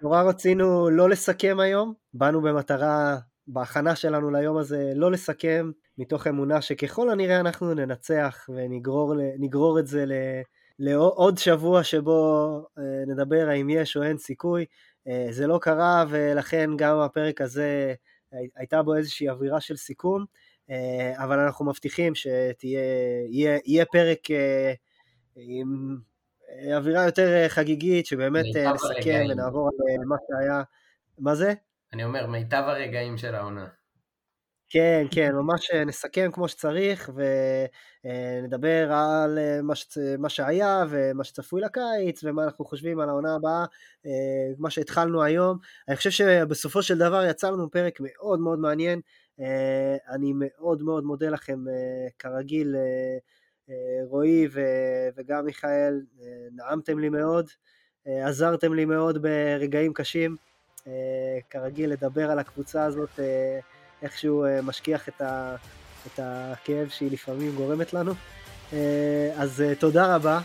שנורא 0.00 0.22
רצינו 0.22 0.90
לא 0.90 1.10
לסכם 1.10 1.60
היום, 1.60 1.94
באנו 2.14 2.40
במטרה, 2.40 3.18
בהכנה 3.46 3.96
שלנו 3.96 4.30
ליום 4.30 4.56
הזה, 4.56 4.92
לא 4.94 5.10
לסכם, 5.10 5.70
מתוך 5.98 6.26
אמונה 6.26 6.62
שככל 6.62 7.10
הנראה 7.10 7.40
אנחנו 7.40 7.74
ננצח 7.74 8.46
ונגרור 8.48 9.78
את 9.78 9.86
זה. 9.86 10.04
לעוד 10.78 11.38
שבוע 11.38 11.84
שבו 11.84 12.46
אה, 12.78 12.82
נדבר 13.06 13.48
האם 13.48 13.70
יש 13.70 13.96
או 13.96 14.02
אין 14.02 14.18
סיכוי. 14.18 14.64
אה, 15.08 15.26
זה 15.30 15.46
לא 15.46 15.58
קרה 15.62 16.04
ולכן 16.08 16.70
גם 16.76 16.98
הפרק 16.98 17.40
הזה 17.40 17.94
הייתה 18.56 18.82
בו 18.82 18.94
איזושהי 18.96 19.28
אווירה 19.28 19.60
של 19.60 19.76
סיכום, 19.76 20.24
אה, 20.70 21.24
אבל 21.24 21.38
אנחנו 21.38 21.64
מבטיחים 21.64 22.14
שיהיה 22.14 23.84
פרק 23.92 24.18
עם 25.36 25.98
אווירה 26.76 27.04
יותר 27.04 27.48
חגיגית, 27.48 28.06
שבאמת 28.06 28.44
נסכם 28.74 29.24
ונעבור 29.30 29.68
על 29.68 30.04
מה 30.06 30.16
שהיה. 30.28 30.62
מה 31.18 31.34
זה? 31.34 31.54
אני 31.92 32.04
אומר, 32.04 32.26
מיטב 32.26 32.62
הרגעים 32.66 33.18
של 33.18 33.34
העונה. 33.34 33.66
כן, 34.72 35.06
כן, 35.10 35.32
ממש 35.34 35.70
אה, 35.74 35.84
נסכם 35.84 36.30
כמו 36.32 36.48
שצריך 36.48 37.10
ונדבר 38.04 38.92
על 38.92 39.38
אה, 39.38 39.62
מה, 39.62 39.74
שצ... 39.74 39.98
מה 40.18 40.28
שהיה 40.28 40.84
ומה 40.90 41.24
שצפוי 41.24 41.60
לקיץ 41.60 42.24
ומה 42.24 42.44
אנחנו 42.44 42.64
חושבים 42.64 43.00
על 43.00 43.08
העונה 43.08 43.34
הבאה, 43.34 43.64
אה, 44.06 44.52
מה 44.58 44.70
שהתחלנו 44.70 45.22
היום. 45.22 45.58
אני 45.88 45.96
חושב 45.96 46.10
שבסופו 46.10 46.82
של 46.82 46.98
דבר 46.98 47.24
יצא 47.24 47.50
לנו 47.50 47.70
פרק 47.70 47.98
מאוד 48.00 48.40
מאוד 48.40 48.58
מעניין. 48.58 49.00
אני 50.08 50.32
מאוד 50.36 50.82
מאוד 50.82 51.04
מודה 51.04 51.28
לכם 51.28 51.58
כרגיל, 52.18 52.76
רועי 54.08 54.48
וגם 55.16 55.44
מיכאל, 55.44 56.00
נעמתם 56.54 56.98
לי 56.98 57.08
מאוד, 57.08 57.50
עזרתם 58.06 58.74
לי 58.74 58.84
מאוד 58.84 59.22
ברגעים 59.22 59.92
קשים. 59.92 60.36
כרגיל 61.50 61.90
לדבר 61.90 62.30
על 62.30 62.38
הקבוצה 62.38 62.84
הזאת 62.84 63.20
איכשהו 64.02 64.44
אה, 64.44 64.62
משכיח 64.62 65.08
את, 65.08 65.20
ה, 65.20 65.56
את 66.06 66.20
הכאב 66.22 66.88
שהיא 66.88 67.10
לפעמים 67.10 67.56
גורמת 67.56 67.92
לנו. 67.92 68.12
אה, 68.72 69.30
אז 69.36 69.60
אה, 69.60 69.74
תודה 69.74 70.14
רבה, 70.14 70.40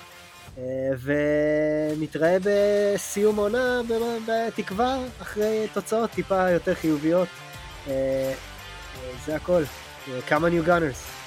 ונתראה 1.01 2.37
בסיום 2.43 3.35
עונה 3.35 3.81
בתקווה 4.27 4.97
אחרי 5.21 5.67
תוצאות 5.73 6.11
טיפה 6.11 6.49
יותר 6.49 6.73
חיוביות. 6.73 7.27
זה 9.25 9.35
הכל. 9.35 9.63
כמה 10.27 10.49
ניו 10.49 10.63
גאנרס. 10.63 11.24